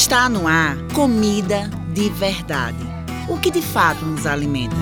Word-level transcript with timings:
Está 0.00 0.28
no 0.28 0.46
ar 0.46 0.76
comida 0.94 1.68
de 1.92 2.08
verdade. 2.08 2.78
O 3.28 3.36
que 3.36 3.50
de 3.50 3.60
fato 3.60 4.04
nos 4.06 4.26
alimenta. 4.26 4.76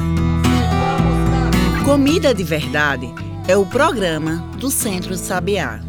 Comida 1.87 2.35
de 2.35 2.45
Verdade 2.45 3.08
é 3.48 3.56
o 3.56 3.64
programa 3.64 4.46
do 4.58 4.71
Centro 4.71 5.16
Sabiá. 5.16 5.80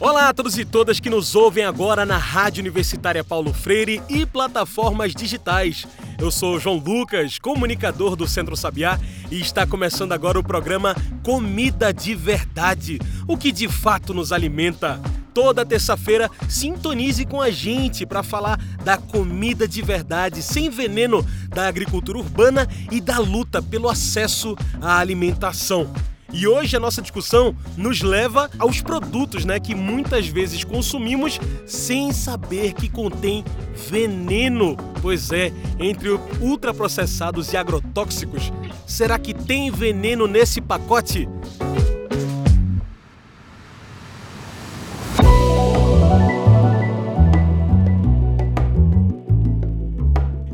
Olá 0.00 0.30
a 0.30 0.32
todos 0.32 0.56
e 0.56 0.64
todas 0.64 0.98
que 0.98 1.10
nos 1.10 1.34
ouvem 1.34 1.62
agora 1.62 2.06
na 2.06 2.16
Rádio 2.16 2.62
Universitária 2.62 3.22
Paulo 3.22 3.52
Freire 3.52 4.02
e 4.08 4.24
plataformas 4.24 5.14
digitais. 5.14 5.86
Eu 6.20 6.30
sou 6.30 6.60
João 6.60 6.76
Lucas, 6.76 7.38
comunicador 7.38 8.14
do 8.14 8.28
Centro 8.28 8.54
Sabiá, 8.54 9.00
e 9.30 9.40
está 9.40 9.66
começando 9.66 10.12
agora 10.12 10.38
o 10.38 10.44
programa 10.44 10.94
Comida 11.22 11.94
de 11.94 12.14
Verdade 12.14 12.98
o 13.30 13.36
que 13.36 13.52
de 13.52 13.68
fato 13.68 14.12
nos 14.12 14.32
alimenta. 14.32 15.00
Toda 15.32 15.64
terça-feira, 15.64 16.28
sintonize 16.48 17.24
com 17.24 17.40
a 17.40 17.48
gente 17.48 18.04
para 18.04 18.24
falar 18.24 18.58
da 18.84 18.96
comida 18.96 19.68
de 19.68 19.80
verdade, 19.80 20.42
sem 20.42 20.68
veneno, 20.68 21.24
da 21.48 21.68
agricultura 21.68 22.18
urbana 22.18 22.68
e 22.90 23.00
da 23.00 23.18
luta 23.20 23.62
pelo 23.62 23.88
acesso 23.88 24.56
à 24.82 24.98
alimentação. 24.98 25.92
E 26.32 26.46
hoje 26.46 26.76
a 26.76 26.80
nossa 26.80 27.02
discussão 27.02 27.56
nos 27.76 28.02
leva 28.02 28.48
aos 28.58 28.80
produtos, 28.80 29.44
né, 29.44 29.58
que 29.58 29.74
muitas 29.74 30.28
vezes 30.28 30.62
consumimos 30.62 31.40
sem 31.66 32.12
saber 32.12 32.72
que 32.74 32.88
contém 32.88 33.44
veneno. 33.88 34.76
Pois 35.02 35.32
é, 35.32 35.52
entre 35.78 36.10
ultraprocessados 36.40 37.52
e 37.52 37.56
agrotóxicos, 37.56 38.52
será 38.86 39.18
que 39.18 39.34
tem 39.34 39.70
veneno 39.70 40.26
nesse 40.26 40.60
pacote? 40.60 41.28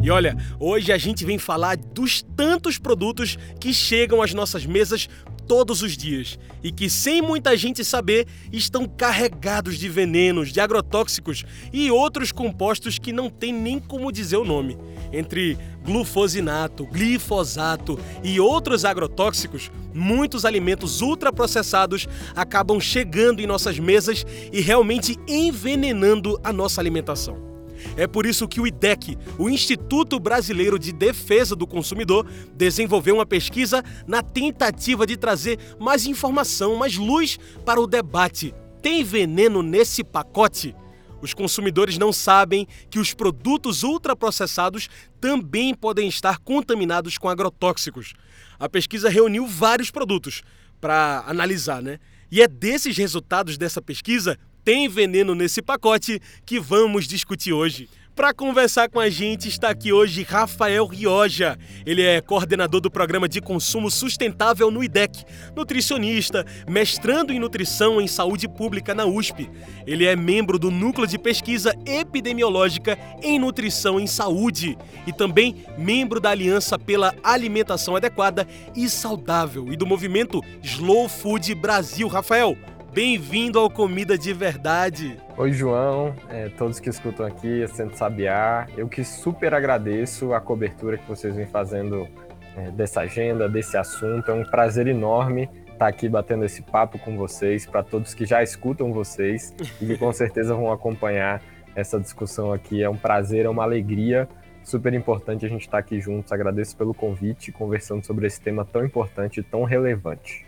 E 0.06 0.10
olha, 0.10 0.36
hoje 0.60 0.92
a 0.92 0.98
gente 0.98 1.26
vem 1.26 1.36
falar 1.36 1.76
dos 1.76 2.22
tantos 2.22 2.78
produtos 2.78 3.36
que 3.58 3.74
chegam 3.74 4.22
às 4.22 4.32
nossas 4.32 4.64
mesas 4.64 5.08
todos 5.46 5.82
os 5.82 5.96
dias 5.96 6.38
e 6.62 6.72
que, 6.72 6.90
sem 6.90 7.22
muita 7.22 7.56
gente 7.56 7.84
saber, 7.84 8.26
estão 8.52 8.86
carregados 8.86 9.78
de 9.78 9.88
venenos, 9.88 10.52
de 10.52 10.60
agrotóxicos 10.60 11.44
e 11.72 11.90
outros 11.90 12.32
compostos 12.32 12.98
que 12.98 13.12
não 13.12 13.30
tem 13.30 13.52
nem 13.52 13.78
como 13.78 14.12
dizer 14.12 14.36
o 14.36 14.44
nome. 14.44 14.76
Entre 15.12 15.56
glufosinato, 15.84 16.84
glifosato 16.86 17.98
e 18.22 18.40
outros 18.40 18.84
agrotóxicos, 18.84 19.70
muitos 19.94 20.44
alimentos 20.44 21.00
ultraprocessados 21.00 22.08
acabam 22.34 22.80
chegando 22.80 23.40
em 23.40 23.46
nossas 23.46 23.78
mesas 23.78 24.26
e 24.52 24.60
realmente 24.60 25.16
envenenando 25.28 26.38
a 26.42 26.52
nossa 26.52 26.80
alimentação. 26.80 27.55
É 27.96 28.06
por 28.06 28.26
isso 28.26 28.48
que 28.48 28.60
o 28.60 28.66
IDEC, 28.66 29.18
o 29.38 29.48
Instituto 29.48 30.18
Brasileiro 30.18 30.78
de 30.78 30.92
Defesa 30.92 31.54
do 31.54 31.66
Consumidor, 31.66 32.26
desenvolveu 32.54 33.16
uma 33.16 33.26
pesquisa 33.26 33.82
na 34.06 34.22
tentativa 34.22 35.06
de 35.06 35.16
trazer 35.16 35.58
mais 35.78 36.06
informação, 36.06 36.76
mais 36.76 36.96
luz 36.96 37.38
para 37.64 37.80
o 37.80 37.86
debate. 37.86 38.54
Tem 38.82 39.02
veneno 39.02 39.62
nesse 39.62 40.04
pacote? 40.04 40.74
Os 41.20 41.32
consumidores 41.32 41.98
não 41.98 42.12
sabem 42.12 42.66
que 42.90 42.98
os 42.98 43.14
produtos 43.14 43.82
ultraprocessados 43.82 44.88
também 45.20 45.74
podem 45.74 46.08
estar 46.08 46.38
contaminados 46.38 47.18
com 47.18 47.28
agrotóxicos. 47.28 48.14
A 48.58 48.68
pesquisa 48.68 49.08
reuniu 49.08 49.46
vários 49.46 49.90
produtos 49.90 50.42
para 50.80 51.24
analisar, 51.26 51.82
né? 51.82 51.98
E 52.30 52.42
é 52.42 52.48
desses 52.48 52.96
resultados 52.96 53.56
dessa 53.56 53.80
pesquisa 53.80 54.38
tem 54.66 54.88
veneno 54.88 55.32
nesse 55.32 55.62
pacote 55.62 56.20
que 56.44 56.58
vamos 56.58 57.06
discutir 57.06 57.52
hoje. 57.52 57.88
Para 58.16 58.34
conversar 58.34 58.88
com 58.88 58.98
a 58.98 59.08
gente 59.08 59.46
está 59.46 59.68
aqui 59.68 59.92
hoje 59.92 60.24
Rafael 60.24 60.84
Rioja. 60.86 61.56
Ele 61.84 62.02
é 62.02 62.20
coordenador 62.20 62.80
do 62.80 62.90
programa 62.90 63.28
de 63.28 63.40
consumo 63.40 63.88
sustentável 63.92 64.68
no 64.68 64.82
IDEC, 64.82 65.24
nutricionista, 65.54 66.44
mestrando 66.68 67.32
em 67.32 67.38
nutrição 67.38 68.00
em 68.00 68.08
saúde 68.08 68.48
pública 68.48 68.92
na 68.92 69.06
USP. 69.06 69.48
Ele 69.86 70.04
é 70.04 70.16
membro 70.16 70.58
do 70.58 70.68
núcleo 70.68 71.06
de 71.06 71.16
pesquisa 71.16 71.72
epidemiológica 71.86 72.98
em 73.22 73.38
nutrição 73.38 74.00
em 74.00 74.06
saúde 74.08 74.76
e 75.06 75.12
também 75.12 75.64
membro 75.78 76.18
da 76.18 76.30
Aliança 76.30 76.76
pela 76.76 77.14
Alimentação 77.22 77.94
Adequada 77.94 78.48
e 78.74 78.88
Saudável 78.88 79.72
e 79.72 79.76
do 79.76 79.86
movimento 79.86 80.42
Slow 80.60 81.08
Food 81.08 81.54
Brasil. 81.54 82.08
Rafael, 82.08 82.56
Bem-vindo 82.96 83.58
ao 83.58 83.68
Comida 83.68 84.16
de 84.16 84.32
Verdade. 84.32 85.18
Oi, 85.36 85.52
João, 85.52 86.14
é, 86.30 86.48
todos 86.48 86.80
que 86.80 86.88
escutam 86.88 87.26
aqui, 87.26 87.60
eu 87.60 87.68
Centro 87.68 87.94
Sabiá. 87.94 88.66
Eu 88.74 88.88
que 88.88 89.04
super 89.04 89.52
agradeço 89.52 90.32
a 90.32 90.40
cobertura 90.40 90.96
que 90.96 91.06
vocês 91.06 91.36
vêm 91.36 91.44
fazendo 91.44 92.08
é, 92.56 92.70
dessa 92.70 93.02
agenda, 93.02 93.50
desse 93.50 93.76
assunto. 93.76 94.30
É 94.30 94.32
um 94.32 94.44
prazer 94.44 94.86
enorme 94.86 95.46
estar 95.70 95.88
aqui 95.88 96.08
batendo 96.08 96.46
esse 96.46 96.62
papo 96.62 96.98
com 96.98 97.18
vocês, 97.18 97.66
para 97.66 97.82
todos 97.82 98.14
que 98.14 98.24
já 98.24 98.42
escutam 98.42 98.90
vocês 98.90 99.54
e 99.78 99.84
que 99.84 99.98
com 99.98 100.10
certeza 100.10 100.54
vão 100.54 100.72
acompanhar 100.72 101.42
essa 101.74 102.00
discussão 102.00 102.50
aqui. 102.50 102.82
É 102.82 102.88
um 102.88 102.96
prazer, 102.96 103.44
é 103.44 103.48
uma 103.50 103.64
alegria 103.64 104.26
super 104.64 104.94
importante 104.94 105.44
a 105.44 105.50
gente 105.50 105.66
estar 105.66 105.76
aqui 105.76 106.00
juntos. 106.00 106.32
Agradeço 106.32 106.74
pelo 106.74 106.94
convite, 106.94 107.52
conversando 107.52 108.06
sobre 108.06 108.26
esse 108.26 108.40
tema 108.40 108.64
tão 108.64 108.82
importante 108.82 109.40
e 109.40 109.42
tão 109.42 109.64
relevante. 109.64 110.45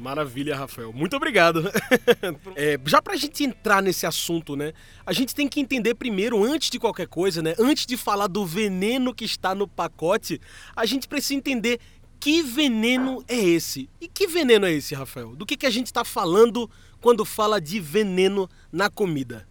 Maravilha, 0.00 0.56
Rafael. 0.56 0.92
Muito 0.94 1.14
obrigado. 1.14 1.70
é, 2.56 2.80
já 2.86 3.02
pra 3.02 3.16
gente 3.16 3.44
entrar 3.44 3.82
nesse 3.82 4.06
assunto, 4.06 4.56
né? 4.56 4.72
A 5.04 5.12
gente 5.12 5.34
tem 5.34 5.46
que 5.46 5.60
entender 5.60 5.94
primeiro, 5.94 6.42
antes 6.42 6.70
de 6.70 6.78
qualquer 6.78 7.06
coisa, 7.06 7.42
né? 7.42 7.54
Antes 7.58 7.84
de 7.84 7.98
falar 7.98 8.26
do 8.26 8.46
veneno 8.46 9.14
que 9.14 9.26
está 9.26 9.54
no 9.54 9.68
pacote, 9.68 10.40
a 10.74 10.86
gente 10.86 11.06
precisa 11.06 11.34
entender 11.34 11.78
que 12.18 12.42
veneno 12.42 13.22
é 13.28 13.36
esse. 13.36 13.90
E 14.00 14.08
que 14.08 14.26
veneno 14.26 14.64
é 14.64 14.72
esse, 14.72 14.94
Rafael? 14.94 15.36
Do 15.36 15.44
que, 15.44 15.54
que 15.54 15.66
a 15.66 15.70
gente 15.70 15.86
está 15.86 16.02
falando 16.02 16.70
quando 16.98 17.22
fala 17.26 17.60
de 17.60 17.78
veneno 17.78 18.48
na 18.72 18.88
comida? 18.88 19.46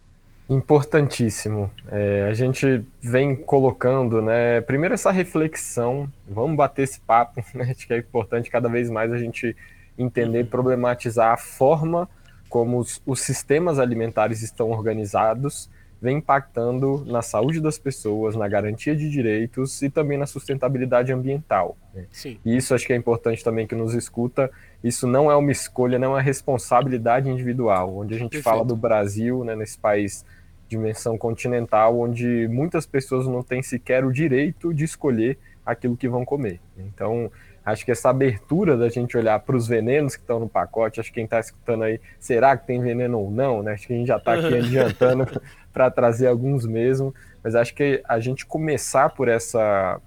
Importantíssimo. 0.48 1.70
É, 1.92 2.26
a 2.28 2.34
gente 2.34 2.84
vem 3.00 3.36
colocando, 3.36 4.20
né? 4.20 4.60
Primeiro 4.62 4.94
essa 4.94 5.12
reflexão, 5.12 6.12
vamos 6.28 6.56
bater 6.56 6.82
esse 6.82 7.00
papo, 7.00 7.40
né? 7.54 7.70
Acho 7.70 7.86
que 7.86 7.94
é 7.94 7.98
importante 7.98 8.50
cada 8.50 8.68
vez 8.68 8.90
mais 8.90 9.12
a 9.12 9.16
gente 9.16 9.54
entender, 10.02 10.46
problematizar 10.46 11.32
a 11.32 11.36
forma 11.36 12.08
como 12.48 12.78
os, 12.78 13.00
os 13.06 13.20
sistemas 13.20 13.78
alimentares 13.78 14.42
estão 14.42 14.70
organizados, 14.70 15.70
vem 16.00 16.16
impactando 16.16 17.04
na 17.06 17.20
saúde 17.20 17.60
das 17.60 17.78
pessoas, 17.78 18.34
na 18.34 18.48
garantia 18.48 18.96
de 18.96 19.08
direitos 19.10 19.82
e 19.82 19.90
também 19.90 20.16
na 20.16 20.26
sustentabilidade 20.26 21.12
ambiental. 21.12 21.76
Né? 21.94 22.06
E 22.44 22.56
isso 22.56 22.74
acho 22.74 22.86
que 22.86 22.92
é 22.92 22.96
importante 22.96 23.44
também 23.44 23.66
que 23.66 23.74
nos 23.74 23.94
escuta. 23.94 24.50
Isso 24.82 25.06
não 25.06 25.30
é 25.30 25.36
uma 25.36 25.52
escolha, 25.52 25.98
não 25.98 26.08
é 26.08 26.10
uma 26.12 26.22
responsabilidade 26.22 27.28
individual. 27.28 27.98
Onde 27.98 28.14
a 28.14 28.18
gente 28.18 28.30
Perfeito. 28.30 28.44
fala 28.44 28.64
do 28.64 28.74
Brasil, 28.74 29.44
né, 29.44 29.54
nesse 29.54 29.78
país 29.78 30.24
de 30.66 30.76
dimensão 30.76 31.18
continental, 31.18 32.00
onde 32.00 32.48
muitas 32.48 32.86
pessoas 32.86 33.26
não 33.26 33.42
têm 33.42 33.62
sequer 33.62 34.04
o 34.04 34.12
direito 34.12 34.72
de 34.72 34.84
escolher 34.84 35.38
aquilo 35.66 35.96
que 35.96 36.08
vão 36.08 36.24
comer. 36.24 36.60
Então, 36.78 37.30
Acho 37.64 37.84
que 37.84 37.90
essa 37.90 38.08
abertura 38.08 38.76
da 38.76 38.88
gente 38.88 39.16
olhar 39.16 39.38
para 39.40 39.54
os 39.54 39.68
venenos 39.68 40.16
que 40.16 40.22
estão 40.22 40.40
no 40.40 40.48
pacote, 40.48 40.98
acho 40.98 41.10
que 41.10 41.16
quem 41.16 41.24
está 41.24 41.38
escutando 41.38 41.84
aí, 41.84 42.00
será 42.18 42.56
que 42.56 42.66
tem 42.66 42.80
veneno 42.80 43.18
ou 43.18 43.30
não, 43.30 43.62
né? 43.62 43.72
Acho 43.72 43.86
que 43.86 43.92
a 43.92 43.96
gente 43.96 44.08
já 44.08 44.16
está 44.16 44.34
aqui 44.34 44.54
adiantando 44.56 45.26
para 45.72 45.90
trazer 45.90 46.26
alguns 46.26 46.64
mesmo, 46.64 47.14
mas 47.44 47.54
acho 47.54 47.74
que 47.74 48.02
a 48.08 48.18
gente 48.18 48.46
começar 48.46 49.10
por 49.10 49.28
essa, 49.28 50.00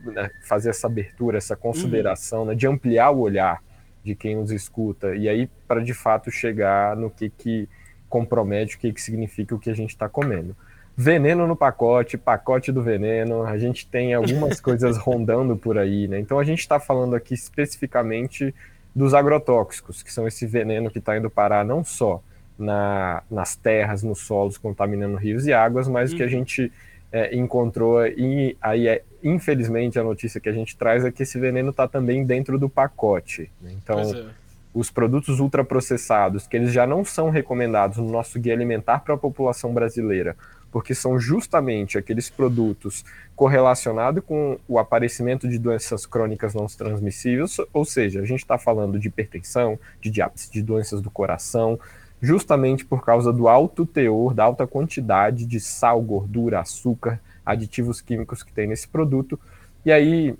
né, 0.00 0.30
fazer 0.48 0.70
essa 0.70 0.86
abertura, 0.86 1.36
essa 1.38 1.54
consideração, 1.54 2.40
uhum. 2.40 2.46
né, 2.46 2.54
de 2.54 2.66
ampliar 2.66 3.10
o 3.10 3.20
olhar 3.20 3.62
de 4.02 4.14
quem 4.14 4.36
nos 4.36 4.50
escuta, 4.50 5.14
e 5.14 5.28
aí 5.28 5.48
para 5.68 5.82
de 5.82 5.92
fato 5.92 6.30
chegar 6.30 6.96
no 6.96 7.10
que, 7.10 7.28
que 7.28 7.68
compromete, 8.08 8.76
o 8.76 8.78
que, 8.78 8.92
que 8.92 9.02
significa 9.02 9.54
o 9.54 9.58
que 9.58 9.68
a 9.68 9.74
gente 9.74 9.90
está 9.90 10.08
comendo 10.08 10.56
veneno 10.96 11.46
no 11.46 11.54
pacote, 11.54 12.16
pacote 12.16 12.72
do 12.72 12.82
veneno, 12.82 13.42
a 13.42 13.58
gente 13.58 13.86
tem 13.86 14.14
algumas 14.14 14.60
coisas 14.62 14.96
rondando 14.96 15.56
por 15.56 15.76
aí, 15.76 16.08
né? 16.08 16.18
Então 16.18 16.38
a 16.38 16.44
gente 16.44 16.60
está 16.60 16.80
falando 16.80 17.14
aqui 17.14 17.34
especificamente 17.34 18.54
dos 18.94 19.12
agrotóxicos, 19.12 20.02
que 20.02 20.10
são 20.10 20.26
esse 20.26 20.46
veneno 20.46 20.90
que 20.90 20.98
está 20.98 21.18
indo 21.18 21.28
parar 21.28 21.64
não 21.64 21.84
só 21.84 22.22
na, 22.58 23.22
nas 23.30 23.54
terras, 23.54 24.02
nos 24.02 24.20
solos, 24.20 24.56
contaminando 24.56 25.16
rios 25.16 25.46
e 25.46 25.52
águas, 25.52 25.86
mas 25.86 26.10
uhum. 26.10 26.16
que 26.16 26.22
a 26.22 26.26
uhum. 26.26 26.32
gente 26.32 26.72
é, 27.12 27.36
encontrou 27.36 28.06
e 28.06 28.56
aí 28.60 28.88
é 28.88 29.02
infelizmente 29.22 29.98
a 29.98 30.04
notícia 30.04 30.40
que 30.40 30.48
a 30.48 30.52
gente 30.52 30.76
traz 30.76 31.04
é 31.04 31.10
que 31.10 31.24
esse 31.24 31.38
veneno 31.38 31.70
está 31.70 31.86
também 31.86 32.24
dentro 32.24 32.58
do 32.58 32.70
pacote. 32.70 33.50
Né? 33.60 33.72
Então 33.82 34.00
é. 34.00 34.26
os 34.72 34.90
produtos 34.90 35.40
ultraprocessados, 35.40 36.46
que 36.46 36.56
eles 36.56 36.72
já 36.72 36.86
não 36.86 37.04
são 37.04 37.28
recomendados 37.28 37.98
no 37.98 38.10
nosso 38.10 38.40
guia 38.40 38.54
alimentar 38.54 39.00
para 39.00 39.14
a 39.14 39.18
população 39.18 39.74
brasileira, 39.74 40.36
porque 40.70 40.94
são 40.94 41.18
justamente 41.18 41.96
aqueles 41.96 42.28
produtos 42.28 43.04
correlacionados 43.34 44.22
com 44.24 44.58
o 44.68 44.78
aparecimento 44.78 45.48
de 45.48 45.58
doenças 45.58 46.06
crônicas 46.06 46.54
não 46.54 46.66
transmissíveis, 46.66 47.56
ou 47.72 47.84
seja, 47.84 48.20
a 48.20 48.24
gente 48.24 48.40
está 48.40 48.58
falando 48.58 48.98
de 48.98 49.08
hipertensão, 49.08 49.78
de 50.00 50.10
diabetes, 50.10 50.50
de 50.50 50.62
doenças 50.62 51.00
do 51.00 51.10
coração, 51.10 51.78
justamente 52.20 52.84
por 52.84 53.04
causa 53.04 53.32
do 53.32 53.48
alto 53.48 53.84
teor, 53.84 54.34
da 54.34 54.44
alta 54.44 54.66
quantidade 54.66 55.44
de 55.46 55.60
sal, 55.60 56.00
gordura, 56.00 56.60
açúcar, 56.60 57.20
aditivos 57.44 58.00
químicos 58.00 58.42
que 58.42 58.52
tem 58.52 58.66
nesse 58.66 58.88
produto. 58.88 59.38
E 59.84 59.92
aí, 59.92 60.34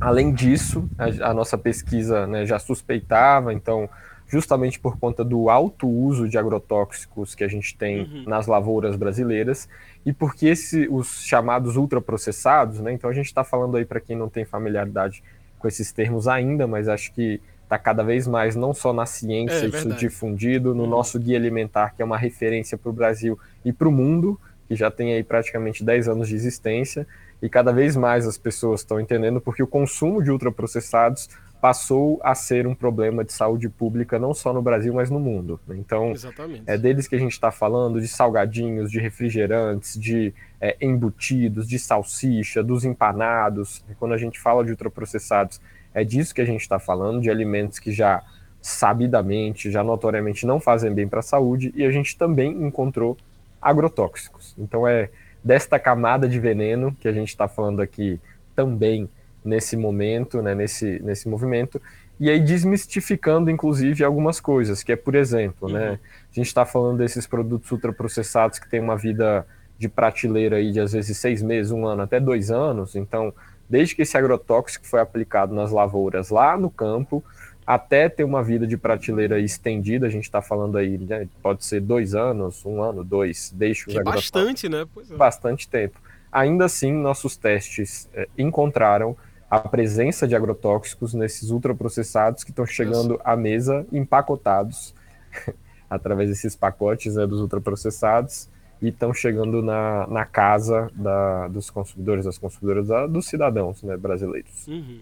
além 0.00 0.32
disso, 0.32 0.88
a, 0.96 1.30
a 1.30 1.34
nossa 1.34 1.58
pesquisa 1.58 2.26
né, 2.26 2.46
já 2.46 2.58
suspeitava, 2.58 3.52
então 3.52 3.88
justamente 4.28 4.78
por 4.80 4.98
conta 4.98 5.24
do 5.24 5.48
alto 5.48 5.88
uso 5.88 6.28
de 6.28 6.36
agrotóxicos 6.36 7.34
que 7.34 7.44
a 7.44 7.48
gente 7.48 7.76
tem 7.76 8.02
uhum. 8.02 8.24
nas 8.26 8.46
lavouras 8.46 8.96
brasileiras 8.96 9.68
e 10.04 10.12
porque 10.12 10.46
esse, 10.46 10.88
os 10.90 11.22
chamados 11.24 11.76
ultraprocessados, 11.76 12.80
né? 12.80 12.92
Então 12.92 13.08
a 13.08 13.12
gente 13.12 13.26
está 13.26 13.44
falando 13.44 13.76
aí 13.76 13.84
para 13.84 14.00
quem 14.00 14.16
não 14.16 14.28
tem 14.28 14.44
familiaridade 14.44 15.22
com 15.58 15.68
esses 15.68 15.92
termos 15.92 16.28
ainda, 16.28 16.66
mas 16.66 16.88
acho 16.88 17.12
que 17.12 17.40
está 17.62 17.78
cada 17.78 18.02
vez 18.02 18.26
mais 18.26 18.54
não 18.54 18.72
só 18.72 18.92
na 18.92 19.06
ciência 19.06 19.64
é, 19.64 19.66
isso 19.66 19.92
difundido, 19.94 20.74
no 20.74 20.84
uhum. 20.84 20.90
nosso 20.90 21.18
guia 21.18 21.36
alimentar, 21.36 21.94
que 21.94 22.02
é 22.02 22.04
uma 22.04 22.18
referência 22.18 22.78
para 22.78 22.90
o 22.90 22.92
Brasil 22.92 23.38
e 23.64 23.72
para 23.72 23.88
o 23.88 23.92
mundo, 23.92 24.40
que 24.68 24.74
já 24.74 24.90
tem 24.90 25.14
aí 25.14 25.22
praticamente 25.22 25.84
10 25.84 26.08
anos 26.08 26.28
de 26.28 26.34
existência, 26.34 27.06
e 27.46 27.48
cada 27.48 27.72
vez 27.72 27.94
mais 27.96 28.26
as 28.26 28.36
pessoas 28.36 28.80
estão 28.80 28.98
entendendo 28.98 29.40
porque 29.40 29.62
o 29.62 29.68
consumo 29.68 30.20
de 30.20 30.32
ultraprocessados 30.32 31.28
passou 31.60 32.20
a 32.24 32.34
ser 32.34 32.66
um 32.66 32.74
problema 32.74 33.24
de 33.24 33.32
saúde 33.32 33.68
pública 33.68 34.18
não 34.18 34.34
só 34.34 34.52
no 34.52 34.60
Brasil, 34.60 34.92
mas 34.92 35.10
no 35.10 35.20
mundo. 35.20 35.60
Então, 35.70 36.10
Exatamente. 36.10 36.64
é 36.66 36.76
deles 36.76 37.06
que 37.06 37.14
a 37.14 37.18
gente 37.20 37.30
está 37.32 37.52
falando, 37.52 38.00
de 38.00 38.08
salgadinhos, 38.08 38.90
de 38.90 38.98
refrigerantes, 38.98 39.98
de 39.98 40.34
é, 40.60 40.76
embutidos, 40.80 41.68
de 41.68 41.78
salsicha, 41.78 42.64
dos 42.64 42.84
empanados. 42.84 43.84
E 43.88 43.94
quando 43.94 44.12
a 44.12 44.18
gente 44.18 44.40
fala 44.40 44.64
de 44.64 44.72
ultraprocessados, 44.72 45.60
é 45.94 46.02
disso 46.02 46.34
que 46.34 46.40
a 46.40 46.44
gente 46.44 46.62
está 46.62 46.80
falando, 46.80 47.20
de 47.20 47.30
alimentos 47.30 47.78
que 47.78 47.92
já 47.92 48.24
sabidamente, 48.60 49.70
já 49.70 49.84
notoriamente 49.84 50.44
não 50.44 50.58
fazem 50.58 50.92
bem 50.92 51.06
para 51.06 51.20
a 51.20 51.22
saúde, 51.22 51.72
e 51.76 51.84
a 51.84 51.92
gente 51.92 52.18
também 52.18 52.50
encontrou 52.50 53.16
agrotóxicos. 53.62 54.52
Então 54.58 54.86
é 54.86 55.10
desta 55.46 55.78
camada 55.78 56.28
de 56.28 56.40
veneno 56.40 56.92
que 56.98 57.06
a 57.06 57.12
gente 57.12 57.28
está 57.28 57.46
falando 57.46 57.80
aqui 57.80 58.20
também 58.56 59.08
nesse 59.44 59.76
momento, 59.76 60.42
né, 60.42 60.56
nesse, 60.56 61.00
nesse 61.04 61.28
movimento, 61.28 61.80
e 62.18 62.28
aí 62.28 62.40
desmistificando, 62.40 63.48
inclusive, 63.48 64.02
algumas 64.02 64.40
coisas, 64.40 64.82
que 64.82 64.90
é, 64.90 64.96
por 64.96 65.14
exemplo, 65.14 65.68
né, 65.68 65.78
uhum. 65.78 65.90
né, 65.92 66.00
a 66.32 66.34
gente 66.34 66.48
está 66.48 66.66
falando 66.66 66.98
desses 66.98 67.28
produtos 67.28 67.70
ultraprocessados 67.70 68.58
que 68.58 68.68
têm 68.68 68.80
uma 68.80 68.96
vida 68.96 69.46
de 69.78 69.88
prateleira 69.88 70.56
aí 70.56 70.72
de, 70.72 70.80
às 70.80 70.92
vezes, 70.92 71.16
seis 71.16 71.40
meses, 71.42 71.70
um 71.70 71.86
ano, 71.86 72.02
até 72.02 72.18
dois 72.18 72.50
anos, 72.50 72.96
então, 72.96 73.32
desde 73.70 73.94
que 73.94 74.02
esse 74.02 74.18
agrotóxico 74.18 74.84
foi 74.84 74.98
aplicado 74.98 75.54
nas 75.54 75.70
lavouras 75.70 76.28
lá 76.28 76.56
no 76.56 76.70
campo, 76.70 77.22
até 77.66 78.08
ter 78.08 78.22
uma 78.22 78.44
vida 78.44 78.66
de 78.66 78.76
prateleira 78.76 79.40
estendida, 79.40 80.06
a 80.06 80.10
gente 80.10 80.24
está 80.24 80.40
falando 80.40 80.78
aí, 80.78 80.96
né, 80.98 81.28
pode 81.42 81.64
ser 81.64 81.80
dois 81.80 82.14
anos, 82.14 82.64
um 82.64 82.80
ano, 82.80 83.02
dois, 83.02 83.52
deixa 83.54 83.90
os 83.90 83.96
é 83.96 84.02
bastante, 84.04 84.68
né? 84.68 84.86
É. 85.10 85.16
Bastante 85.16 85.68
tempo. 85.68 86.00
Ainda 86.30 86.66
assim, 86.66 86.92
nossos 86.92 87.36
testes 87.36 88.08
é, 88.14 88.28
encontraram 88.38 89.16
a 89.50 89.58
presença 89.58 90.28
de 90.28 90.36
agrotóxicos 90.36 91.12
nesses 91.14 91.50
ultraprocessados 91.50 92.44
que 92.44 92.50
estão 92.50 92.66
chegando 92.66 93.20
à 93.24 93.36
mesa 93.36 93.86
empacotados 93.92 94.94
através 95.90 96.28
desses 96.28 96.54
pacotes 96.54 97.16
né, 97.16 97.26
dos 97.26 97.40
ultraprocessados 97.40 98.48
e 98.80 98.88
estão 98.88 99.14
chegando 99.14 99.62
na, 99.62 100.06
na 100.06 100.24
casa 100.24 100.90
da, 100.94 101.48
dos 101.48 101.70
consumidores, 101.70 102.24
das 102.24 102.38
consumidoras, 102.38 102.88
da, 102.88 103.06
dos 103.06 103.26
cidadãos 103.26 103.82
né, 103.82 103.96
brasileiros. 103.96 104.66
Uhum. 104.68 105.00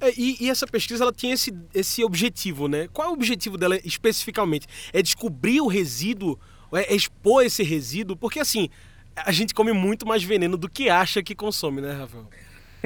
É, 0.00 0.10
e, 0.16 0.36
e, 0.40 0.50
essa 0.50 0.66
pesquisa 0.66 1.04
ela 1.04 1.12
tinha 1.12 1.32
esse, 1.32 1.54
esse 1.74 2.04
objetivo, 2.04 2.68
né? 2.68 2.88
Qual 2.92 3.08
é 3.08 3.10
o 3.10 3.14
objetivo 3.14 3.56
dela 3.56 3.78
especificamente? 3.84 4.66
É 4.92 5.00
descobrir 5.00 5.60
o 5.60 5.66
resíduo, 5.66 6.38
é 6.74 6.94
expor 6.94 7.44
esse 7.44 7.62
resíduo? 7.62 8.16
Porque 8.16 8.40
assim, 8.40 8.68
a 9.16 9.32
gente 9.32 9.54
come 9.54 9.72
muito 9.72 10.06
mais 10.06 10.22
veneno 10.22 10.56
do 10.56 10.68
que 10.68 10.90
acha 10.90 11.22
que 11.22 11.34
consome, 11.34 11.80
né, 11.80 11.92
Rafael? 11.92 12.26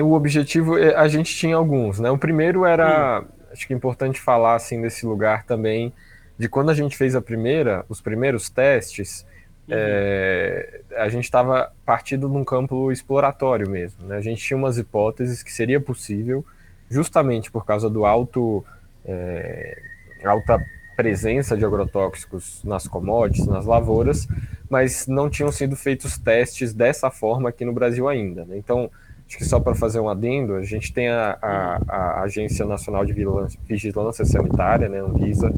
o 0.03 0.13
objetivo, 0.13 0.79
é, 0.79 0.95
a 0.95 1.09
gente 1.09 1.35
tinha 1.35 1.57
alguns, 1.57 1.99
né? 2.01 2.11
O 2.11 2.19
primeiro 2.19 2.65
era, 2.65 3.21
hum. 3.21 3.27
acho 3.53 3.67
que 3.67 3.73
é 3.73 3.77
importante 3.77 4.21
falar 4.21 4.55
assim 4.55 4.79
nesse 4.79 5.05
lugar 5.05 5.45
também, 5.45 5.93
de 6.39 6.49
quando 6.49 6.71
a 6.71 6.75
gente 6.75 6.97
fez 6.97 7.15
a 7.15 7.21
primeira, 7.21 7.85
os 7.89 8.01
primeiros 8.01 8.49
testes, 8.49 9.27
uhum. 9.69 9.75
é, 9.77 10.81
a 10.97 11.09
gente 11.09 11.25
estava 11.25 11.71
partindo 11.85 12.29
num 12.29 12.45
campo 12.45 12.91
exploratório 12.91 13.69
mesmo, 13.69 14.07
né? 14.07 14.17
A 14.17 14.21
gente 14.21 14.43
tinha 14.43 14.57
umas 14.57 14.79
hipóteses 14.79 15.43
que 15.43 15.53
seria 15.53 15.81
possível, 15.81 16.45
justamente 16.91 17.51
por 17.51 17.65
causa 17.65 17.89
do 17.89 18.05
alto, 18.05 18.65
é, 19.05 19.81
alta 20.25 20.61
presença 20.97 21.57
de 21.57 21.65
agrotóxicos 21.65 22.63
nas 22.65 22.87
commodities, 22.87 23.47
nas 23.47 23.65
lavouras, 23.65 24.29
mas 24.69 25.07
não 25.07 25.31
tinham 25.31 25.51
sido 25.51 25.75
feitos 25.77 26.19
testes 26.19 26.75
dessa 26.75 27.11
forma 27.11 27.49
aqui 27.49 27.65
no 27.65 27.73
Brasil 27.73 28.09
ainda. 28.09 28.45
Né? 28.45 28.59
Então, 28.59 28.91
Acho 29.31 29.39
que 29.39 29.45
só 29.45 29.61
para 29.61 29.77
fazer 29.77 30.01
um 30.01 30.09
adendo, 30.09 30.57
a 30.57 30.63
gente 30.65 30.93
tem 30.93 31.09
a, 31.09 31.39
a, 31.41 31.77
a 31.89 32.23
Agência 32.23 32.67
Nacional 32.67 33.05
de 33.05 33.13
Vigilância, 33.13 34.25
Sanitária, 34.25 34.89
né, 34.89 34.99
Anvisa, 34.99 35.53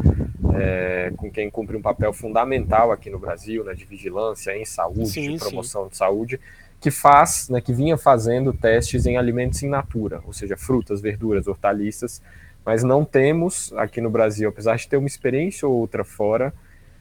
é, 0.54 1.10
com 1.16 1.30
quem 1.30 1.48
cumpre 1.48 1.74
um 1.74 1.80
papel 1.80 2.12
fundamental 2.12 2.92
aqui 2.92 3.08
no 3.08 3.18
Brasil, 3.18 3.64
né, 3.64 3.72
de 3.72 3.86
vigilância 3.86 4.54
em 4.54 4.66
saúde, 4.66 5.08
sim, 5.08 5.32
de 5.32 5.38
promoção 5.38 5.84
sim. 5.84 5.88
de 5.88 5.96
saúde, 5.96 6.40
que 6.82 6.90
faz, 6.90 7.48
né, 7.48 7.60
que 7.60 7.72
vinha 7.72 7.96
fazendo 7.96 8.52
testes 8.52 9.06
em 9.06 9.16
alimentos 9.16 9.62
in 9.62 9.68
natura, 9.68 10.20
ou 10.26 10.32
seja, 10.32 10.56
frutas, 10.56 11.00
verduras, 11.00 11.46
hortaliças, 11.46 12.20
mas 12.64 12.82
não 12.82 13.04
temos 13.04 13.72
aqui 13.76 14.00
no 14.00 14.10
Brasil, 14.10 14.48
apesar 14.48 14.74
de 14.76 14.88
ter 14.88 14.96
uma 14.96 15.06
experiência 15.06 15.66
ou 15.66 15.74
outra 15.74 16.02
fora, 16.02 16.52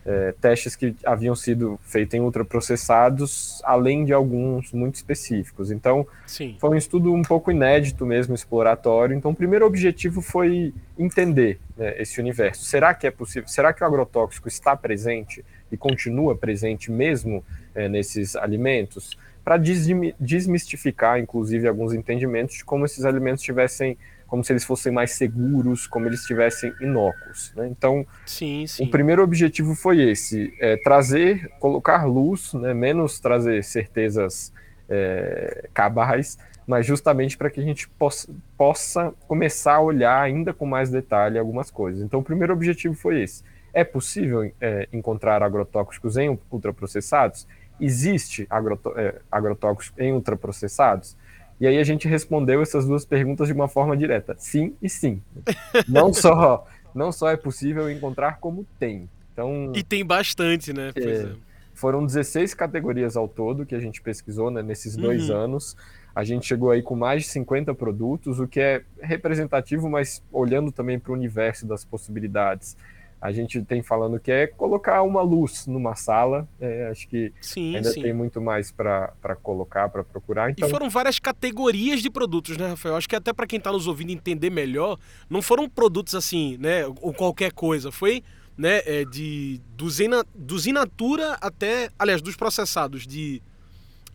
é, 0.06 0.34
testes 0.40 0.76
que 0.76 0.96
haviam 1.04 1.36
sido 1.36 1.80
feitos 1.84 2.14
em 2.14 2.20
ultraprocessados, 2.20 3.60
além 3.64 4.06
de 4.06 4.14
alguns 4.14 4.72
muito 4.72 4.96
específicos. 4.96 5.72
Então, 5.72 6.06
Sim. 6.28 6.58
foi 6.60 6.70
um 6.70 6.76
estudo 6.76 7.12
um 7.12 7.22
pouco 7.24 7.52
inédito 7.52 8.06
mesmo, 8.06 8.36
exploratório. 8.36 9.16
Então, 9.16 9.32
o 9.32 9.36
primeiro 9.36 9.66
objetivo 9.66 10.22
foi 10.22 10.74
entender 10.98 11.60
né, 11.76 12.00
esse 12.00 12.20
universo. 12.20 12.66
Será 12.66 12.94
que 12.94 13.06
é 13.08 13.12
possível? 13.12 13.48
Será 13.48 13.74
que 13.74 13.84
o 13.84 13.88
agrotóxico 13.88 14.48
está 14.48 14.76
presente 14.76 15.44
e 15.72 15.78
continua 15.78 16.36
presente 16.36 16.92
mesmo 16.92 17.44
é, 17.76 17.88
nesses 17.88 18.36
alimentos? 18.36 19.18
Para 19.44 19.58
desmistificar, 19.58 21.20
inclusive, 21.20 21.68
alguns 21.68 21.94
entendimentos 21.94 22.56
de 22.56 22.66
como 22.66 22.86
esses 22.86 23.06
alimentos 23.06 23.44
tivessem 23.44 23.98
como 24.32 24.46
se 24.46 24.54
eles 24.54 24.64
fossem 24.64 24.94
mais 24.94 25.12
seguros, 25.12 25.86
como 25.86 26.06
eles 26.06 26.22
estivessem 26.22 26.74
inócuos. 26.80 27.52
Né? 27.54 27.68
Então, 27.68 28.08
sim, 28.26 28.66
sim. 28.66 28.86
o 28.86 28.90
primeiro 28.90 29.22
objetivo 29.22 29.76
foi 29.76 30.02
esse: 30.10 30.54
é, 30.58 30.78
trazer, 30.78 31.50
colocar 31.60 32.06
luz, 32.06 32.54
né? 32.54 32.74
menos 32.74 33.20
trazer 33.20 33.62
certezas 33.62 34.54
é, 34.88 35.68
cabais, 35.74 36.38
mas 36.66 36.86
justamente 36.86 37.38
para 37.38 37.50
que 37.50 37.60
a 37.60 37.64
gente 37.64 37.90
possa, 37.90 38.34
possa 38.58 39.14
começar 39.28 39.76
a 39.76 39.82
olhar 39.82 40.22
ainda 40.22 40.54
com 40.54 40.66
mais 40.66 40.90
detalhe 40.90 41.38
algumas 41.38 41.70
coisas. 41.70 42.02
Então, 42.02 42.22
o 42.22 42.24
primeiro 42.24 42.54
objetivo 42.54 42.96
foi 42.96 43.24
esse. 43.24 43.44
É 43.74 43.84
possível 43.84 44.50
é, 44.62 44.88
encontrar 44.94 45.44
agrotóxicos 45.44 46.16
em 46.16 46.40
ultraprocessados? 46.50 47.46
Existe 47.82 48.46
agrotó 48.50 48.94
é, 48.96 49.16
agrotóxicos 49.32 50.00
em 50.00 50.14
ultraprocessados? 50.14 51.18
E 51.60 51.68
aí 51.68 51.78
a 51.78 51.84
gente 51.84 52.08
respondeu 52.08 52.62
essas 52.62 52.86
duas 52.86 53.06
perguntas 53.06 53.48
de 53.48 53.54
uma 53.54 53.68
forma 53.68 53.96
direta, 53.98 54.36
sim 54.38 54.76
e 54.82 54.90
sim. 54.90 55.22
Não 55.88 56.14
só 56.14 56.66
não 56.94 57.12
só 57.12 57.30
é 57.30 57.38
possível 57.38 57.90
encontrar 57.90 58.40
como 58.40 58.66
tem. 58.78 59.10
Então 59.32 59.72
E 59.74 59.84
tem 59.84 60.06
bastante, 60.06 60.74
né? 60.74 60.92
É, 60.96 61.02
é. 61.02 61.32
Foram 61.74 62.06
16 62.06 62.54
categorias 62.54 63.16
ao 63.16 63.28
todo 63.28 63.66
que 63.66 63.74
a 63.74 63.80
gente 63.80 64.02
pesquisou 64.02 64.52
né, 64.52 64.62
nesses 64.62 64.96
dois 64.96 65.30
uhum. 65.30 65.38
anos. 65.38 65.78
A 66.14 66.24
gente 66.24 66.46
chegou 66.46 66.70
aí 66.70 66.82
com 66.82 66.96
mais 66.96 67.24
de 67.24 67.30
50 67.30 67.74
produtos, 67.74 68.40
o 68.40 68.48
que 68.48 68.60
é 68.60 68.84
representativo, 69.02 69.90
mas 69.90 70.22
olhando 70.32 70.72
também 70.72 71.00
para 71.00 71.12
o 71.12 71.16
universo 71.16 71.66
das 71.66 71.86
possibilidades 71.86 72.76
a 73.22 73.32
gente 73.32 73.62
tem 73.62 73.84
falando 73.84 74.20
que 74.20 74.32
é 74.32 74.48
colocar 74.48 75.04
uma 75.04 75.22
luz 75.22 75.68
numa 75.68 75.94
sala. 75.96 76.48
É, 76.60 76.88
acho 76.90 77.08
que 77.08 77.32
sim, 77.40 77.76
ainda 77.76 77.92
sim. 77.92 78.02
tem 78.02 78.14
muito 78.14 78.42
mais 78.42 78.72
para 78.72 79.14
colocar, 79.44 79.88
para 79.90 80.04
procurar. 80.04 80.50
Então... 80.50 80.68
E 80.68 80.72
foram 80.72 80.90
várias 80.90 81.20
categorias 81.20 82.02
de 82.02 82.10
produtos, 82.10 82.58
né, 82.58 82.70
Rafael? 82.70 82.96
Acho 82.96 83.08
que 83.08 83.16
até 83.16 83.32
para 83.32 83.46
quem 83.46 83.58
está 83.58 83.72
nos 83.72 83.86
ouvindo 83.86 84.12
entender 84.12 84.50
melhor, 84.50 84.98
não 85.30 85.42
foram 85.42 85.70
produtos 85.70 86.16
assim, 86.16 86.58
né, 86.58 86.86
ou 87.00 87.14
qualquer 87.14 87.52
coisa. 87.52 87.92
Foi 87.92 88.24
né, 88.58 88.82
é, 88.86 89.06
de 89.06 89.62
dos, 89.78 90.00
ina, 90.00 90.26
dos 90.34 90.66
in 90.66 90.74
natura 90.74 91.38
até, 91.40 91.90
aliás, 92.00 92.24
dos 92.24 92.36
processados, 92.36 93.06
de 93.06 93.42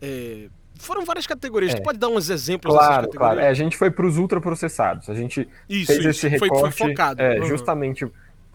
é, 0.03 0.49
foram 0.79 1.05
várias 1.05 1.27
categorias. 1.27 1.73
É. 1.73 1.77
Tu 1.77 1.83
pode 1.83 1.99
dar 1.99 2.09
uns 2.09 2.29
exemplos 2.29 2.75
claro, 2.75 3.09
Claro, 3.09 3.41
é, 3.41 3.49
a 3.49 3.55
gente 3.55 3.77
foi 3.77 3.91
para 3.91 4.07
os 4.07 4.19
ultraprocessados. 4.19 5.09
A 5.09 5.15
gente 5.15 5.49
isso, 5.69 5.87
fez 5.87 6.01
isso. 6.01 6.09
esse 6.09 6.29
recorte 6.29 6.61
foi, 6.61 6.71
foi 6.73 6.89
focado. 6.89 7.23
É, 7.23 7.41
uhum. 7.41 7.47
justamente 7.47 8.07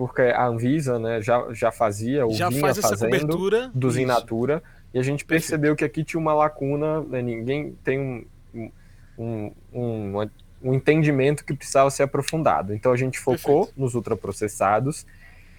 porque 0.01 0.23
a 0.23 0.47
Anvisa 0.47 0.97
né, 0.97 1.21
já, 1.21 1.45
já 1.53 1.71
fazia, 1.71 2.25
ou 2.25 2.33
já 2.33 2.49
vinha 2.49 2.59
faz 2.59 2.79
fazendo 2.79 3.69
dos 3.71 3.97
in 3.97 4.05
natura, 4.07 4.63
E 4.91 4.97
a 4.97 5.03
gente 5.03 5.23
percebeu 5.23 5.75
que 5.75 5.85
aqui 5.85 6.03
tinha 6.03 6.19
uma 6.19 6.33
lacuna, 6.33 7.01
né? 7.01 7.21
ninguém 7.21 7.77
tem 7.83 8.25
um, 8.51 8.71
um, 9.15 9.51
um, 9.71 10.27
um, 10.63 10.73
entendimento 10.73 11.45
que 11.45 11.53
precisava 11.53 11.91
ser 11.91 12.01
aprofundado. 12.01 12.73
Então 12.73 12.91
a 12.91 12.97
gente 12.97 13.19
focou 13.19 13.65
Perfeito. 13.65 13.79
nos 13.79 13.93
ultraprocessados 13.93 15.05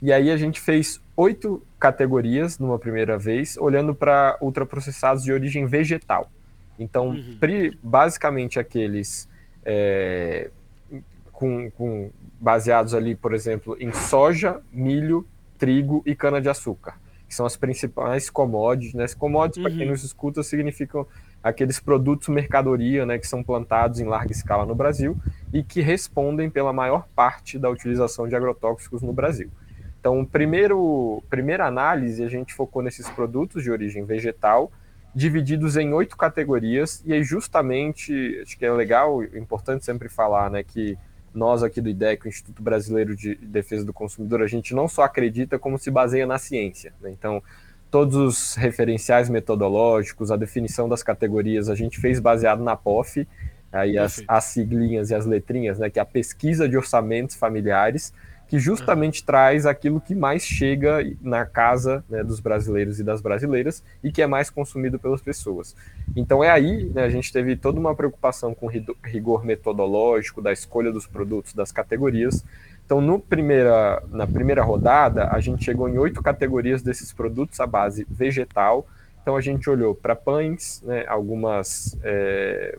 e 0.03 0.13
aí 0.13 0.29
a 0.29 0.37
gente 0.37 0.61
fez 0.61 1.01
oito 1.17 1.63
categorias 1.79 2.59
numa 2.59 2.81
primeira 2.81 3.17
vez, 3.17 3.57
olhando 3.57 3.95
para 3.95 4.37
ultraprocessados 4.41 5.23
de 5.23 5.33
origem 5.33 5.67
vegetal. 5.67 6.29
Então, 6.77 7.11
uhum. 7.11 7.39
basicamente 7.81 8.59
aqueles 8.59 9.29
é, 9.65 10.51
com, 11.33 11.71
com, 11.73 12.11
baseados 12.41 12.95
ali, 12.95 13.15
por 13.15 13.35
exemplo, 13.35 13.77
em 13.81 13.93
soja, 13.93 14.61
milho, 14.73 15.27
trigo 15.59 16.03
e 16.05 16.15
cana-de-açúcar, 16.15 16.95
que 17.29 17.35
são 17.35 17.47
as 17.47 17.57
principais 17.57 18.29
commodities. 18.29 18.95
Né? 18.95 19.07
Commodities, 19.19 19.59
uhum. 19.59 19.63
para 19.65 19.79
quem 19.79 19.89
nos 19.89 20.05
escuta, 20.05 20.43
significam 20.43 21.07
aqueles 21.43 21.81
produtos 21.81 22.29
mercadoria 22.29 23.05
né, 23.05 23.19
que 23.19 23.27
são 23.27 23.43
plantados 23.43 23.99
em 23.99 24.05
larga 24.05 24.33
escala 24.33 24.65
no 24.65 24.75
Brasil 24.75 25.17
e 25.53 25.63
que 25.63 25.81
respondem 25.81 26.49
pela 26.49 26.73
maior 26.73 27.09
parte 27.15 27.59
da 27.59 27.69
utilização 27.69 28.29
de 28.29 28.37
agrotóxicos 28.37 29.03
no 29.03 29.13
Brasil. 29.13 29.51
Então, 29.99 30.25
primeiro, 30.25 31.23
primeira 31.29 31.67
análise, 31.67 32.25
a 32.25 32.29
gente 32.29 32.55
focou 32.55 32.83
nesses 32.83 33.09
produtos 33.09 33.63
de 33.63 33.71
origem 33.71 34.05
vegetal, 34.05 34.71
divididos 35.15 35.77
em 35.77 35.93
oito 35.93 36.17
categorias, 36.17 37.03
e 37.05 37.13
aí 37.13 37.23
justamente, 37.23 38.41
acho 38.43 38.59
que 38.59 38.65
é 38.65 38.73
legal, 38.73 39.23
importante 39.23 39.85
sempre 39.85 40.09
falar, 40.09 40.51
né, 40.51 40.63
que 40.65 40.99
nós 41.35 41.63
aqui 41.63 41.81
do 41.81 41.89
IDEC, 41.89 42.27
o 42.27 42.29
Instituto 42.29 42.63
Brasileiro 42.63 43.17
de 43.17 43.35
Defesa 43.35 43.85
do 43.85 43.93
Consumidor, 43.93 44.43
a 44.43 44.47
gente 44.47 44.75
não 44.75 44.87
só 44.89 45.03
acredita, 45.03 45.59
como 45.59 45.79
se 45.79 45.91
baseia 45.91 46.27
na 46.27 46.39
ciência. 46.39 46.93
Né? 47.01 47.11
Então, 47.11 47.43
todos 47.91 48.17
os 48.17 48.55
referenciais 48.55 49.29
metodológicos, 49.29 50.31
a 50.31 50.37
definição 50.37 50.89
das 50.89 51.03
categorias, 51.03 51.69
a 51.69 51.75
gente 51.75 52.01
fez 52.01 52.19
baseado 52.19 52.63
na 52.63 52.77
POF, 52.77 53.29
aí 53.71 53.99
as, 53.99 54.23
as 54.27 54.45
siglinhas 54.45 55.11
e 55.11 55.15
as 55.15 55.27
letrinhas, 55.27 55.79
né, 55.79 55.89
que 55.91 55.99
é 55.99 56.03
a 56.03 56.07
pesquisa 56.07 56.69
de 56.69 56.77
orçamentos 56.77 57.37
familiares, 57.37 58.13
que 58.53 58.59
justamente 58.59 59.21
uhum. 59.21 59.27
traz 59.29 59.65
aquilo 59.65 59.99
que 59.99 60.15
mais 60.15 60.45
chega 60.45 60.99
na 61.23 61.47
casa 61.47 62.05
né, 62.07 62.23
dos 62.23 62.39
brasileiros 62.39 63.01
e 63.01 63.03
das 63.03 63.23
brasileiras 63.23 63.83
e 64.05 64.13
que 64.13 64.21
é 64.21 64.27
mais 64.27 64.51
consumido 64.51 64.99
pelas 64.99 65.23
pessoas. 65.23 65.75
Então 66.15 66.45
é 66.45 66.51
aí, 66.51 66.85
né, 66.95 67.03
a 67.03 67.09
gente 67.09 67.33
teve 67.33 67.57
toda 67.57 67.81
uma 67.81 67.95
preocupação 67.95 68.55
com 68.55 68.67
rigor 69.03 69.43
metodológico 69.43 70.43
da 70.43 70.53
escolha 70.53 70.93
dos 70.93 71.07
produtos, 71.07 71.55
das 71.55 71.73
categorias. 71.73 72.45
Então 72.85 73.01
no 73.01 73.19
primeira, 73.19 74.03
na 74.11 74.27
primeira 74.27 74.63
rodada, 74.63 75.31
a 75.31 75.41
gente 75.41 75.65
chegou 75.65 75.89
em 75.89 75.97
oito 75.97 76.23
categorias 76.23 76.83
desses 76.83 77.11
produtos 77.11 77.59
à 77.59 77.67
base 77.67 78.07
vegetal. 78.11 78.87
Então 79.23 79.35
a 79.35 79.41
gente 79.41 79.71
olhou 79.71 79.95
para 79.95 80.15
pães, 80.15 80.83
né, 80.83 81.07
algumas 81.09 81.99
é, 82.05 82.79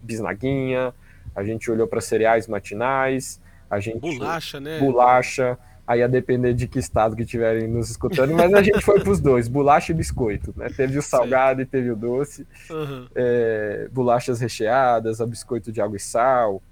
bisnaguinha, 0.00 0.94
a 1.36 1.44
gente 1.44 1.70
olhou 1.70 1.86
para 1.86 2.00
cereais 2.00 2.48
matinais, 2.48 3.38
a 3.70 3.78
gente 3.78 4.00
bolacha, 4.00 4.58
né? 4.58 4.80
Bolacha, 4.80 5.58
aí 5.86 6.02
a 6.02 6.06
depender 6.06 6.52
de 6.54 6.66
que 6.66 6.78
estado 6.78 7.14
que 7.14 7.22
estiverem 7.22 7.68
nos 7.68 7.90
escutando, 7.90 8.34
mas 8.34 8.52
a 8.52 8.62
gente 8.62 8.80
foi 8.80 9.00
para 9.00 9.10
os 9.10 9.20
dois, 9.20 9.48
bolacha 9.48 9.92
e 9.92 9.94
biscoito, 9.94 10.52
né? 10.56 10.68
Teve 10.68 10.98
o 10.98 11.02
salgado 11.02 11.62
e 11.62 11.66
teve 11.66 11.90
o 11.90 11.96
doce, 11.96 12.46
uhum. 12.68 13.06
é, 13.14 13.88
bolachas 13.92 14.40
recheadas, 14.40 15.20
a 15.20 15.26
biscoito 15.26 15.70
de 15.70 15.80
água 15.80 15.96
e 15.96 16.00
sal. 16.00 16.62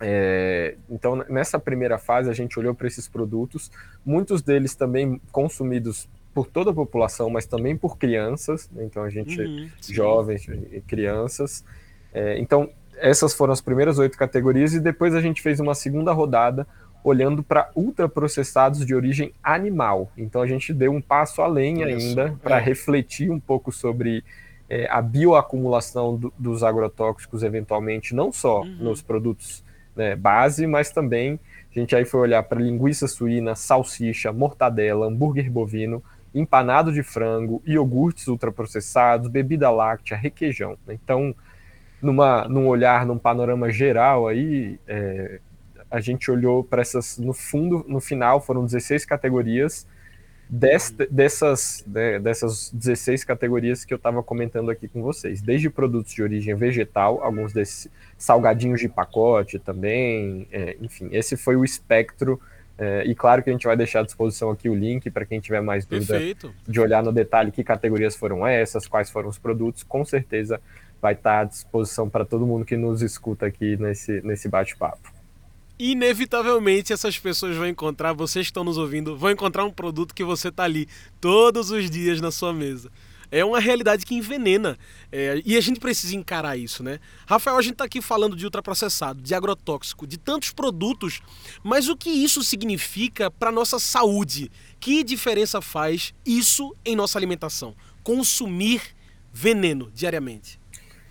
É, 0.00 0.76
então, 0.88 1.16
nessa 1.28 1.58
primeira 1.58 1.98
fase, 1.98 2.30
a 2.30 2.32
gente 2.32 2.58
olhou 2.58 2.74
para 2.74 2.86
esses 2.86 3.08
produtos, 3.08 3.70
muitos 4.06 4.42
deles 4.42 4.74
também 4.74 5.20
consumidos 5.32 6.08
por 6.32 6.46
toda 6.46 6.70
a 6.70 6.74
população, 6.74 7.28
mas 7.28 7.46
também 7.46 7.76
por 7.76 7.98
crianças, 7.98 8.70
né? 8.70 8.84
então 8.84 9.02
a 9.02 9.10
gente, 9.10 9.40
uhum, 9.40 9.68
jovens 9.88 10.46
e 10.70 10.80
crianças. 10.80 11.64
É, 12.12 12.38
então, 12.38 12.70
essas 13.00 13.34
foram 13.34 13.52
as 13.52 13.60
primeiras 13.60 13.98
oito 13.98 14.16
categorias 14.16 14.74
e 14.74 14.80
depois 14.80 15.14
a 15.14 15.20
gente 15.20 15.42
fez 15.42 15.60
uma 15.60 15.74
segunda 15.74 16.12
rodada 16.12 16.66
olhando 17.02 17.42
para 17.42 17.70
ultraprocessados 17.74 18.84
de 18.84 18.94
origem 18.94 19.32
animal. 19.42 20.10
Então 20.16 20.42
a 20.42 20.46
gente 20.46 20.72
deu 20.72 20.92
um 20.92 21.00
passo 21.00 21.40
além 21.40 21.82
ainda 21.82 22.36
para 22.42 22.58
é. 22.58 22.60
refletir 22.60 23.30
um 23.30 23.40
pouco 23.40 23.72
sobre 23.72 24.24
é, 24.68 24.86
a 24.90 25.00
bioacumulação 25.00 26.16
do, 26.16 26.32
dos 26.38 26.62
agrotóxicos, 26.62 27.42
eventualmente, 27.42 28.14
não 28.14 28.32
só 28.32 28.60
uhum. 28.60 28.76
nos 28.80 29.00
produtos 29.00 29.64
né, 29.96 30.14
base, 30.14 30.66
mas 30.66 30.90
também 30.90 31.40
a 31.74 31.78
gente 31.78 31.96
aí 31.96 32.04
foi 32.04 32.20
olhar 32.20 32.42
para 32.42 32.60
linguiça 32.60 33.06
suína, 33.08 33.54
salsicha, 33.54 34.32
mortadela, 34.32 35.06
hambúrguer 35.06 35.50
bovino, 35.50 36.02
empanado 36.34 36.92
de 36.92 37.02
frango, 37.02 37.62
iogurtes 37.64 38.28
ultraprocessados, 38.28 39.28
bebida 39.28 39.70
láctea, 39.70 40.16
requeijão. 40.16 40.76
Né? 40.86 40.98
Então, 41.02 41.34
numa, 42.00 42.46
num 42.48 42.66
olhar, 42.66 43.04
num 43.06 43.18
panorama 43.18 43.70
geral 43.70 44.28
aí, 44.28 44.78
é, 44.86 45.40
a 45.90 46.00
gente 46.00 46.30
olhou 46.30 46.62
para 46.62 46.82
essas, 46.82 47.18
no 47.18 47.32
fundo, 47.32 47.84
no 47.88 48.00
final, 48.00 48.40
foram 48.40 48.64
16 48.64 49.04
categorias, 49.04 49.86
desta, 50.48 51.06
dessas, 51.10 51.84
né, 51.86 52.18
dessas 52.18 52.70
16 52.72 53.24
categorias 53.24 53.84
que 53.84 53.92
eu 53.92 53.96
estava 53.96 54.22
comentando 54.22 54.70
aqui 54.70 54.88
com 54.88 55.02
vocês, 55.02 55.42
desde 55.42 55.68
produtos 55.68 56.12
de 56.12 56.22
origem 56.22 56.54
vegetal, 56.54 57.22
alguns 57.22 57.52
desses 57.52 57.90
salgadinhos 58.16 58.80
de 58.80 58.88
pacote 58.88 59.58
também, 59.58 60.48
é, 60.50 60.76
enfim, 60.80 61.08
esse 61.12 61.36
foi 61.36 61.56
o 61.56 61.64
espectro 61.64 62.40
é, 62.78 63.02
e 63.04 63.14
claro 63.14 63.42
que 63.42 63.50
a 63.50 63.52
gente 63.52 63.66
vai 63.66 63.76
deixar 63.76 64.00
à 64.00 64.02
disposição 64.04 64.50
aqui 64.50 64.68
o 64.68 64.74
link 64.74 65.10
para 65.10 65.26
quem 65.26 65.40
tiver 65.40 65.60
mais 65.60 65.84
dúvida 65.84 66.14
Perfeito. 66.14 66.54
de 66.66 66.80
olhar 66.80 67.02
no 67.02 67.12
detalhe 67.12 67.50
que 67.50 67.64
categorias 67.64 68.14
foram 68.14 68.46
essas, 68.46 68.86
quais 68.86 69.10
foram 69.10 69.28
os 69.28 69.36
produtos, 69.36 69.82
com 69.82 70.04
certeza 70.04 70.60
vai 71.00 71.14
estar 71.14 71.40
à 71.40 71.44
disposição 71.44 72.08
para 72.08 72.24
todo 72.24 72.46
mundo 72.46 72.64
que 72.64 72.76
nos 72.76 73.02
escuta 73.02 73.46
aqui 73.46 73.76
nesse, 73.76 74.20
nesse 74.22 74.48
bate-papo. 74.48 75.12
Inevitavelmente 75.78 76.92
essas 76.92 77.16
pessoas 77.18 77.56
vão 77.56 77.68
encontrar, 77.68 78.12
vocês 78.12 78.46
que 78.46 78.50
estão 78.50 78.64
nos 78.64 78.78
ouvindo, 78.78 79.16
vão 79.16 79.30
encontrar 79.30 79.64
um 79.64 79.70
produto 79.70 80.12
que 80.12 80.24
você 80.24 80.48
está 80.48 80.64
ali 80.64 80.88
todos 81.20 81.70
os 81.70 81.88
dias 81.88 82.20
na 82.20 82.32
sua 82.32 82.52
mesa. 82.52 82.90
É 83.30 83.44
uma 83.44 83.60
realidade 83.60 84.06
que 84.06 84.14
envenena. 84.14 84.78
É, 85.12 85.40
e 85.44 85.56
a 85.56 85.60
gente 85.60 85.78
precisa 85.78 86.16
encarar 86.16 86.56
isso, 86.56 86.82
né? 86.82 86.98
Rafael, 87.26 87.58
a 87.58 87.62
gente 87.62 87.74
está 87.74 87.84
aqui 87.84 88.00
falando 88.00 88.34
de 88.34 88.44
ultraprocessado, 88.44 89.20
de 89.20 89.34
agrotóxico, 89.34 90.06
de 90.06 90.16
tantos 90.16 90.50
produtos, 90.50 91.20
mas 91.62 91.88
o 91.88 91.96
que 91.96 92.10
isso 92.10 92.42
significa 92.42 93.30
para 93.30 93.52
nossa 93.52 93.78
saúde? 93.78 94.50
Que 94.80 95.04
diferença 95.04 95.60
faz 95.60 96.14
isso 96.24 96.74
em 96.84 96.96
nossa 96.96 97.18
alimentação? 97.18 97.74
Consumir 98.02 98.80
veneno 99.32 99.90
diariamente. 99.94 100.58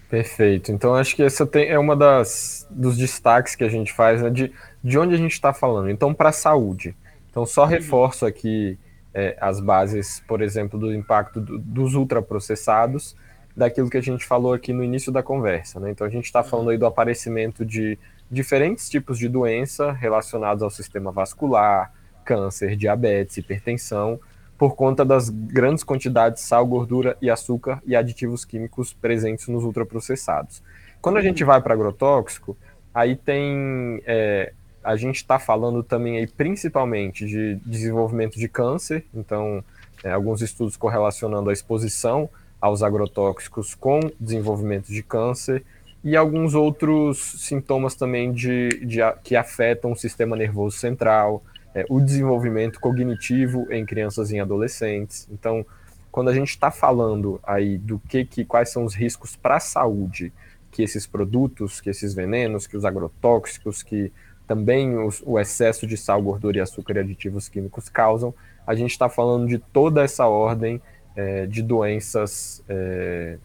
Perfeito. 0.09 0.71
Então 0.71 0.95
acho 0.95 1.15
que 1.15 1.23
essa 1.23 1.45
tem, 1.45 1.67
é 1.67 1.77
uma 1.77 1.95
das 1.95 2.65
dos 2.69 2.97
destaques 2.97 3.55
que 3.55 3.63
a 3.63 3.69
gente 3.69 3.91
faz 3.91 4.21
né, 4.21 4.29
de, 4.29 4.53
de 4.83 4.97
onde 4.97 5.13
a 5.13 5.17
gente 5.17 5.33
está 5.33 5.53
falando. 5.53 5.89
Então, 5.89 6.13
para 6.13 6.29
a 6.29 6.33
saúde. 6.33 6.95
Então, 7.29 7.45
só 7.45 7.63
uhum. 7.63 7.67
reforço 7.67 8.25
aqui 8.25 8.79
é, 9.13 9.37
as 9.39 9.59
bases, 9.59 10.23
por 10.27 10.41
exemplo, 10.41 10.79
do 10.79 10.93
impacto 10.93 11.41
do, 11.41 11.59
dos 11.59 11.93
ultraprocessados, 11.93 13.15
daquilo 13.55 13.89
que 13.89 13.97
a 13.97 14.01
gente 14.01 14.25
falou 14.25 14.53
aqui 14.53 14.71
no 14.71 14.83
início 14.83 15.11
da 15.11 15.21
conversa. 15.21 15.79
Né? 15.79 15.91
Então, 15.91 16.07
a 16.07 16.09
gente 16.09 16.25
está 16.25 16.41
uhum. 16.41 16.47
falando 16.47 16.69
aí 16.69 16.77
do 16.77 16.85
aparecimento 16.85 17.65
de 17.65 17.97
diferentes 18.29 18.89
tipos 18.89 19.17
de 19.19 19.27
doença 19.27 19.91
relacionados 19.91 20.63
ao 20.63 20.69
sistema 20.69 21.11
vascular, 21.11 21.91
câncer, 22.23 22.75
diabetes, 22.75 23.37
hipertensão, 23.37 24.19
por 24.57 24.75
conta 24.75 25.05
das 25.05 25.29
grandes 25.29 25.83
quantidades 25.83 26.41
de 26.41 26.47
sal, 26.47 26.65
gordura 26.65 27.15
e 27.21 27.29
açúcar 27.29 27.81
e 27.85 27.95
aditivos 27.95 28.43
químicos 28.43 28.93
presentes 28.93 29.47
nos 29.47 29.63
ultraprocessados. 29.63 30.63
Quando 31.01 31.17
a 31.17 31.21
gente 31.21 31.43
vai 31.43 31.61
para 31.61 31.73
agrotóxico, 31.73 32.57
aí 32.93 33.15
tem. 33.15 34.01
É, 34.05 34.53
a 34.83 34.95
gente 34.95 35.17
está 35.17 35.37
falando 35.37 35.83
também 35.83 36.17
aí 36.17 36.27
principalmente 36.27 37.25
de 37.25 37.55
desenvolvimento 37.65 38.39
de 38.39 38.47
câncer, 38.47 39.05
então 39.13 39.63
é, 40.03 40.11
alguns 40.11 40.41
estudos 40.41 40.77
correlacionando 40.77 41.49
a 41.49 41.53
exposição 41.53 42.29
aos 42.59 42.81
agrotóxicos 42.81 43.75
com 43.75 43.99
desenvolvimento 44.19 44.87
de 44.87 45.03
câncer 45.03 45.63
e 46.03 46.15
alguns 46.15 46.53
outros 46.53 47.17
sintomas 47.39 47.95
também 47.95 48.31
de, 48.31 48.69
de 48.85 48.99
que 49.23 49.35
afetam 49.35 49.91
o 49.91 49.95
sistema 49.95 50.35
nervoso 50.35 50.77
central, 50.77 51.43
é, 51.77 51.85
o 51.89 51.99
desenvolvimento 51.99 52.79
cognitivo 52.79 53.71
em 53.71 53.85
crianças 53.85 54.31
e 54.31 54.37
em 54.37 54.39
adolescentes. 54.39 55.27
Então, 55.31 55.63
quando 56.11 56.29
a 56.29 56.33
gente 56.33 56.49
está 56.49 56.71
falando 56.71 57.39
aí 57.43 57.77
do 57.77 57.99
que, 57.99 58.25
que 58.25 58.43
quais 58.43 58.69
são 58.69 58.83
os 58.83 58.95
riscos 58.95 59.35
para 59.35 59.57
a 59.57 59.59
saúde 59.59 60.33
que 60.71 60.81
esses 60.81 61.05
produtos, 61.05 61.79
que 61.79 61.91
esses 61.91 62.15
venenos, 62.15 62.65
que 62.65 62.75
os 62.75 62.83
agrotóxicos, 62.83 63.83
que 63.83 64.11
também 64.47 64.97
os, 64.97 65.21
o 65.23 65.39
excesso 65.39 65.85
de 65.85 65.95
sal, 65.95 66.19
gordura 66.19 66.57
e 66.57 66.61
açúcar 66.61 66.95
e 66.95 66.99
aditivos 66.99 67.47
químicos 67.47 67.89
causam, 67.89 68.33
a 68.65 68.73
gente 68.73 68.91
está 68.91 69.07
falando 69.07 69.47
de 69.47 69.59
toda 69.59 70.03
essa 70.03 70.25
ordem 70.25 70.81
é, 71.15 71.45
de 71.45 71.61
doenças 71.61 72.63
é, 72.67 73.37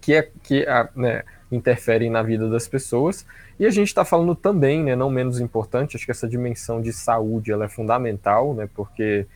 que, 0.00 0.14
é, 0.14 0.30
que 0.44 0.64
né, 0.94 1.24
interferem 1.50 2.10
na 2.10 2.22
vida 2.22 2.48
das 2.48 2.66
pessoas 2.68 3.26
e 3.58 3.66
a 3.66 3.70
gente 3.70 3.88
está 3.88 4.04
falando 4.04 4.34
também, 4.34 4.82
né, 4.82 4.96
não 4.96 5.10
menos 5.10 5.40
importante, 5.40 5.96
acho 5.96 6.04
que 6.04 6.10
essa 6.10 6.28
dimensão 6.28 6.80
de 6.82 6.92
saúde 6.92 7.52
ela 7.52 7.66
é 7.66 7.68
fundamental, 7.68 8.54
né, 8.54 8.68
porque 8.74 9.26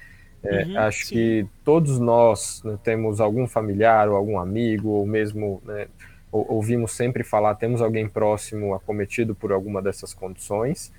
É, 0.43 0.65
uhum, 0.65 0.79
acho 0.79 1.05
sim. 1.07 1.15
que 1.15 1.47
todos 1.63 1.99
nós 2.01 2.63
né, 2.65 2.79
temos 2.83 3.21
algum 3.21 3.47
familiar 3.47 4.09
ou 4.09 4.17
algum 4.17 4.39
amigo, 4.39 4.89
ou 4.89 5.07
mesmo 5.07 5.61
né, 5.67 5.87
ouvimos 6.33 6.93
sempre 6.93 7.23
falar, 7.23 7.57
temos 7.57 7.83
alguém 7.83 8.09
próximo 8.09 8.73
acometido 8.75 9.35
por 9.35 9.53
alguma 9.53 9.83
dessas 9.83 10.15
condições. 10.15 10.91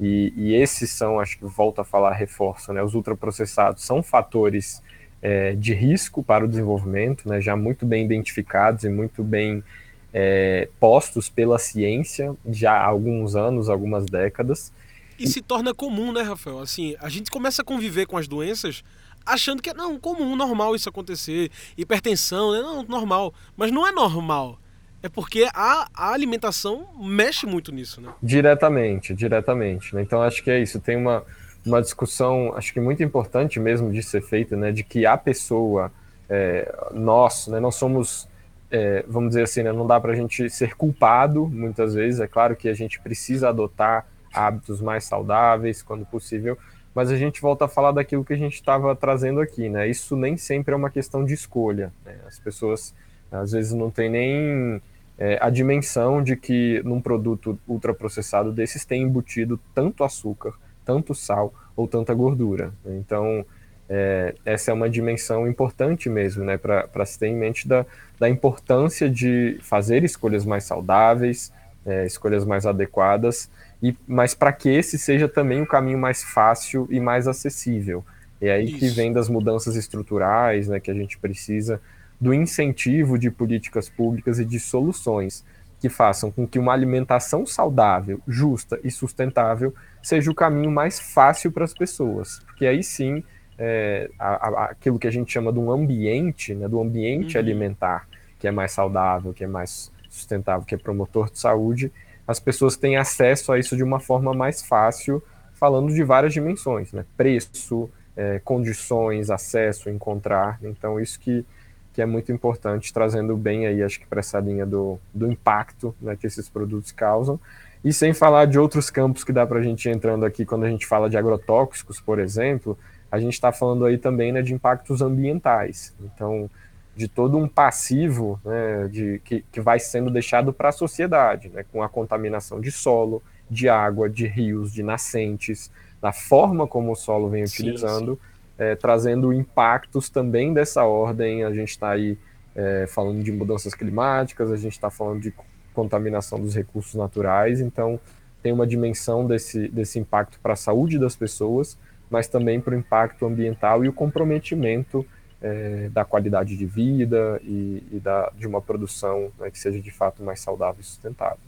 E, 0.00 0.32
e 0.36 0.54
esses 0.54 0.90
são, 0.90 1.20
acho 1.20 1.38
que 1.38 1.44
volta 1.44 1.82
a 1.82 1.84
falar, 1.84 2.12
reforço, 2.12 2.72
né, 2.72 2.82
os 2.82 2.94
ultraprocessados 2.94 3.84
são 3.84 4.02
fatores 4.02 4.82
é, 5.22 5.54
de 5.54 5.74
risco 5.74 6.20
para 6.22 6.44
o 6.44 6.48
desenvolvimento, 6.48 7.28
né, 7.28 7.40
já 7.40 7.54
muito 7.54 7.86
bem 7.86 8.04
identificados 8.04 8.82
e 8.82 8.88
muito 8.88 9.22
bem 9.22 9.62
é, 10.12 10.68
postos 10.80 11.28
pela 11.28 11.58
ciência 11.58 12.34
já 12.48 12.72
há 12.72 12.86
alguns 12.86 13.36
anos, 13.36 13.68
algumas 13.68 14.06
décadas. 14.06 14.72
E 15.18 15.26
se 15.26 15.42
torna 15.42 15.74
comum, 15.74 16.12
né, 16.12 16.22
Rafael? 16.22 16.60
Assim, 16.60 16.94
a 17.00 17.08
gente 17.08 17.30
começa 17.30 17.62
a 17.62 17.64
conviver 17.64 18.06
com 18.06 18.16
as 18.16 18.28
doenças 18.28 18.84
achando 19.28 19.62
que 19.62 19.70
é 19.70 19.74
não, 19.74 19.98
comum, 19.98 20.34
normal 20.34 20.74
isso 20.74 20.88
acontecer. 20.88 21.50
Hipertensão, 21.76 22.52
né? 22.52 22.60
Não, 22.60 22.82
normal. 22.82 23.34
Mas 23.56 23.70
não 23.70 23.86
é 23.86 23.92
normal. 23.92 24.58
É 25.02 25.08
porque 25.08 25.46
a, 25.54 25.88
a 25.94 26.12
alimentação 26.12 26.88
mexe 26.98 27.46
muito 27.46 27.70
nisso, 27.70 28.00
né? 28.00 28.10
Diretamente, 28.22 29.14
diretamente. 29.14 29.94
Né? 29.94 30.02
Então 30.02 30.22
acho 30.22 30.42
que 30.42 30.50
é 30.50 30.60
isso. 30.60 30.80
Tem 30.80 30.96
uma, 30.96 31.24
uma 31.64 31.80
discussão, 31.80 32.52
acho 32.56 32.72
que 32.72 32.80
muito 32.80 33.02
importante 33.02 33.60
mesmo 33.60 33.92
de 33.92 34.02
ser 34.02 34.22
feita, 34.22 34.56
né? 34.56 34.72
De 34.72 34.82
que 34.82 35.06
a 35.06 35.16
pessoa, 35.16 35.92
é, 36.28 36.74
nós, 36.92 37.46
né, 37.46 37.60
não 37.60 37.70
somos 37.70 38.28
é, 38.70 39.04
vamos 39.08 39.30
dizer 39.30 39.42
assim, 39.42 39.62
né, 39.62 39.72
não 39.72 39.86
dá 39.86 40.00
para 40.00 40.12
a 40.12 40.16
gente 40.16 40.48
ser 40.50 40.74
culpado 40.74 41.46
muitas 41.46 41.94
vezes. 41.94 42.20
É 42.20 42.26
claro 42.26 42.56
que 42.56 42.68
a 42.68 42.74
gente 42.74 43.00
precisa 43.00 43.48
adotar 43.48 44.06
hábitos 44.32 44.80
mais 44.80 45.04
saudáveis 45.04 45.82
quando 45.82 46.04
possível, 46.04 46.58
mas 46.94 47.10
a 47.10 47.16
gente 47.16 47.40
volta 47.40 47.64
a 47.64 47.68
falar 47.68 47.92
daquilo 47.92 48.24
que 48.24 48.32
a 48.32 48.36
gente 48.36 48.54
estava 48.54 48.94
trazendo 48.94 49.40
aqui, 49.40 49.68
né? 49.68 49.88
Isso 49.88 50.16
nem 50.16 50.36
sempre 50.36 50.74
é 50.74 50.76
uma 50.76 50.90
questão 50.90 51.24
de 51.24 51.32
escolha. 51.32 51.92
Né? 52.04 52.16
As 52.26 52.38
pessoas 52.38 52.94
às 53.30 53.52
vezes 53.52 53.72
não 53.72 53.90
têm 53.90 54.10
nem 54.10 54.82
é, 55.18 55.38
a 55.40 55.50
dimensão 55.50 56.22
de 56.22 56.36
que 56.36 56.82
num 56.84 57.00
produto 57.00 57.58
ultraprocessado 57.66 58.52
desses 58.52 58.84
tem 58.84 59.02
embutido 59.02 59.58
tanto 59.74 60.04
açúcar, 60.04 60.54
tanto 60.84 61.14
sal 61.14 61.52
ou 61.76 61.86
tanta 61.86 62.14
gordura. 62.14 62.72
Então, 62.84 63.44
é, 63.88 64.34
essa 64.44 64.70
é 64.70 64.74
uma 64.74 64.88
dimensão 64.88 65.48
importante 65.48 66.08
mesmo, 66.08 66.44
né, 66.44 66.58
para 66.58 67.06
se 67.06 67.18
ter 67.18 67.28
em 67.28 67.36
mente 67.36 67.66
da, 67.66 67.86
da 68.18 68.28
importância 68.28 69.08
de 69.08 69.58
fazer 69.62 70.04
escolhas 70.04 70.44
mais 70.44 70.64
saudáveis, 70.64 71.52
é, 71.86 72.04
escolhas 72.04 72.44
mais 72.44 72.66
adequadas, 72.66 73.50
e 73.82 73.96
mas 74.06 74.34
para 74.34 74.52
que 74.52 74.68
esse 74.68 74.98
seja 74.98 75.28
também 75.28 75.62
o 75.62 75.66
caminho 75.66 75.98
mais 75.98 76.22
fácil 76.22 76.86
e 76.90 77.00
mais 77.00 77.26
acessível. 77.26 78.04
É 78.40 78.52
aí 78.52 78.66
Isso. 78.66 78.78
que 78.78 78.88
vem 78.88 79.12
das 79.12 79.28
mudanças 79.28 79.74
estruturais, 79.74 80.68
né, 80.68 80.78
que 80.78 80.90
a 80.90 80.94
gente 80.94 81.18
precisa, 81.18 81.80
do 82.20 82.34
incentivo 82.34 83.18
de 83.18 83.30
políticas 83.30 83.88
públicas 83.88 84.38
e 84.38 84.44
de 84.44 84.60
soluções 84.60 85.44
que 85.80 85.88
façam 85.88 86.30
com 86.30 86.46
que 86.46 86.58
uma 86.58 86.72
alimentação 86.72 87.46
saudável, 87.46 88.20
justa 88.26 88.80
e 88.82 88.90
sustentável 88.90 89.72
seja 90.02 90.30
o 90.30 90.34
caminho 90.34 90.70
mais 90.70 90.98
fácil 90.98 91.52
para 91.52 91.64
as 91.64 91.72
pessoas, 91.72 92.40
porque 92.46 92.66
aí 92.66 92.82
sim 92.82 93.22
é, 93.58 94.08
a, 94.18 94.48
a, 94.48 94.64
aquilo 94.66 94.98
que 94.98 95.06
a 95.06 95.10
gente 95.10 95.32
chama 95.32 95.52
de 95.52 95.58
um 95.58 95.70
ambiente, 95.70 96.54
né, 96.54 96.68
do 96.68 96.80
ambiente 96.80 97.36
uhum. 97.36 97.42
alimentar, 97.42 98.08
que 98.38 98.46
é 98.46 98.50
mais 98.50 98.72
saudável, 98.72 99.32
que 99.32 99.44
é 99.44 99.46
mais 99.46 99.90
sustentável, 100.08 100.64
que 100.64 100.74
é 100.74 100.78
promotor 100.78 101.30
de 101.30 101.38
saúde, 101.38 101.92
as 102.26 102.38
pessoas 102.38 102.76
têm 102.76 102.96
acesso 102.96 103.52
a 103.52 103.58
isso 103.58 103.76
de 103.76 103.82
uma 103.82 103.98
forma 103.98 104.34
mais 104.34 104.62
fácil, 104.62 105.22
falando 105.54 105.92
de 105.92 106.04
várias 106.04 106.32
dimensões, 106.32 106.92
né? 106.92 107.04
Preço, 107.16 107.90
é, 108.14 108.38
condições, 108.44 109.30
acesso, 109.30 109.88
encontrar. 109.88 110.58
Então, 110.62 111.00
isso 111.00 111.18
que, 111.18 111.44
que 111.92 112.02
é 112.02 112.06
muito 112.06 112.30
importante, 112.30 112.92
trazendo 112.92 113.36
bem 113.36 113.66
aí, 113.66 113.82
acho 113.82 113.98
que 113.98 114.06
para 114.06 114.20
essa 114.20 114.38
linha 114.38 114.66
do, 114.66 114.98
do 115.12 115.30
impacto 115.30 115.94
né, 116.00 116.16
que 116.16 116.26
esses 116.26 116.48
produtos 116.48 116.92
causam. 116.92 117.40
E 117.82 117.92
sem 117.92 118.12
falar 118.12 118.44
de 118.44 118.58
outros 118.58 118.90
campos 118.90 119.24
que 119.24 119.32
dá 119.32 119.46
para 119.46 119.60
a 119.60 119.62
gente 119.62 119.88
ir 119.88 119.92
entrando 119.92 120.26
aqui, 120.26 120.44
quando 120.44 120.64
a 120.64 120.68
gente 120.68 120.86
fala 120.86 121.08
de 121.08 121.16
agrotóxicos, 121.16 122.00
por 122.00 122.18
exemplo, 122.18 122.76
a 123.10 123.18
gente 123.18 123.32
está 123.32 123.52
falando 123.52 123.84
aí 123.84 123.96
também 123.96 124.32
né, 124.32 124.42
de 124.42 124.52
impactos 124.52 125.00
ambientais. 125.00 125.94
Então, 126.00 126.50
de 126.94 127.08
todo 127.08 127.38
um 127.38 127.48
passivo 127.48 128.40
né, 128.44 128.88
de, 128.88 129.20
que, 129.24 129.44
que 129.52 129.60
vai 129.60 129.78
sendo 129.78 130.10
deixado 130.10 130.52
para 130.52 130.70
a 130.70 130.72
sociedade, 130.72 131.48
né, 131.48 131.64
com 131.70 131.82
a 131.82 131.88
contaminação 131.88 132.60
de 132.60 132.70
solo, 132.70 133.22
de 133.48 133.68
água, 133.68 134.10
de 134.10 134.26
rios, 134.26 134.72
de 134.72 134.82
nascentes, 134.82 135.70
da 136.00 136.12
forma 136.12 136.66
como 136.66 136.92
o 136.92 136.96
solo 136.96 137.28
vem 137.28 137.44
utilizando, 137.44 138.12
sim, 138.12 138.20
sim. 138.20 138.64
É, 138.64 138.74
trazendo 138.74 139.32
impactos 139.32 140.10
também 140.10 140.52
dessa 140.52 140.84
ordem. 140.84 141.44
A 141.44 141.52
gente 141.52 141.70
está 141.70 141.90
aí 141.90 142.18
é, 142.54 142.86
falando 142.88 143.22
de 143.22 143.30
mudanças 143.30 143.74
climáticas, 143.74 144.50
a 144.50 144.56
gente 144.56 144.72
está 144.72 144.90
falando 144.90 145.20
de 145.20 145.32
contaminação 145.72 146.40
dos 146.40 146.56
recursos 146.56 146.96
naturais, 146.96 147.60
então 147.60 148.00
tem 148.42 148.52
uma 148.52 148.66
dimensão 148.66 149.24
desse, 149.24 149.68
desse 149.68 149.98
impacto 149.98 150.40
para 150.40 150.54
a 150.54 150.56
saúde 150.56 150.98
das 150.98 151.14
pessoas 151.14 151.78
mas 152.10 152.28
também 152.28 152.60
para 152.60 152.74
o 152.74 152.78
impacto 152.78 153.26
ambiental 153.26 153.84
e 153.84 153.88
o 153.88 153.92
comprometimento 153.92 155.04
é, 155.40 155.88
da 155.90 156.04
qualidade 156.04 156.56
de 156.56 156.66
vida 156.66 157.40
e, 157.44 157.82
e 157.92 158.00
da, 158.00 158.30
de 158.36 158.46
uma 158.46 158.60
produção 158.60 159.30
né, 159.38 159.50
que 159.50 159.58
seja 159.58 159.80
de 159.80 159.90
fato 159.90 160.22
mais 160.22 160.40
saudável 160.40 160.80
e 160.80 160.84
sustentável. 160.84 161.38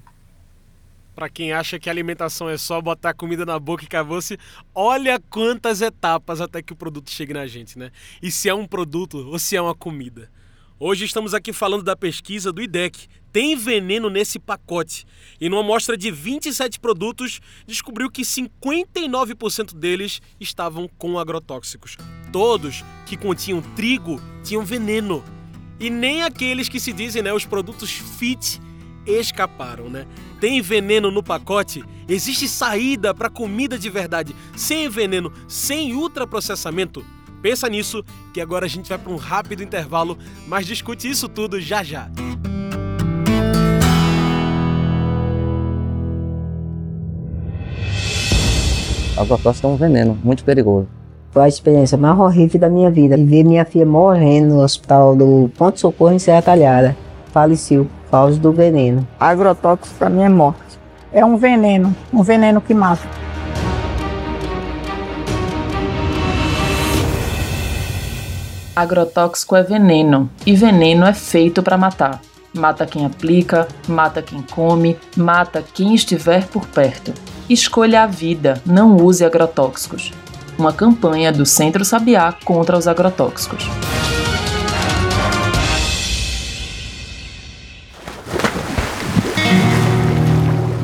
Para 1.15 1.29
quem 1.29 1.53
acha 1.53 1.79
que 1.79 1.91
alimentação 1.91 2.49
é 2.49 2.57
só 2.57 2.81
botar 2.81 3.13
comida 3.13 3.45
na 3.45 3.59
boca 3.59 3.83
e 3.83 3.87
acabou-se, 3.87 4.39
olha 4.75 5.21
quantas 5.29 5.83
etapas 5.83 6.41
até 6.41 6.63
que 6.63 6.73
o 6.73 6.77
produto 6.77 7.11
chegue 7.11 7.35
na 7.35 7.47
gente, 7.47 7.79
né? 7.79 7.91
E 8.23 8.31
se 8.31 8.49
é 8.49 8.55
um 8.55 8.67
produto 8.67 9.29
ou 9.29 9.39
se 9.39 9.57
é 9.57 9.61
uma 9.61 9.75
comida. 9.75 10.31
Hoje 10.79 11.05
estamos 11.05 11.35
aqui 11.35 11.53
falando 11.53 11.83
da 11.83 11.95
pesquisa 11.95 12.51
do 12.51 12.63
IDEC. 12.63 13.07
Tem 13.33 13.55
veneno 13.55 14.11
nesse 14.11 14.39
pacote. 14.39 15.07
E 15.41 15.49
numa 15.49 15.63
amostra 15.63 15.97
de 15.97 16.11
27 16.11 16.81
produtos, 16.81 17.41
descobriu 17.67 18.11
que 18.11 18.23
59% 18.23 19.75
deles 19.75 20.21
estavam 20.41 20.89
com 20.99 21.19
agrotóxicos. 21.19 21.97
Todos 22.33 22.85
que 23.07 23.17
continham 23.17 23.63
trigo 23.63 24.21
tinham 24.43 24.65
veneno. 24.65 25.23
E 25.79 25.89
nem 25.89 26.23
aqueles 26.23 26.69
que 26.69 26.81
se 26.81 26.93
dizem, 26.93 27.23
né, 27.23 27.33
os 27.33 27.47
produtos 27.47 27.91
fit 27.91 28.61
escaparam, 29.07 29.89
né? 29.89 30.07
Tem 30.41 30.61
veneno 30.61 31.11
no 31.11 31.23
pacote? 31.23 31.85
Existe 32.09 32.49
saída 32.49 33.15
para 33.15 33.31
comida 33.31 33.79
de 33.79 33.89
verdade 33.89 34.35
sem 34.57 34.89
veneno, 34.89 35.33
sem 35.49 35.95
ultraprocessamento? 35.95 37.05
Pensa 37.41 37.69
nisso, 37.69 38.05
que 38.35 38.41
agora 38.41 38.67
a 38.67 38.69
gente 38.69 38.89
vai 38.89 38.99
para 38.99 39.13
um 39.13 39.17
rápido 39.17 39.63
intervalo, 39.63 40.19
mas 40.47 40.67
discute 40.67 41.09
isso 41.09 41.29
tudo 41.29 41.61
já 41.61 41.83
já. 41.83 42.11
A 49.21 49.23
agrotóxico 49.23 49.67
é 49.67 49.71
um 49.71 49.77
veneno 49.77 50.19
muito 50.25 50.43
perigoso. 50.43 50.89
Foi 51.31 51.43
a 51.43 51.49
experiência 51.49 51.99
mais 51.99 52.19
horrível 52.19 52.59
da 52.59 52.71
minha 52.71 52.91
vida. 52.91 53.19
E 53.19 53.23
ver 53.23 53.45
minha 53.45 53.67
filha 53.67 53.85
morrendo 53.85 54.55
no 54.55 54.63
hospital 54.63 55.15
do 55.15 55.51
Ponto 55.59 55.79
Socorro 55.79 56.15
em 56.15 56.19
Serra 56.19 56.41
Talhada. 56.41 56.97
Faleceu 57.31 57.85
por 57.85 58.11
causa 58.13 58.41
do 58.41 58.51
veneno. 58.51 59.07
Agrotóxico 59.21 59.95
para 59.99 60.09
mim 60.09 60.23
é 60.23 60.29
morte. 60.31 60.79
É 61.13 61.23
um 61.23 61.37
veneno, 61.37 61.95
um 62.11 62.23
veneno 62.23 62.63
que 62.63 62.73
mata. 62.73 63.07
Agrotóxico 68.75 69.55
é 69.55 69.63
veneno 69.63 70.31
e 70.47 70.57
veneno 70.57 71.05
é 71.05 71.13
feito 71.13 71.63
para 71.63 71.77
matar. 71.77 72.23
Mata 72.55 72.87
quem 72.87 73.05
aplica, 73.05 73.69
mata 73.87 74.23
quem 74.23 74.41
come, 74.41 74.97
mata 75.15 75.63
quem 75.75 75.95
estiver 75.95 76.47
por 76.47 76.67
perto. 76.69 77.13
Escolha 77.51 78.05
a 78.05 78.07
vida, 78.07 78.63
não 78.65 78.97
use 78.97 79.25
agrotóxicos. 79.25 80.13
Uma 80.57 80.73
campanha 80.73 81.31
do 81.31 81.45
Centro 81.45 81.85
Sabiá 81.85 82.33
contra 82.45 82.79
os 82.79 82.87
agrotóxicos. 82.87 83.69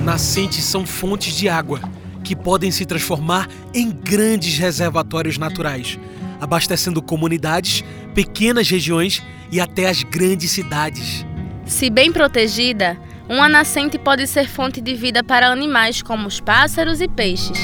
Nascentes 0.05 0.65
são 0.65 0.85
fontes 0.85 1.33
de 1.35 1.49
água 1.49 1.81
que 2.23 2.37
podem 2.37 2.71
se 2.71 2.85
transformar 2.85 3.49
em 3.73 3.91
grandes 3.91 4.59
reservatórios 4.59 5.39
naturais 5.39 5.99
abastecendo 6.41 7.03
comunidades, 7.03 7.83
pequenas 8.15 8.69
regiões 8.69 9.23
e 9.51 9.61
até 9.61 9.89
as 9.89 10.03
grandes 10.03 10.51
cidades. 10.51 11.25
Se 11.65 11.91
bem 11.91 12.13
protegida, 12.13 12.99
uma 13.29 13.49
nascente 13.49 13.99
pode 13.99 14.27
ser 14.27 14.49
fonte 14.49 14.81
de 14.81 14.95
vida 14.95 15.23
para 15.25 15.49
animais 15.49 16.01
como 16.01 16.29
os 16.29 16.41
pássaros 16.41 17.01
e 17.01 17.09
peixes, 17.09 17.59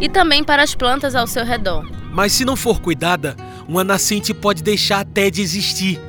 e 0.00 0.08
também 0.08 0.42
para 0.42 0.62
as 0.62 0.74
plantas 0.74 1.14
ao 1.14 1.26
seu 1.26 1.44
redor. 1.44 1.88
Mas 2.12 2.32
se 2.32 2.44
não 2.44 2.56
for 2.56 2.80
cuidada, 2.80 3.36
uma 3.68 3.84
nascente 3.84 4.34
pode 4.34 4.62
deixar 4.62 5.00
até 5.00 5.30
de 5.30 5.42
existir. 5.42 6.00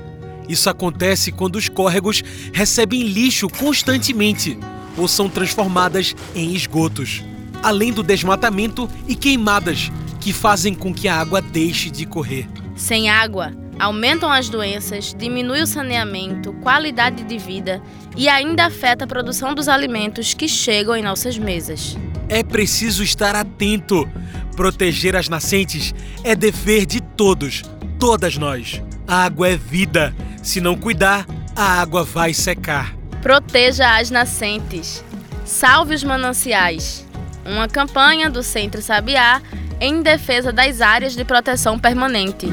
Isso 0.49 0.69
acontece 0.69 1.31
quando 1.31 1.57
os 1.57 1.69
córregos 1.69 2.23
recebem 2.53 3.03
lixo 3.03 3.47
constantemente 3.49 4.57
ou 4.97 5.07
são 5.07 5.29
transformadas 5.29 6.15
em 6.33 6.55
esgotos, 6.55 7.23
além 7.61 7.91
do 7.91 8.01
desmatamento 8.01 8.89
e 9.07 9.15
queimadas 9.15 9.91
que 10.19 10.33
fazem 10.33 10.73
com 10.73 10.93
que 10.93 11.07
a 11.07 11.15
água 11.15 11.41
deixe 11.41 11.89
de 11.89 12.05
correr. 12.05 12.47
Sem 12.75 13.09
água, 13.09 13.51
aumentam 13.79 14.31
as 14.31 14.49
doenças, 14.49 15.13
diminui 15.17 15.61
o 15.61 15.67
saneamento, 15.67 16.53
qualidade 16.53 17.23
de 17.23 17.37
vida 17.37 17.81
e 18.17 18.27
ainda 18.27 18.65
afeta 18.65 19.05
a 19.05 19.07
produção 19.07 19.53
dos 19.53 19.69
alimentos 19.69 20.33
que 20.33 20.47
chegam 20.47 20.95
em 20.95 21.03
nossas 21.03 21.37
mesas. 21.37 21.95
É 22.27 22.43
preciso 22.43 23.03
estar 23.03 23.35
atento. 23.35 24.09
Proteger 24.55 25.15
as 25.15 25.29
nascentes 25.29 25.93
é 26.23 26.35
dever 26.35 26.85
de 26.85 26.99
todos, 26.99 27.61
todas 27.99 28.35
nós. 28.35 28.81
A 29.07 29.23
água 29.23 29.47
é 29.47 29.55
vida. 29.55 30.13
Se 30.41 30.59
não 30.59 30.75
cuidar, 30.75 31.27
a 31.55 31.79
água 31.79 32.03
vai 32.03 32.33
secar. 32.33 32.95
Proteja 33.21 33.97
as 33.97 34.09
nascentes. 34.09 35.03
Salve 35.45 35.93
os 35.93 36.03
mananciais. 36.03 37.05
Uma 37.45 37.67
campanha 37.67 38.29
do 38.29 38.41
Centro 38.41 38.81
Sabiá 38.81 39.41
em 39.79 40.01
defesa 40.01 40.51
das 40.51 40.81
áreas 40.81 41.15
de 41.15 41.23
proteção 41.23 41.77
permanente. 41.77 42.47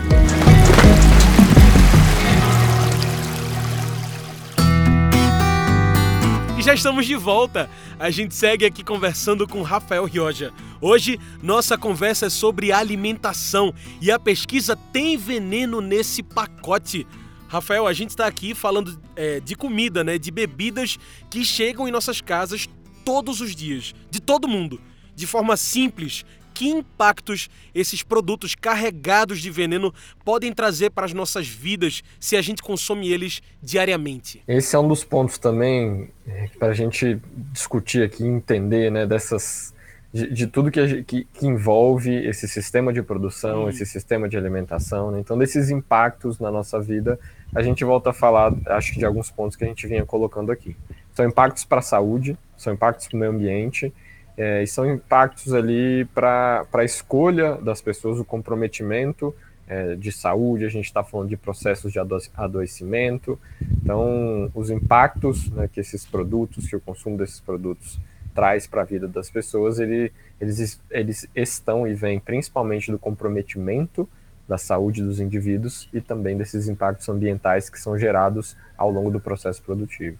Já 6.64 6.72
estamos 6.72 7.04
de 7.04 7.14
volta. 7.14 7.68
A 7.98 8.08
gente 8.08 8.34
segue 8.34 8.64
aqui 8.64 8.82
conversando 8.82 9.46
com 9.46 9.60
Rafael 9.60 10.06
Rioja. 10.06 10.50
Hoje, 10.80 11.20
nossa 11.42 11.76
conversa 11.76 12.26
é 12.26 12.30
sobre 12.30 12.72
alimentação 12.72 13.74
e 14.00 14.10
a 14.10 14.18
pesquisa 14.18 14.74
tem 14.74 15.14
veneno 15.18 15.82
nesse 15.82 16.22
pacote. 16.22 17.06
Rafael, 17.48 17.86
a 17.86 17.92
gente 17.92 18.10
está 18.10 18.26
aqui 18.26 18.54
falando 18.54 18.98
é, 19.14 19.40
de 19.40 19.54
comida, 19.54 20.02
né? 20.02 20.16
De 20.16 20.30
bebidas 20.30 20.98
que 21.28 21.44
chegam 21.44 21.86
em 21.86 21.90
nossas 21.90 22.22
casas 22.22 22.66
todos 23.04 23.42
os 23.42 23.54
dias, 23.54 23.94
de 24.10 24.18
todo 24.18 24.48
mundo, 24.48 24.80
de 25.14 25.26
forma 25.26 25.58
simples. 25.58 26.24
Que 26.54 26.68
impactos 26.68 27.50
esses 27.74 28.02
produtos 28.02 28.54
carregados 28.54 29.40
de 29.40 29.50
veneno 29.50 29.92
podem 30.24 30.52
trazer 30.52 30.90
para 30.90 31.04
as 31.04 31.12
nossas 31.12 31.48
vidas 31.48 32.02
se 32.20 32.36
a 32.36 32.42
gente 32.42 32.62
consome 32.62 33.12
eles 33.12 33.42
diariamente? 33.60 34.40
Esse 34.46 34.76
é 34.76 34.78
um 34.78 34.86
dos 34.86 35.02
pontos 35.02 35.36
também 35.36 36.10
é, 36.26 36.48
para 36.58 36.68
a 36.68 36.74
gente 36.74 37.20
discutir 37.52 38.04
aqui, 38.04 38.24
entender, 38.24 38.90
né, 38.90 39.04
dessas 39.04 39.74
de, 40.14 40.30
de 40.30 40.46
tudo 40.46 40.70
que, 40.70 41.02
que, 41.02 41.24
que, 41.24 41.44
envolve 41.44 42.24
esse 42.24 42.46
sistema 42.46 42.92
de 42.92 43.02
produção, 43.02 43.64
hum. 43.64 43.68
esse 43.68 43.84
sistema 43.84 44.28
de 44.28 44.36
alimentação. 44.36 45.10
Né? 45.10 45.18
Então, 45.18 45.36
desses 45.36 45.70
impactos 45.70 46.38
na 46.38 46.52
nossa 46.52 46.80
vida, 46.80 47.18
a 47.52 47.60
gente 47.62 47.84
volta 47.84 48.10
a 48.10 48.12
falar, 48.12 48.54
acho 48.66 48.92
que 48.92 49.00
de 49.00 49.04
alguns 49.04 49.28
pontos 49.28 49.56
que 49.56 49.64
a 49.64 49.66
gente 49.66 49.84
vinha 49.88 50.06
colocando 50.06 50.52
aqui. 50.52 50.76
São 51.12 51.26
impactos 51.26 51.64
para 51.64 51.80
a 51.80 51.82
saúde, 51.82 52.38
são 52.56 52.72
impactos 52.72 53.08
para 53.08 53.16
o 53.16 53.18
meio 53.18 53.32
ambiente, 53.32 53.92
é, 54.36 54.62
e 54.62 54.66
são 54.66 54.88
impactos 54.90 55.52
ali 55.52 56.04
para 56.06 56.66
a 56.72 56.84
escolha 56.84 57.54
das 57.56 57.80
pessoas, 57.80 58.18
o 58.18 58.24
comprometimento 58.24 59.34
é, 59.66 59.94
de 59.94 60.12
saúde, 60.12 60.64
a 60.64 60.68
gente 60.68 60.86
está 60.86 61.02
falando 61.02 61.28
de 61.28 61.36
processos 61.36 61.92
de 61.92 61.98
adoecimento. 62.36 63.38
Então, 63.82 64.50
os 64.54 64.70
impactos 64.70 65.50
né, 65.50 65.68
que 65.72 65.80
esses 65.80 66.04
produtos, 66.04 66.66
que 66.66 66.76
o 66.76 66.80
consumo 66.80 67.16
desses 67.16 67.40
produtos 67.40 67.98
traz 68.34 68.66
para 68.66 68.82
a 68.82 68.84
vida 68.84 69.06
das 69.06 69.30
pessoas, 69.30 69.78
ele, 69.78 70.12
eles, 70.40 70.80
eles 70.90 71.28
estão 71.34 71.86
e 71.86 71.94
vêm 71.94 72.18
principalmente 72.18 72.90
do 72.90 72.98
comprometimento 72.98 74.08
da 74.46 74.58
saúde 74.58 75.02
dos 75.02 75.20
indivíduos 75.20 75.88
e 75.92 76.00
também 76.00 76.36
desses 76.36 76.68
impactos 76.68 77.08
ambientais 77.08 77.70
que 77.70 77.80
são 77.80 77.96
gerados 77.96 78.56
ao 78.76 78.90
longo 78.90 79.10
do 79.10 79.20
processo 79.20 79.62
produtivo. 79.62 80.18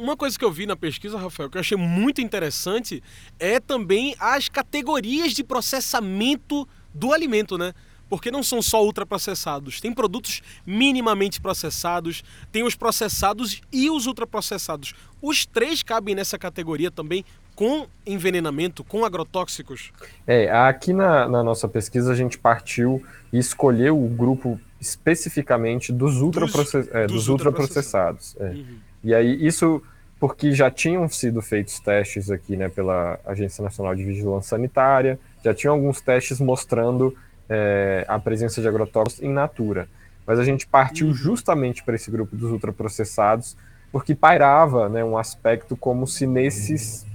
Uma 0.00 0.16
coisa 0.16 0.38
que 0.38 0.44
eu 0.44 0.50
vi 0.50 0.64
na 0.64 0.74
pesquisa, 0.74 1.18
Rafael, 1.18 1.50
que 1.50 1.58
eu 1.58 1.60
achei 1.60 1.76
muito 1.76 2.22
interessante, 2.22 3.02
é 3.38 3.60
também 3.60 4.16
as 4.18 4.48
categorias 4.48 5.32
de 5.32 5.44
processamento 5.44 6.66
do 6.94 7.12
alimento, 7.12 7.58
né? 7.58 7.74
Porque 8.08 8.30
não 8.30 8.42
são 8.42 8.62
só 8.62 8.82
ultraprocessados, 8.82 9.78
tem 9.78 9.92
produtos 9.92 10.40
minimamente 10.64 11.38
processados, 11.38 12.24
tem 12.50 12.64
os 12.64 12.74
processados 12.74 13.60
e 13.70 13.90
os 13.90 14.06
ultraprocessados. 14.06 14.94
Os 15.20 15.44
três 15.44 15.82
cabem 15.82 16.14
nessa 16.14 16.38
categoria 16.38 16.90
também, 16.90 17.22
com 17.54 17.86
envenenamento, 18.06 18.82
com 18.82 19.04
agrotóxicos? 19.04 19.92
É, 20.26 20.50
aqui 20.50 20.94
na, 20.94 21.28
na 21.28 21.44
nossa 21.44 21.68
pesquisa 21.68 22.10
a 22.10 22.16
gente 22.16 22.38
partiu 22.38 23.04
e 23.30 23.38
escolheu 23.38 24.02
o 24.02 24.08
grupo 24.08 24.58
especificamente 24.80 25.92
dos, 25.92 26.22
ultraprocess... 26.22 26.86
dos, 26.86 26.94
é, 26.94 27.06
dos, 27.06 27.16
dos 27.16 27.28
ultraprocessados. 27.28 28.34
É. 28.40 28.48
Uhum. 28.48 28.89
E 29.02 29.14
aí, 29.14 29.44
isso 29.44 29.82
porque 30.18 30.52
já 30.52 30.70
tinham 30.70 31.08
sido 31.08 31.40
feitos 31.40 31.80
testes 31.80 32.30
aqui 32.30 32.54
né, 32.54 32.68
pela 32.68 33.18
Agência 33.24 33.64
Nacional 33.64 33.94
de 33.94 34.04
Vigilância 34.04 34.50
Sanitária, 34.50 35.18
já 35.42 35.54
tinham 35.54 35.74
alguns 35.74 36.02
testes 36.02 36.38
mostrando 36.38 37.16
é, 37.48 38.04
a 38.06 38.18
presença 38.18 38.60
de 38.60 38.68
agrotóxicos 38.68 39.24
em 39.24 39.32
natura. 39.32 39.88
Mas 40.26 40.38
a 40.38 40.44
gente 40.44 40.66
partiu 40.66 41.08
uhum. 41.08 41.14
justamente 41.14 41.82
para 41.82 41.94
esse 41.94 42.10
grupo 42.10 42.36
dos 42.36 42.50
ultraprocessados, 42.50 43.56
porque 43.90 44.14
pairava 44.14 44.90
né, 44.90 45.02
um 45.02 45.16
aspecto 45.16 45.74
como 45.74 46.06
se 46.06 46.26
nesses 46.26 47.06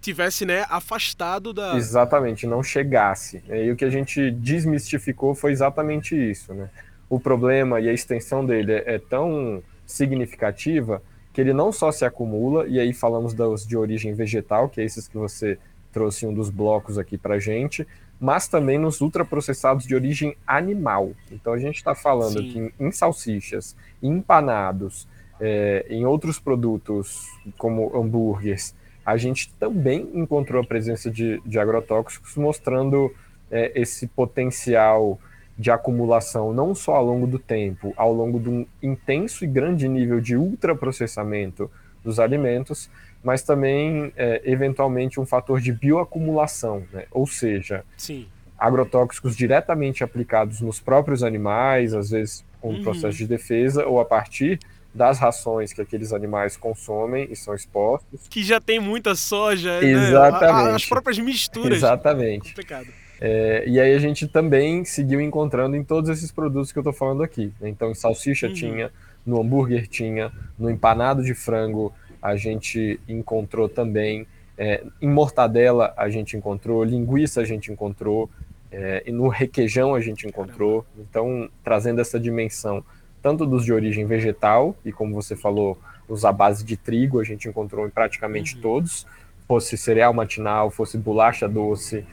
tivesse 0.00 0.44
né, 0.44 0.64
afastado 0.68 1.52
da. 1.52 1.76
Exatamente, 1.76 2.46
não 2.46 2.62
chegasse. 2.62 3.42
E 3.48 3.70
o 3.70 3.76
que 3.76 3.84
a 3.84 3.90
gente 3.90 4.30
desmistificou 4.30 5.34
foi 5.34 5.52
exatamente 5.52 6.16
isso. 6.16 6.52
Né? 6.52 6.68
O 7.08 7.20
problema 7.20 7.80
e 7.80 7.88
a 7.88 7.92
extensão 7.92 8.44
dele 8.44 8.72
é, 8.72 8.94
é 8.94 8.98
tão 8.98 9.62
significativa 9.90 11.02
que 11.32 11.40
ele 11.40 11.52
não 11.52 11.70
só 11.70 11.92
se 11.92 12.04
acumula, 12.04 12.66
e 12.66 12.80
aí 12.80 12.92
falamos 12.92 13.34
dos 13.34 13.66
de 13.66 13.76
origem 13.76 14.14
vegetal, 14.14 14.68
que 14.68 14.80
é 14.80 14.84
esses 14.84 15.06
que 15.06 15.16
você 15.16 15.58
trouxe 15.92 16.26
um 16.26 16.34
dos 16.34 16.50
blocos 16.50 16.98
aqui 16.98 17.16
para 17.16 17.38
gente, 17.38 17.86
mas 18.18 18.48
também 18.48 18.78
nos 18.78 19.00
ultraprocessados 19.00 19.86
de 19.86 19.94
origem 19.94 20.36
animal. 20.46 21.12
Então 21.30 21.52
a 21.52 21.58
gente 21.58 21.76
está 21.76 21.94
falando 21.94 22.40
Sim. 22.40 22.72
que 22.76 22.84
em, 22.84 22.92
salsichas, 22.92 23.76
em 24.02 24.18
empanados, 24.18 25.08
é, 25.40 25.86
em 25.88 26.04
outros 26.04 26.38
produtos 26.38 27.26
como 27.56 27.96
hambúrgueres, 27.96 28.74
a 29.04 29.16
gente 29.16 29.52
também 29.54 30.08
encontrou 30.12 30.62
a 30.62 30.66
presença 30.66 31.10
de, 31.10 31.40
de 31.46 31.58
agrotóxicos, 31.58 32.36
mostrando 32.36 33.12
é, 33.50 33.72
esse 33.74 34.06
potencial 34.06 35.18
de 35.60 35.70
acumulação 35.70 36.54
não 36.54 36.74
só 36.74 36.94
ao 36.94 37.04
longo 37.04 37.26
do 37.26 37.38
tempo, 37.38 37.92
ao 37.94 38.14
longo 38.14 38.40
de 38.40 38.48
um 38.48 38.66
intenso 38.82 39.44
e 39.44 39.46
grande 39.46 39.86
nível 39.86 40.18
de 40.18 40.34
ultraprocessamento 40.34 41.70
dos 42.02 42.18
alimentos, 42.18 42.88
mas 43.22 43.42
também, 43.42 44.10
é, 44.16 44.40
eventualmente, 44.42 45.20
um 45.20 45.26
fator 45.26 45.60
de 45.60 45.70
bioacumulação, 45.70 46.82
né? 46.90 47.04
ou 47.10 47.26
seja, 47.26 47.84
Sim. 47.94 48.26
agrotóxicos 48.58 49.36
diretamente 49.36 50.02
aplicados 50.02 50.62
nos 50.62 50.80
próprios 50.80 51.22
animais, 51.22 51.92
às 51.92 52.08
vezes 52.08 52.42
com 52.58 52.70
um 52.72 52.82
processo 52.82 53.18
de 53.18 53.26
defesa, 53.26 53.84
ou 53.84 54.00
a 54.00 54.04
partir 54.06 54.58
das 54.94 55.18
rações 55.18 55.74
que 55.74 55.82
aqueles 55.82 56.10
animais 56.10 56.56
consomem 56.56 57.28
e 57.30 57.36
são 57.36 57.54
expostos. 57.54 58.26
Que 58.30 58.42
já 58.42 58.58
tem 58.58 58.80
muita 58.80 59.14
soja, 59.14 59.84
Exatamente. 59.84 60.68
Né? 60.68 60.74
As 60.74 60.86
próprias 60.86 61.18
misturas. 61.18 61.76
Exatamente. 61.76 62.48
Complicado. 62.48 62.88
É, 63.20 63.64
e 63.66 63.78
aí 63.78 63.94
a 63.94 63.98
gente 63.98 64.26
também 64.26 64.84
seguiu 64.84 65.20
encontrando 65.20 65.76
em 65.76 65.84
todos 65.84 66.08
esses 66.08 66.32
produtos 66.32 66.72
que 66.72 66.78
eu 66.78 66.82
estou 66.82 66.92
falando 66.92 67.22
aqui. 67.22 67.52
Então, 67.60 67.90
em 67.90 67.94
salsicha 67.94 68.46
uhum. 68.46 68.54
tinha, 68.54 68.90
no 69.26 69.40
hambúrguer 69.40 69.86
tinha, 69.86 70.32
no 70.58 70.70
empanado 70.70 71.22
de 71.22 71.34
frango 71.34 71.92
a 72.22 72.36
gente 72.36 72.98
encontrou 73.06 73.68
também, 73.68 74.26
é, 74.56 74.84
em 75.00 75.08
mortadela 75.08 75.92
a 75.96 76.08
gente 76.08 76.36
encontrou, 76.36 76.82
linguiça 76.82 77.40
a 77.40 77.44
gente 77.44 77.70
encontrou, 77.70 78.30
é, 78.72 79.02
e 79.06 79.12
no 79.12 79.28
requeijão 79.28 79.94
a 79.94 80.00
gente 80.00 80.26
encontrou. 80.26 80.86
Então, 80.98 81.48
trazendo 81.62 82.00
essa 82.00 82.18
dimensão 82.18 82.84
tanto 83.22 83.44
dos 83.44 83.64
de 83.64 83.72
origem 83.72 84.06
vegetal, 84.06 84.74
e 84.82 84.90
como 84.90 85.14
você 85.14 85.36
falou, 85.36 85.78
os 86.08 86.24
à 86.24 86.32
base 86.32 86.64
de 86.64 86.76
trigo 86.76 87.20
a 87.20 87.24
gente 87.24 87.48
encontrou 87.48 87.86
em 87.86 87.90
praticamente 87.90 88.56
uhum. 88.56 88.62
todos, 88.62 89.06
fosse 89.46 89.76
cereal 89.76 90.14
matinal, 90.14 90.70
fosse 90.70 90.96
bolacha 90.96 91.48
doce, 91.48 92.04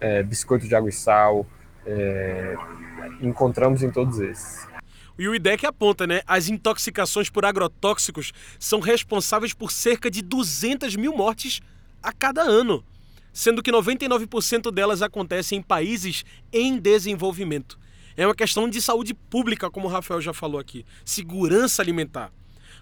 é, 0.00 0.22
biscoito 0.22 0.66
de 0.66 0.74
água 0.74 0.88
e 0.88 0.92
sal, 0.92 1.46
é, 1.86 2.56
encontramos 3.20 3.82
em 3.82 3.90
todos 3.90 4.18
esses. 4.20 4.66
E 5.18 5.26
o 5.26 5.34
IDEC 5.34 5.66
aponta, 5.66 6.06
né? 6.06 6.22
As 6.26 6.48
intoxicações 6.48 7.28
por 7.28 7.44
agrotóxicos 7.44 8.32
são 8.58 8.78
responsáveis 8.78 9.52
por 9.52 9.72
cerca 9.72 10.08
de 10.08 10.22
200 10.22 10.94
mil 10.94 11.16
mortes 11.16 11.60
a 12.00 12.12
cada 12.12 12.42
ano, 12.42 12.84
sendo 13.32 13.60
que 13.60 13.72
99% 13.72 14.70
delas 14.70 15.02
acontecem 15.02 15.58
em 15.58 15.62
países 15.62 16.24
em 16.52 16.78
desenvolvimento. 16.78 17.78
É 18.16 18.26
uma 18.26 18.34
questão 18.34 18.68
de 18.68 18.80
saúde 18.80 19.12
pública, 19.12 19.70
como 19.70 19.86
o 19.86 19.90
Rafael 19.90 20.20
já 20.20 20.32
falou 20.32 20.60
aqui, 20.60 20.84
segurança 21.04 21.82
alimentar. 21.82 22.32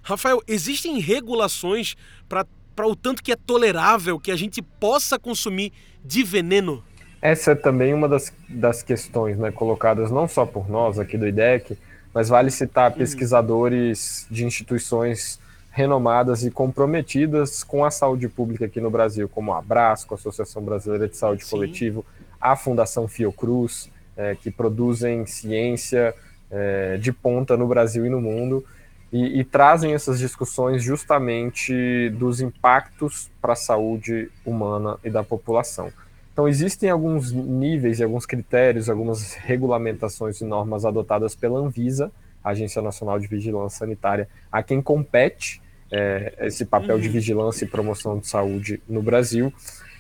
Rafael, 0.03 0.43
existem 0.47 0.99
regulações 0.99 1.97
para 2.29 2.87
o 2.87 2.95
tanto 2.95 3.23
que 3.23 3.33
é 3.33 3.37
tolerável 3.37 4.21
que 4.21 4.31
a 4.31 4.37
gente 4.37 4.61
possa 4.61 5.19
consumir 5.19 5.73
de 6.05 6.23
veneno? 6.23 6.85
Essa 7.21 7.53
é 7.53 7.55
também 7.55 7.95
uma 7.95 8.09
das, 8.09 8.33
das 8.49 8.83
questões 8.83 9.39
né, 9.39 9.51
colocadas 9.51 10.11
não 10.11 10.29
só 10.29 10.45
por 10.45 10.69
nós 10.69 10.99
aqui 10.99 11.17
do 11.17 11.27
IDEC, 11.27 11.79
mas 12.13 12.29
vale 12.29 12.51
citar 12.51 12.91
uhum. 12.91 12.99
pesquisadores 12.99 14.27
de 14.31 14.45
instituições 14.45 15.41
renomadas 15.71 16.45
e 16.45 16.51
comprometidas 16.51 17.63
com 17.63 17.85
a 17.85 17.91
saúde 17.91 18.29
pública 18.29 18.65
aqui 18.65 18.81
no 18.81 18.91
Brasil, 18.91 19.29
como 19.29 19.53
a 19.53 19.59
Abrasco, 19.59 20.15
a 20.15 20.17
Associação 20.17 20.63
Brasileira 20.63 21.07
de 21.07 21.17
Saúde 21.17 21.45
Sim. 21.45 21.51
Coletivo, 21.51 22.07
a 22.41 22.57
Fundação 22.57 23.07
Fiocruz, 23.07 23.91
é, 24.17 24.35
que 24.35 24.51
produzem 24.51 25.27
ciência 25.27 26.15
é, 26.51 26.97
de 26.97 27.13
ponta 27.13 27.57
no 27.59 27.67
Brasil 27.67 28.07
e 28.07 28.09
no 28.09 28.23
mundo, 28.23 28.65
e, 29.13 29.41
e 29.41 29.45
trazem 29.45 29.93
essas 29.93 30.19
discussões 30.19 30.83
justamente 30.83 32.09
dos 32.11 32.41
impactos 32.41 33.31
para 33.41 33.53
a 33.53 33.57
saúde 33.57 34.31
humana 34.45 34.99
e 35.05 35.11
da 35.11 35.23
população. 35.23 35.93
Então, 36.37 36.47
existem 36.47 36.91
alguns 36.91 37.33
níveis 37.33 37.99
e 37.99 38.05
alguns 38.05 38.27
critérios, 38.27 38.91
algumas 38.91 39.33
regulamentações 39.33 40.39
e 40.43 40.45
normas 40.45 40.85
adotadas 40.85 41.35
pela 41.35 41.59
Anvisa, 41.59 42.13
Agência 42.45 42.83
Nacional 42.83 43.19
de 43.19 43.27
Vigilância 43.27 43.79
Sanitária, 43.79 44.29
a 44.53 44.63
quem 44.63 44.83
compete 44.83 45.63
é, 45.91 46.35
esse 46.41 46.67
papel 46.67 46.99
de 46.99 47.07
uhum. 47.07 47.13
vigilância 47.15 47.65
e 47.65 47.69
promoção 47.69 48.19
de 48.19 48.27
saúde 48.27 48.83
no 48.87 49.03
Brasil. 49.03 49.51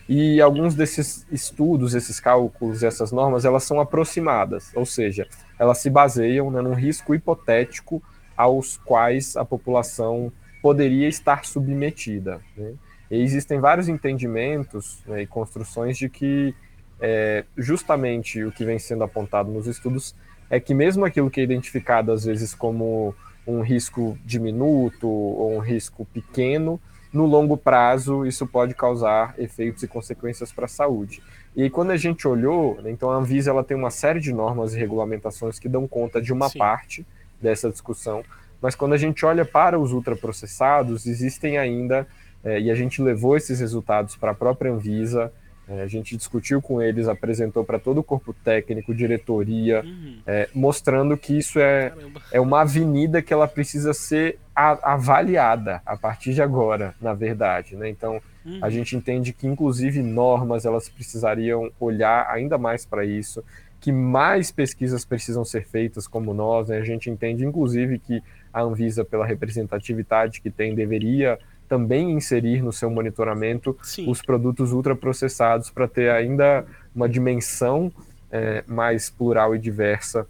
E 0.06 0.38
alguns 0.38 0.74
desses 0.74 1.26
estudos, 1.32 1.94
esses 1.94 2.20
cálculos, 2.20 2.82
essas 2.82 3.10
normas, 3.10 3.46
elas 3.46 3.64
são 3.64 3.80
aproximadas, 3.80 4.70
ou 4.74 4.84
seja, 4.84 5.26
elas 5.58 5.78
se 5.78 5.88
baseiam 5.88 6.50
né, 6.50 6.60
num 6.60 6.74
risco 6.74 7.14
hipotético 7.14 8.02
aos 8.36 8.76
quais 8.76 9.38
a 9.38 9.44
população 9.46 10.30
poderia 10.60 11.08
estar 11.08 11.46
submetida. 11.46 12.42
Né? 12.54 12.74
E 13.10 13.20
existem 13.22 13.60
vários 13.60 13.88
entendimentos 13.88 15.02
né, 15.06 15.22
e 15.22 15.26
construções 15.26 15.96
de 15.96 16.08
que 16.08 16.54
é, 17.00 17.44
justamente 17.56 18.42
o 18.42 18.50
que 18.50 18.64
vem 18.64 18.78
sendo 18.78 19.04
apontado 19.04 19.50
nos 19.50 19.66
estudos 19.66 20.14
é 20.48 20.58
que 20.58 20.72
mesmo 20.72 21.04
aquilo 21.04 21.30
que 21.30 21.40
é 21.40 21.44
identificado 21.44 22.10
às 22.12 22.24
vezes 22.24 22.54
como 22.54 23.14
um 23.46 23.60
risco 23.60 24.18
diminuto 24.24 25.08
ou 25.08 25.56
um 25.56 25.58
risco 25.58 26.04
pequeno, 26.06 26.80
no 27.12 27.26
longo 27.26 27.56
prazo 27.56 28.26
isso 28.26 28.46
pode 28.46 28.74
causar 28.74 29.34
efeitos 29.38 29.82
e 29.82 29.88
consequências 29.88 30.52
para 30.52 30.64
a 30.64 30.68
saúde. 30.68 31.22
E 31.54 31.70
quando 31.70 31.90
a 31.90 31.96
gente 31.96 32.26
olhou, 32.26 32.80
né, 32.82 32.90
então 32.90 33.10
a 33.10 33.16
Anvisa 33.16 33.50
ela 33.50 33.64
tem 33.64 33.76
uma 33.76 33.90
série 33.90 34.20
de 34.20 34.32
normas 34.32 34.74
e 34.74 34.78
regulamentações 34.78 35.58
que 35.58 35.68
dão 35.68 35.86
conta 35.86 36.20
de 36.20 36.32
uma 36.32 36.48
Sim. 36.48 36.58
parte 36.58 37.06
dessa 37.40 37.70
discussão, 37.70 38.24
mas 38.60 38.74
quando 38.74 38.94
a 38.94 38.98
gente 38.98 39.24
olha 39.24 39.44
para 39.44 39.78
os 39.78 39.92
ultraprocessados, 39.92 41.06
existem 41.06 41.58
ainda, 41.58 42.06
é, 42.46 42.60
e 42.60 42.70
a 42.70 42.76
gente 42.76 43.02
levou 43.02 43.36
esses 43.36 43.58
resultados 43.58 44.14
para 44.14 44.30
a 44.30 44.34
própria 44.34 44.70
Anvisa, 44.70 45.32
é, 45.68 45.82
a 45.82 45.86
gente 45.88 46.16
discutiu 46.16 46.62
com 46.62 46.80
eles, 46.80 47.08
apresentou 47.08 47.64
para 47.64 47.76
todo 47.76 47.98
o 47.98 48.04
corpo 48.04 48.32
técnico, 48.32 48.94
diretoria, 48.94 49.82
uhum. 49.84 50.18
é, 50.24 50.48
mostrando 50.54 51.16
que 51.16 51.36
isso 51.36 51.58
é, 51.58 51.92
é 52.30 52.40
uma 52.40 52.60
avenida 52.60 53.20
que 53.20 53.32
ela 53.32 53.48
precisa 53.48 53.92
ser 53.92 54.38
a, 54.54 54.92
avaliada 54.92 55.82
a 55.84 55.96
partir 55.96 56.34
de 56.34 56.40
agora, 56.40 56.94
na 57.00 57.14
verdade. 57.14 57.74
Né? 57.74 57.88
Então, 57.88 58.20
uhum. 58.44 58.60
a 58.62 58.70
gente 58.70 58.94
entende 58.94 59.32
que, 59.32 59.48
inclusive, 59.48 60.00
normas 60.00 60.64
elas 60.64 60.88
precisariam 60.88 61.68
olhar 61.80 62.30
ainda 62.30 62.56
mais 62.56 62.86
para 62.86 63.04
isso, 63.04 63.42
que 63.80 63.90
mais 63.90 64.52
pesquisas 64.52 65.04
precisam 65.04 65.44
ser 65.44 65.66
feitas 65.66 66.06
como 66.06 66.32
nós. 66.32 66.68
Né? 66.68 66.78
A 66.78 66.84
gente 66.84 67.10
entende, 67.10 67.44
inclusive, 67.44 67.98
que 67.98 68.22
a 68.52 68.62
Anvisa, 68.62 69.04
pela 69.04 69.26
representatividade 69.26 70.40
que 70.40 70.48
tem, 70.48 70.76
deveria 70.76 71.40
também 71.68 72.12
inserir 72.12 72.62
no 72.62 72.72
seu 72.72 72.90
monitoramento 72.90 73.76
Sim. 73.82 74.10
os 74.10 74.22
produtos 74.22 74.72
ultraprocessados 74.72 75.70
para 75.70 75.86
ter 75.86 76.10
ainda 76.10 76.64
uma 76.94 77.08
dimensão 77.08 77.92
é, 78.30 78.64
mais 78.66 79.10
plural 79.10 79.54
e 79.54 79.58
diversa 79.58 80.26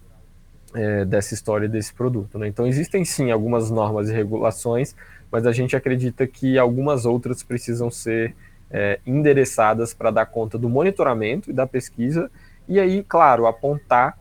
é, 0.73 1.05
dessa 1.05 1.33
história 1.33 1.67
desse 1.67 1.93
produto. 1.93 2.37
Né? 2.37 2.47
Então 2.47 2.67
existem 2.67 3.05
sim 3.05 3.31
algumas 3.31 3.71
normas 3.71 4.09
e 4.09 4.13
regulações, 4.13 4.95
mas 5.31 5.45
a 5.45 5.51
gente 5.51 5.75
acredita 5.75 6.27
que 6.27 6.57
algumas 6.57 7.05
outras 7.05 7.43
precisam 7.43 7.89
ser 7.89 8.35
é, 8.69 8.99
endereçadas 9.05 9.93
para 9.93 10.11
dar 10.11 10.25
conta 10.25 10.57
do 10.57 10.69
monitoramento 10.69 11.49
e 11.49 11.53
da 11.53 11.65
pesquisa 11.65 12.29
e 12.67 12.79
aí, 12.81 13.03
claro, 13.07 13.47
apontar, 13.47 14.17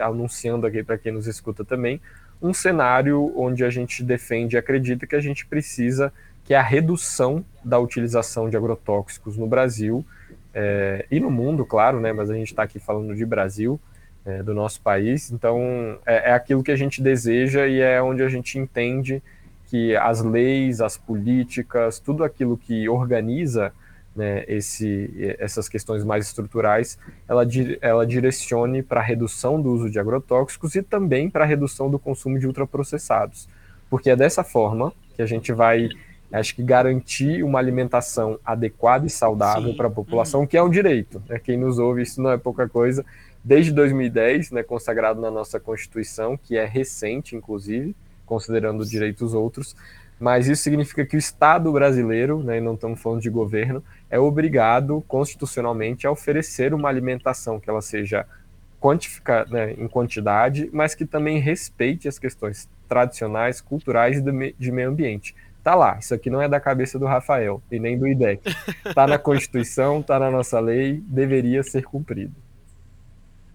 anunciando 0.00 0.66
aqui 0.66 0.82
para 0.82 0.98
quem 0.98 1.12
nos 1.12 1.28
escuta 1.28 1.64
também, 1.64 2.00
um 2.42 2.52
cenário 2.52 3.32
onde 3.36 3.64
a 3.64 3.70
gente 3.70 4.02
defende 4.02 4.56
e 4.56 4.58
acredita 4.58 5.06
que 5.06 5.14
a 5.14 5.20
gente 5.20 5.46
precisa 5.46 6.12
que 6.44 6.54
é 6.54 6.58
a 6.58 6.62
redução 6.62 7.44
da 7.64 7.78
utilização 7.78 8.50
de 8.50 8.56
agrotóxicos 8.56 9.36
no 9.36 9.46
Brasil 9.46 10.04
é, 10.52 11.06
e 11.10 11.18
no 11.18 11.30
mundo, 11.30 11.64
claro, 11.64 12.00
né? 12.00 12.12
Mas 12.12 12.30
a 12.30 12.34
gente 12.34 12.48
está 12.48 12.62
aqui 12.62 12.78
falando 12.78 13.14
de 13.16 13.24
Brasil, 13.24 13.80
é, 14.24 14.42
do 14.42 14.54
nosso 14.54 14.80
país. 14.80 15.30
Então, 15.30 15.98
é, 16.06 16.30
é, 16.30 16.32
aquilo 16.32 16.62
que 16.62 16.70
a 16.70 16.76
gente 16.76 17.02
deseja 17.02 17.66
e 17.66 17.80
é 17.80 18.00
onde 18.00 18.22
a 18.22 18.28
gente 18.28 18.58
entende 18.58 19.22
que 19.66 19.96
as 19.96 20.22
leis, 20.22 20.80
as 20.80 20.96
políticas, 20.96 21.98
tudo 21.98 22.22
aquilo 22.22 22.56
que 22.56 22.88
organiza 22.88 23.72
né, 24.14 24.44
esse, 24.46 25.36
essas 25.38 25.68
questões 25.68 26.04
mais 26.04 26.26
estruturais, 26.26 26.98
ela, 27.28 27.44
ela 27.80 28.06
direcione 28.06 28.82
para 28.82 29.00
a 29.00 29.02
redução 29.02 29.60
do 29.60 29.72
uso 29.72 29.90
de 29.90 29.98
agrotóxicos 29.98 30.74
e 30.76 30.82
também 30.82 31.28
para 31.28 31.44
a 31.44 31.46
redução 31.46 31.90
do 31.90 31.98
consumo 31.98 32.38
de 32.38 32.46
ultraprocessados. 32.46 33.48
Porque 33.90 34.10
é 34.10 34.16
dessa 34.16 34.44
forma 34.44 34.92
que 35.16 35.22
a 35.22 35.26
gente 35.26 35.52
vai 35.52 35.88
acho 36.32 36.54
que 36.54 36.62
garantir 36.62 37.42
uma 37.42 37.58
alimentação 37.58 38.38
adequada 38.44 39.06
e 39.06 39.10
saudável 39.10 39.74
para 39.74 39.88
a 39.88 39.90
população, 39.90 40.40
uhum. 40.40 40.46
que 40.46 40.56
é 40.56 40.62
um 40.62 40.70
direito. 40.70 41.22
Né? 41.28 41.38
Quem 41.38 41.56
nos 41.56 41.78
ouve, 41.78 42.02
isso 42.02 42.20
não 42.20 42.30
é 42.30 42.36
pouca 42.36 42.68
coisa. 42.68 43.04
Desde 43.42 43.72
2010, 43.72 44.50
né, 44.50 44.62
consagrado 44.62 45.20
na 45.20 45.30
nossa 45.30 45.60
Constituição, 45.60 46.36
que 46.36 46.56
é 46.56 46.64
recente, 46.64 47.36
inclusive, 47.36 47.94
considerando 48.24 48.84
direitos 48.86 49.34
outros, 49.34 49.76
mas 50.18 50.48
isso 50.48 50.62
significa 50.62 51.04
que 51.04 51.16
o 51.16 51.18
Estado 51.18 51.70
brasileiro, 51.70 52.42
né, 52.42 52.58
e 52.58 52.60
não 52.60 52.74
estamos 52.74 53.02
falando 53.02 53.20
de 53.20 53.28
governo, 53.28 53.84
é 54.08 54.18
obrigado 54.18 55.04
constitucionalmente 55.06 56.06
a 56.06 56.10
oferecer 56.10 56.72
uma 56.72 56.88
alimentação 56.88 57.60
que 57.60 57.68
ela 57.68 57.82
seja 57.82 58.26
quantificada 58.80 59.50
né, 59.50 59.72
em 59.72 59.88
quantidade, 59.88 60.70
mas 60.72 60.94
que 60.94 61.04
também 61.04 61.38
respeite 61.38 62.08
as 62.08 62.18
questões 62.18 62.68
tradicionais, 62.88 63.60
culturais 63.60 64.18
e 64.18 64.54
de 64.58 64.72
meio 64.72 64.88
ambiente. 64.88 65.34
Tá 65.64 65.74
lá, 65.74 65.96
isso 65.98 66.12
aqui 66.12 66.28
não 66.28 66.42
é 66.42 66.46
da 66.46 66.60
cabeça 66.60 66.98
do 66.98 67.06
Rafael 67.06 67.62
e 67.72 67.80
nem 67.80 67.98
do 67.98 68.06
IDEC. 68.06 68.42
Tá 68.94 69.06
na 69.06 69.18
Constituição, 69.18 70.02
tá 70.02 70.18
na 70.18 70.30
nossa 70.30 70.60
lei, 70.60 71.02
deveria 71.06 71.62
ser 71.62 71.84
cumprido. 71.84 72.34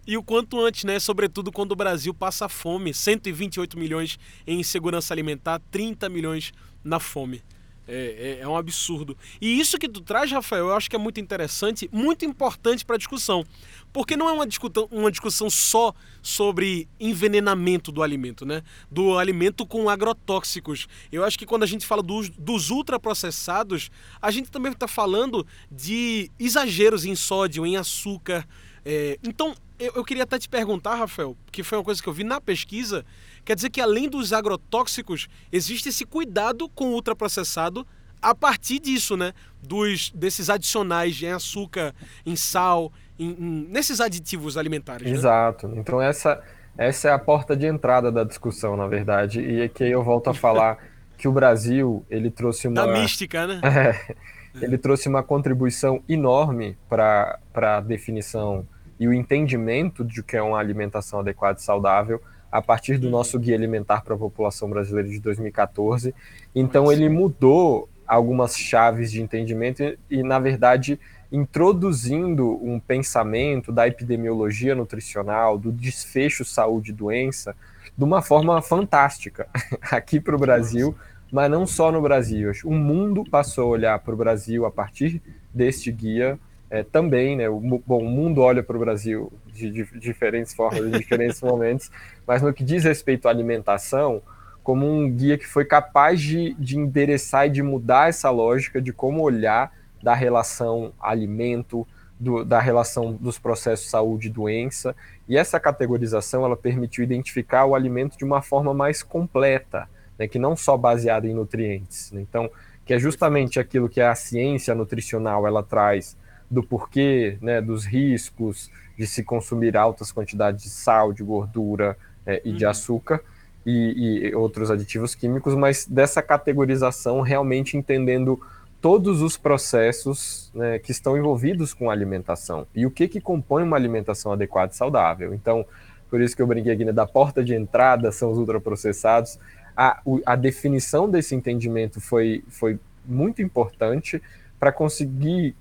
E 0.07 0.17
o 0.17 0.23
quanto 0.23 0.59
antes, 0.59 0.85
né? 0.85 0.99
Sobretudo 0.99 1.51
quando 1.51 1.73
o 1.73 1.75
Brasil 1.75 2.11
passa 2.11 2.49
fome, 2.49 2.95
128 2.95 3.77
milhões 3.77 4.17
em 4.47 4.59
insegurança 4.59 5.13
alimentar, 5.13 5.61
30 5.69 6.09
milhões 6.09 6.51
na 6.83 6.99
fome. 6.99 7.43
É, 7.91 8.37
é, 8.39 8.43
é, 8.43 8.47
um 8.47 8.55
absurdo. 8.55 9.17
E 9.41 9.59
isso 9.59 9.79
que 9.79 9.89
tu 9.89 9.99
traz, 9.99 10.31
Rafael, 10.31 10.67
eu 10.67 10.75
acho 10.75 10.87
que 10.87 10.95
é 10.95 10.99
muito 10.99 11.19
interessante, 11.19 11.89
muito 11.91 12.23
importante 12.23 12.85
para 12.85 12.95
a 12.95 12.99
discussão. 12.99 13.43
Porque 13.91 14.15
não 14.15 14.29
é 14.29 14.31
uma 14.31 14.45
discussão, 14.45 14.87
uma 14.91 15.09
discussão 15.09 15.49
só 15.49 15.91
sobre 16.21 16.87
envenenamento 16.99 17.91
do 17.91 18.03
alimento, 18.03 18.45
né? 18.45 18.61
Do 18.91 19.17
alimento 19.17 19.65
com 19.65 19.89
agrotóxicos. 19.89 20.87
Eu 21.11 21.23
acho 21.23 21.39
que 21.39 21.47
quando 21.47 21.63
a 21.63 21.65
gente 21.65 21.83
fala 21.83 22.03
dos, 22.03 22.29
dos 22.29 22.69
ultraprocessados, 22.69 23.89
a 24.21 24.29
gente 24.29 24.51
também 24.51 24.71
está 24.71 24.87
falando 24.87 25.45
de 25.71 26.29
exageros 26.37 27.05
em 27.05 27.15
sódio, 27.15 27.65
em 27.65 27.75
açúcar. 27.75 28.47
É, 28.85 29.17
então, 29.23 29.55
eu, 29.79 29.93
eu 29.95 30.05
queria 30.05 30.23
até 30.23 30.37
te 30.37 30.49
perguntar, 30.49 30.95
Rafael, 30.95 31.35
que 31.51 31.63
foi 31.63 31.77
uma 31.77 31.83
coisa 31.83 32.01
que 32.01 32.09
eu 32.09 32.13
vi 32.13 32.23
na 32.23 32.41
pesquisa, 32.41 33.05
Quer 33.49 33.55
dizer 33.55 33.71
que 33.71 33.81
além 33.81 34.07
dos 34.07 34.31
agrotóxicos, 34.31 35.27
existe 35.51 35.89
esse 35.89 36.05
cuidado 36.05 36.69
com 36.69 36.89
o 36.89 36.93
ultraprocessado 36.93 37.83
a 38.21 38.35
partir 38.35 38.79
disso, 38.79 39.17
né? 39.17 39.33
Dos, 39.59 40.11
desses 40.11 40.51
adicionais 40.51 41.19
em 41.21 41.31
açúcar, 41.31 41.95
em 42.23 42.35
sal, 42.35 42.91
em, 43.17 43.31
em, 43.31 43.67
nesses 43.67 43.99
aditivos 43.99 44.55
alimentares. 44.55 45.07
Né? 45.07 45.17
Exato. 45.17 45.71
Então 45.75 45.99
essa, 45.99 46.39
essa 46.77 47.09
é 47.09 47.11
a 47.11 47.17
porta 47.17 47.55
de 47.55 47.65
entrada 47.65 48.11
da 48.11 48.23
discussão, 48.23 48.77
na 48.77 48.85
verdade. 48.85 49.41
E 49.41 49.63
aqui 49.63 49.85
eu 49.85 50.03
volto 50.03 50.29
a 50.29 50.33
falar 50.35 50.77
que 51.17 51.27
o 51.27 51.31
Brasil 51.31 52.05
ele 52.07 52.29
trouxe 52.29 52.67
uma. 52.67 52.85
Da 52.85 52.87
mística, 52.87 53.47
né? 53.47 53.61
É, 54.51 54.65
ele 54.65 54.79
trouxe 54.79 55.07
uma 55.07 55.21
contribuição 55.21 56.03
enorme 56.09 56.75
para 56.89 57.39
a 57.53 57.79
definição 57.79 58.67
e 58.99 59.07
o 59.07 59.13
entendimento 59.13 60.03
de 60.03 60.19
o 60.19 60.23
que 60.23 60.35
é 60.35 60.41
uma 60.41 60.59
alimentação 60.59 61.19
adequada 61.19 61.59
e 61.59 61.63
saudável 61.63 62.21
a 62.51 62.61
partir 62.61 62.97
do 62.97 63.09
nosso 63.09 63.39
guia 63.39 63.55
alimentar 63.55 64.01
para 64.01 64.15
a 64.15 64.17
população 64.17 64.69
brasileira 64.69 65.07
de 65.07 65.19
2014. 65.19 66.13
Então 66.53 66.91
ele 66.91 67.07
mudou 67.07 67.87
algumas 68.07 68.57
chaves 68.57 69.11
de 69.11 69.21
entendimento 69.21 69.83
e, 69.83 69.97
e, 70.09 70.23
na 70.23 70.39
verdade, 70.39 70.99
introduzindo 71.31 72.59
um 72.63 72.79
pensamento 72.79 73.71
da 73.71 73.87
epidemiologia 73.87 74.73
nutricional, 74.73 75.59
do 75.59 75.71
desfecho 75.71 76.43
saúde 76.43 76.91
doença, 76.91 77.55
de 77.95 78.03
uma 78.03 78.21
forma 78.21 78.59
fantástica 78.61 79.47
aqui 79.91 80.19
para 80.19 80.35
o 80.35 80.39
Brasil, 80.39 80.95
mas 81.31 81.51
não 81.51 81.67
só 81.67 81.91
no 81.91 82.01
Brasil. 82.01 82.51
O 82.65 82.73
mundo 82.73 83.23
passou 83.29 83.65
a 83.65 83.67
olhar 83.67 83.99
para 83.99 84.13
o 84.13 84.17
Brasil 84.17 84.65
a 84.65 84.71
partir 84.71 85.21
deste 85.53 85.91
guia 85.91 86.39
é, 86.69 86.83
também, 86.83 87.35
né? 87.35 87.49
O, 87.49 87.59
bom, 87.59 87.99
o 87.99 88.09
mundo 88.09 88.41
olha 88.41 88.61
para 88.61 88.75
o 88.75 88.79
Brasil 88.79 89.31
de, 89.47 89.71
de, 89.71 89.99
diferentes 89.99 90.53
formas, 90.53 90.85
em 90.85 90.91
diferentes 90.91 91.41
momentos, 91.43 91.91
mas 92.27 92.41
no 92.41 92.53
que 92.53 92.63
diz 92.63 92.83
respeito 92.83 93.27
à 93.27 93.31
alimentação, 93.31 94.21
como 94.63 94.85
um 94.85 95.09
guia 95.09 95.37
que 95.37 95.47
foi 95.47 95.65
capaz 95.65 96.21
de, 96.21 96.53
de 96.53 96.77
endereçar 96.77 97.47
e 97.47 97.49
de 97.49 97.63
mudar 97.63 98.09
essa 98.09 98.29
lógica 98.29 98.81
de 98.81 98.93
como 98.93 99.21
olhar 99.21 99.73
da 100.01 100.13
relação 100.13 100.93
alimento, 100.99 101.87
do, 102.19 102.43
da 102.43 102.59
relação 102.59 103.13
dos 103.13 103.39
processos 103.39 103.89
saúde 103.89 104.27
e 104.27 104.31
doença. 104.31 104.95
E 105.27 105.37
essa 105.37 105.59
categorização 105.59 106.45
ela 106.45 106.55
permitiu 106.55 107.03
identificar 107.03 107.65
o 107.65 107.73
alimento 107.73 108.17
de 108.17 108.23
uma 108.23 108.41
forma 108.41 108.73
mais 108.73 109.01
completa, 109.01 109.89
né, 110.17 110.27
que 110.27 110.37
não 110.37 110.55
só 110.55 110.77
baseada 110.77 111.27
em 111.27 111.33
nutrientes. 111.33 112.11
Né? 112.11 112.21
Então, 112.21 112.49
que 112.85 112.93
é 112.93 112.99
justamente 112.99 113.59
aquilo 113.59 113.89
que 113.89 114.01
a 114.01 114.13
ciência 114.13 114.75
nutricional 114.75 115.47
ela 115.47 115.63
traz 115.63 116.17
do 116.49 116.63
porquê, 116.63 117.37
né, 117.41 117.61
dos 117.61 117.85
riscos 117.85 118.71
de 118.97 119.05
se 119.05 119.23
consumir 119.23 119.77
altas 119.77 120.11
quantidades 120.11 120.63
de 120.63 120.69
sal, 120.69 121.13
de 121.13 121.23
gordura 121.23 121.95
é, 122.25 122.41
e 122.43 122.49
uhum. 122.49 122.55
de 122.55 122.65
açúcar 122.65 123.21
e, 123.65 124.29
e 124.29 124.35
outros 124.35 124.71
aditivos 124.71 125.13
químicos, 125.13 125.55
mas 125.55 125.85
dessa 125.85 126.21
categorização 126.21 127.21
realmente 127.21 127.77
entendendo 127.77 128.39
todos 128.81 129.21
os 129.21 129.37
processos 129.37 130.51
né, 130.53 130.79
que 130.79 130.91
estão 130.91 131.17
envolvidos 131.17 131.73
com 131.73 131.89
a 131.89 131.93
alimentação 131.93 132.65
e 132.73 132.85
o 132.85 132.91
que, 132.91 133.07
que 133.07 133.19
compõe 133.19 133.63
uma 133.63 133.75
alimentação 133.75 134.31
adequada 134.31 134.71
e 134.71 134.75
saudável. 134.75 135.33
Então, 135.33 135.65
por 136.09 136.21
isso 136.21 136.35
que 136.35 136.41
eu 136.41 136.47
brinquei 136.47 136.73
aqui, 136.73 136.85
né, 136.85 136.91
da 136.91 137.05
porta 137.05 137.43
de 137.43 137.53
entrada 137.53 138.11
são 138.11 138.31
os 138.31 138.37
ultraprocessados. 138.37 139.37
A, 139.75 140.01
a 140.25 140.35
definição 140.35 141.09
desse 141.09 141.35
entendimento 141.35 142.01
foi, 142.01 142.43
foi 142.47 142.79
muito 143.05 143.41
importante 143.41 144.21
para 144.59 144.71
conseguir 144.71 145.55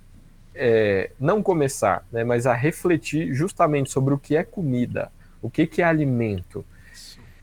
é, 0.59 1.11
não 1.19 1.43
começar, 1.43 2.07
né, 2.13 2.25
mas 2.25 2.47
a 2.47 2.53
refletir 2.53 3.33
justamente 3.33 3.91
sobre 3.91 4.13
o 4.13 4.19
que 4.19 4.37
é 4.37 4.43
comida, 4.43 5.11
o 5.41 5.49
que, 5.49 5.67
que 5.67 5.81
é 5.81 5.85
alimento. 5.85 6.65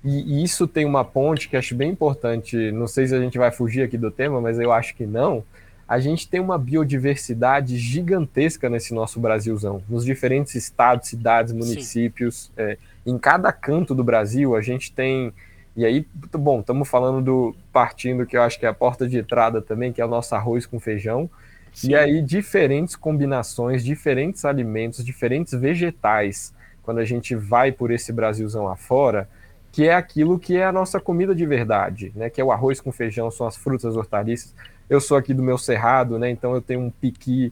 E, 0.03 0.39
e, 0.39 0.43
isso 0.43 0.67
tem 0.67 0.85
uma 0.85 1.03
ponte 1.03 1.49
que 1.49 1.57
acho 1.57 1.73
bem 1.73 1.89
importante. 1.89 2.71
Não 2.71 2.85
sei 2.85 3.07
se 3.07 3.15
a 3.15 3.19
gente 3.19 3.39
vai 3.39 3.51
fugir 3.51 3.81
aqui 3.81 3.97
do 3.97 4.11
tema, 4.11 4.39
mas 4.39 4.59
eu 4.59 4.71
acho 4.71 4.93
que 4.95 5.05
não 5.05 5.43
a 5.87 5.99
gente 5.99 6.27
tem 6.27 6.39
uma 6.39 6.57
biodiversidade 6.57 7.77
gigantesca 7.77 8.69
nesse 8.69 8.93
nosso 8.93 9.19
Brasilzão, 9.19 9.83
nos 9.87 10.03
diferentes 10.03 10.55
estados, 10.55 11.07
cidades, 11.07 11.53
municípios. 11.53 12.51
É, 12.57 12.77
em 13.05 13.17
cada 13.19 13.51
canto 13.51 13.93
do 13.93 14.03
Brasil, 14.03 14.55
a 14.55 14.61
gente 14.61 14.91
tem. 14.91 15.31
E 15.75 15.85
aí, 15.85 16.07
bom, 16.33 16.61
estamos 16.61 16.87
falando 16.87 17.23
do 17.23 17.55
partindo 17.71 18.25
que 18.25 18.35
eu 18.35 18.41
acho 18.41 18.59
que 18.59 18.65
é 18.65 18.69
a 18.69 18.73
porta 18.73 19.07
de 19.07 19.19
entrada 19.19 19.61
também, 19.61 19.93
que 19.93 20.01
é 20.01 20.05
o 20.05 20.09
nosso 20.09 20.33
arroz 20.33 20.65
com 20.65 20.79
feijão. 20.79 21.29
Sim. 21.75 21.91
E 21.91 21.95
aí, 21.95 22.21
diferentes 22.21 22.95
combinações, 22.95 23.83
diferentes 23.83 24.45
alimentos, 24.45 25.05
diferentes 25.05 25.53
vegetais, 25.53 26.53
quando 26.81 26.97
a 26.99 27.05
gente 27.05 27.35
vai 27.35 27.71
por 27.71 27.91
esse 27.91 28.11
Brasilzão 28.11 28.67
afora, 28.67 29.29
que 29.71 29.87
é 29.87 29.93
aquilo 29.93 30.39
que 30.39 30.55
é 30.55 30.65
a 30.65 30.71
nossa 30.71 30.99
comida 30.99 31.35
de 31.35 31.45
verdade, 31.45 32.11
né? 32.15 32.29
Que 32.29 32.41
é 32.41 32.43
o 32.43 32.51
arroz 32.51 32.81
com 32.81 32.91
feijão, 32.91 33.29
são 33.29 33.45
as 33.45 33.57
frutas, 33.57 33.95
hortaliças 33.95 34.55
eu 34.89 35.01
sou 35.01 35.17
aqui 35.17 35.33
do 35.33 35.43
meu 35.43 35.57
cerrado, 35.57 36.19
né? 36.19 36.29
Então 36.29 36.53
eu 36.53 36.61
tenho 36.61 36.81
um 36.81 36.89
piqui, 36.89 37.51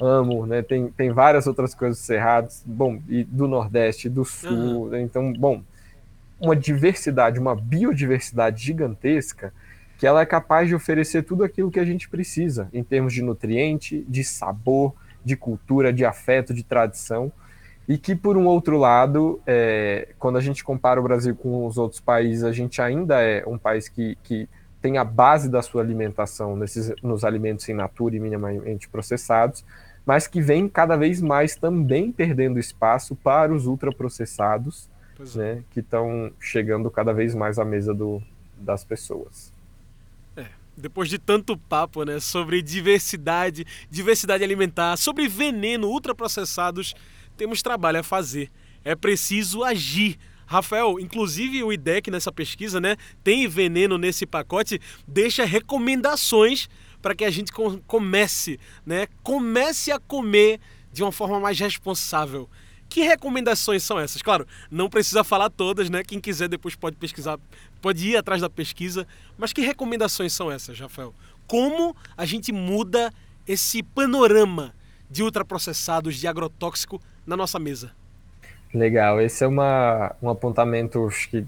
amo, 0.00 0.46
né? 0.46 0.62
Tem, 0.62 0.88
tem 0.88 1.10
várias 1.10 1.46
outras 1.46 1.74
coisas 1.74 1.98
do 1.98 2.04
cerrado, 2.04 2.48
bom, 2.64 3.00
e 3.08 3.24
do 3.24 3.48
Nordeste, 3.48 4.08
do 4.08 4.24
Sul, 4.24 4.84
uhum. 4.84 4.88
né? 4.88 5.00
então, 5.00 5.32
bom, 5.32 5.62
uma 6.40 6.54
diversidade, 6.54 7.38
uma 7.38 7.54
biodiversidade 7.54 8.62
gigantesca 8.62 9.52
que 10.04 10.08
ela 10.08 10.20
é 10.20 10.26
capaz 10.26 10.68
de 10.68 10.74
oferecer 10.74 11.22
tudo 11.22 11.42
aquilo 11.44 11.70
que 11.70 11.80
a 11.80 11.84
gente 11.84 12.10
precisa 12.10 12.68
em 12.74 12.84
termos 12.84 13.14
de 13.14 13.22
nutriente, 13.22 14.04
de 14.06 14.22
sabor, 14.22 14.92
de 15.24 15.34
cultura, 15.34 15.90
de 15.90 16.04
afeto, 16.04 16.52
de 16.52 16.62
tradição. 16.62 17.32
E 17.88 17.96
que, 17.96 18.14
por 18.14 18.36
um 18.36 18.44
outro 18.44 18.76
lado, 18.76 19.40
é, 19.46 20.08
quando 20.18 20.36
a 20.36 20.42
gente 20.42 20.62
compara 20.62 21.00
o 21.00 21.02
Brasil 21.02 21.34
com 21.34 21.66
os 21.66 21.78
outros 21.78 22.02
países, 22.02 22.44
a 22.44 22.52
gente 22.52 22.82
ainda 22.82 23.22
é 23.22 23.46
um 23.46 23.56
país 23.56 23.88
que, 23.88 24.18
que 24.22 24.46
tem 24.78 24.98
a 24.98 25.04
base 25.04 25.48
da 25.48 25.62
sua 25.62 25.80
alimentação 25.80 26.54
nesses, 26.54 26.92
nos 27.02 27.24
alimentos 27.24 27.66
in 27.70 27.72
natura 27.72 28.14
e 28.14 28.20
minimamente 28.20 28.90
processados, 28.90 29.64
mas 30.04 30.26
que 30.26 30.42
vem 30.42 30.68
cada 30.68 30.98
vez 30.98 31.22
mais 31.22 31.56
também 31.56 32.12
perdendo 32.12 32.58
espaço 32.58 33.16
para 33.16 33.54
os 33.54 33.66
ultraprocessados, 33.66 34.86
é. 35.18 35.38
né, 35.38 35.64
que 35.70 35.80
estão 35.80 36.30
chegando 36.38 36.90
cada 36.90 37.14
vez 37.14 37.34
mais 37.34 37.58
à 37.58 37.64
mesa 37.64 37.94
do, 37.94 38.22
das 38.58 38.84
pessoas. 38.84 39.53
Depois 40.76 41.08
de 41.08 41.18
tanto 41.18 41.56
papo 41.56 42.04
né, 42.04 42.18
sobre 42.20 42.60
diversidade, 42.60 43.64
diversidade 43.90 44.42
alimentar, 44.42 44.96
sobre 44.96 45.28
veneno, 45.28 45.88
ultraprocessados, 45.88 46.94
temos 47.36 47.62
trabalho 47.62 48.00
a 48.00 48.02
fazer. 48.02 48.50
É 48.84 48.94
preciso 48.94 49.62
agir 49.62 50.18
Rafael, 50.46 51.00
inclusive 51.00 51.62
o 51.62 51.72
IDEC 51.72 52.10
nessa 52.10 52.30
pesquisa, 52.30 52.80
né, 52.80 52.96
tem 53.22 53.48
veneno 53.48 53.96
nesse 53.96 54.26
pacote, 54.26 54.80
deixa 55.06 55.44
recomendações 55.44 56.68
para 57.00 57.14
que 57.14 57.24
a 57.24 57.30
gente 57.30 57.52
comece, 57.86 58.58
né, 58.84 59.06
comece 59.22 59.90
a 59.90 59.98
comer 59.98 60.60
de 60.92 61.02
uma 61.02 61.12
forma 61.12 61.40
mais 61.40 61.58
responsável. 61.58 62.48
Que 62.88 63.02
recomendações 63.02 63.82
são 63.82 63.98
essas? 63.98 64.22
Claro, 64.22 64.46
não 64.70 64.88
precisa 64.88 65.24
falar 65.24 65.50
todas, 65.50 65.90
né? 65.90 66.02
Quem 66.02 66.20
quiser 66.20 66.48
depois 66.48 66.74
pode 66.74 66.96
pesquisar, 66.96 67.38
pode 67.80 68.08
ir 68.08 68.16
atrás 68.16 68.40
da 68.40 68.48
pesquisa. 68.48 69.06
Mas 69.36 69.52
que 69.52 69.62
recomendações 69.62 70.32
são 70.32 70.50
essas, 70.50 70.78
Rafael? 70.78 71.12
Como 71.46 71.96
a 72.16 72.24
gente 72.24 72.52
muda 72.52 73.12
esse 73.46 73.82
panorama 73.82 74.74
de 75.10 75.22
ultraprocessados, 75.22 76.16
de 76.16 76.26
agrotóxico 76.26 77.00
na 77.26 77.36
nossa 77.36 77.58
mesa? 77.58 77.92
Legal, 78.72 79.20
esse 79.20 79.44
é 79.44 79.46
uma, 79.46 80.16
um 80.20 80.28
apontamento 80.28 81.08
que, 81.30 81.46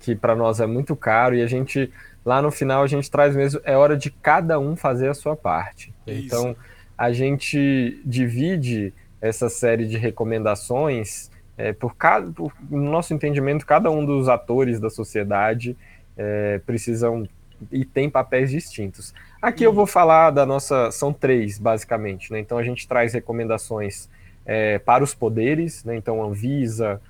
que 0.00 0.16
para 0.16 0.34
nós 0.34 0.60
é 0.60 0.66
muito 0.66 0.96
caro 0.96 1.36
e 1.36 1.42
a 1.42 1.46
gente, 1.46 1.92
lá 2.24 2.42
no 2.42 2.50
final, 2.50 2.82
a 2.82 2.86
gente 2.86 3.08
traz 3.10 3.36
mesmo, 3.36 3.60
é 3.64 3.76
hora 3.76 3.96
de 3.96 4.10
cada 4.10 4.58
um 4.58 4.74
fazer 4.74 5.08
a 5.08 5.14
sua 5.14 5.36
parte. 5.36 5.94
É 6.06 6.14
então, 6.14 6.56
a 6.98 7.12
gente 7.12 8.00
divide 8.04 8.92
essa 9.20 9.48
série 9.48 9.86
de 9.86 9.96
recomendações 9.96 11.30
é, 11.56 11.72
por 11.72 11.96
cada, 11.96 12.30
por, 12.32 12.52
no 12.70 12.90
nosso 12.90 13.14
entendimento, 13.14 13.64
cada 13.64 13.90
um 13.90 14.04
dos 14.04 14.28
atores 14.28 14.78
da 14.78 14.90
sociedade 14.90 15.76
é, 16.16 16.60
precisam 16.66 17.28
e 17.72 17.84
tem 17.84 18.10
papéis 18.10 18.50
distintos. 18.50 19.14
Aqui 19.40 19.64
eu 19.64 19.72
vou 19.72 19.86
falar 19.86 20.30
da 20.30 20.44
nossa, 20.44 20.90
são 20.90 21.12
três 21.12 21.58
basicamente, 21.58 22.30
né? 22.32 22.38
Então 22.38 22.58
a 22.58 22.62
gente 22.62 22.86
traz 22.86 23.14
recomendações 23.14 24.08
é, 24.44 24.78
para 24.78 25.02
os 25.02 25.14
poderes, 25.14 25.84
né? 25.84 25.96
então 25.96 26.22
Anvisa, 26.22 27.00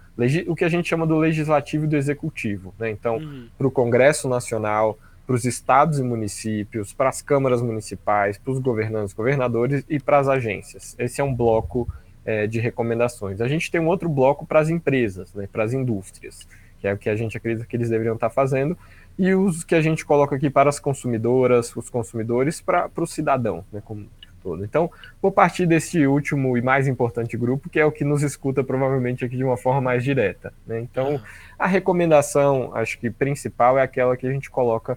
o 0.46 0.56
que 0.56 0.64
a 0.64 0.68
gente 0.68 0.88
chama 0.88 1.06
do 1.06 1.18
legislativo 1.18 1.84
e 1.84 1.88
do 1.88 1.96
executivo. 1.96 2.74
Né? 2.78 2.90
Então, 2.90 3.16
uhum. 3.16 3.48
para 3.58 3.66
o 3.66 3.70
Congresso 3.70 4.28
Nacional, 4.28 4.98
para 5.26 5.34
os 5.34 5.44
estados 5.44 5.98
e 5.98 6.02
municípios, 6.02 6.92
para 6.92 7.08
as 7.08 7.20
câmaras 7.20 7.60
municipais, 7.60 8.38
para 8.38 8.52
os 8.52 8.60
governantes, 8.60 9.12
governadores 9.12 9.84
e 9.88 9.98
para 9.98 10.18
as 10.18 10.28
agências. 10.28 10.94
Esse 10.98 11.20
é 11.20 11.24
um 11.24 11.34
bloco 11.34 11.88
é, 12.24 12.46
de 12.46 12.60
recomendações. 12.60 13.40
A 13.40 13.48
gente 13.48 13.70
tem 13.70 13.80
um 13.80 13.88
outro 13.88 14.08
bloco 14.08 14.46
para 14.46 14.60
as 14.60 14.68
empresas, 14.68 15.34
né? 15.34 15.48
para 15.50 15.64
as 15.64 15.72
indústrias, 15.72 16.46
que 16.78 16.86
é 16.86 16.92
o 16.92 16.98
que 16.98 17.10
a 17.10 17.16
gente 17.16 17.36
acredita 17.36 17.66
que 17.66 17.76
eles 17.76 17.90
deveriam 17.90 18.14
estar 18.14 18.30
fazendo, 18.30 18.78
e 19.18 19.34
os 19.34 19.64
que 19.64 19.74
a 19.74 19.80
gente 19.80 20.04
coloca 20.04 20.36
aqui 20.36 20.48
para 20.48 20.68
as 20.68 20.78
consumidoras, 20.78 21.74
os 21.74 21.90
consumidores, 21.90 22.60
para, 22.60 22.88
para 22.88 23.02
o 23.02 23.06
cidadão, 23.06 23.64
né? 23.72 23.82
como 23.84 24.06
todo. 24.46 24.64
Então, 24.64 24.88
vou 25.20 25.32
partir 25.32 25.66
desse 25.66 26.06
último 26.06 26.56
e 26.56 26.62
mais 26.62 26.86
importante 26.86 27.36
grupo, 27.36 27.68
que 27.68 27.80
é 27.80 27.84
o 27.84 27.90
que 27.90 28.04
nos 28.04 28.22
escuta 28.22 28.62
provavelmente 28.62 29.24
aqui 29.24 29.36
de 29.36 29.42
uma 29.42 29.56
forma 29.56 29.80
mais 29.80 30.04
direta. 30.04 30.54
Né? 30.64 30.78
Então, 30.80 31.20
a 31.58 31.66
recomendação, 31.66 32.70
acho 32.72 32.96
que 33.00 33.10
principal, 33.10 33.76
é 33.76 33.82
aquela 33.82 34.16
que 34.16 34.24
a 34.24 34.30
gente 34.30 34.48
coloca 34.48 34.96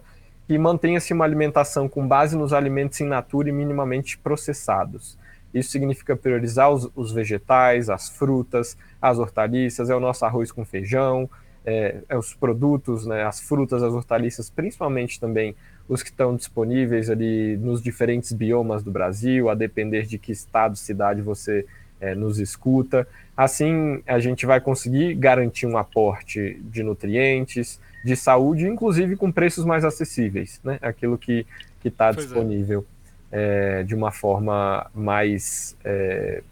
que 0.50 0.58
mantenha-se 0.58 1.12
uma 1.12 1.24
alimentação 1.24 1.88
com 1.88 2.04
base 2.04 2.36
nos 2.36 2.52
alimentos 2.52 3.00
in 3.00 3.04
natura 3.04 3.48
e 3.48 3.52
minimamente 3.52 4.18
processados. 4.18 5.16
Isso 5.54 5.70
significa 5.70 6.16
priorizar 6.16 6.72
os, 6.72 6.90
os 6.96 7.12
vegetais, 7.12 7.88
as 7.88 8.08
frutas, 8.08 8.76
as 9.00 9.20
hortaliças, 9.20 9.90
é 9.90 9.94
o 9.94 10.00
nosso 10.00 10.24
arroz 10.24 10.50
com 10.50 10.64
feijão, 10.64 11.30
é, 11.64 11.98
é 12.08 12.18
os 12.18 12.34
produtos, 12.34 13.06
né, 13.06 13.22
as 13.22 13.38
frutas, 13.38 13.80
as 13.80 13.92
hortaliças, 13.92 14.50
principalmente 14.50 15.20
também 15.20 15.54
os 15.88 16.02
que 16.02 16.10
estão 16.10 16.34
disponíveis 16.34 17.08
ali 17.08 17.56
nos 17.56 17.80
diferentes 17.80 18.32
biomas 18.32 18.82
do 18.82 18.90
Brasil, 18.90 19.50
a 19.50 19.54
depender 19.54 20.02
de 20.02 20.18
que 20.18 20.32
estado, 20.32 20.76
cidade 20.76 21.22
você 21.22 21.64
é, 22.00 22.12
nos 22.12 22.40
escuta. 22.40 23.06
Assim, 23.36 24.02
a 24.04 24.18
gente 24.18 24.46
vai 24.46 24.60
conseguir 24.60 25.14
garantir 25.14 25.66
um 25.66 25.78
aporte 25.78 26.60
de 26.64 26.82
nutrientes, 26.82 27.78
de 28.04 28.16
saúde, 28.16 28.66
inclusive 28.66 29.16
com 29.16 29.30
preços 29.30 29.64
mais 29.64 29.84
acessíveis, 29.84 30.60
né? 30.64 30.78
Aquilo 30.80 31.18
que 31.18 31.46
está 31.84 32.08
é. 32.08 32.12
disponível 32.12 32.84
é. 33.32 33.80
É, 33.80 33.82
de 33.84 33.94
uma 33.94 34.10
forma 34.10 34.90
mais, 34.94 35.76
é, 35.84 36.42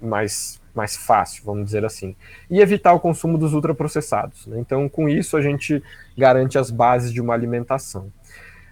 mais, 0.00 0.60
mais 0.74 0.96
fácil, 0.96 1.42
vamos 1.44 1.64
dizer 1.64 1.84
assim. 1.84 2.14
E 2.48 2.60
evitar 2.60 2.92
o 2.92 3.00
consumo 3.00 3.36
dos 3.36 3.54
ultraprocessados. 3.54 4.46
Né? 4.46 4.60
Então, 4.60 4.88
com 4.88 5.08
isso, 5.08 5.36
a 5.36 5.42
gente 5.42 5.82
garante 6.16 6.58
as 6.58 6.70
bases 6.70 7.12
de 7.12 7.20
uma 7.20 7.34
alimentação 7.34 8.12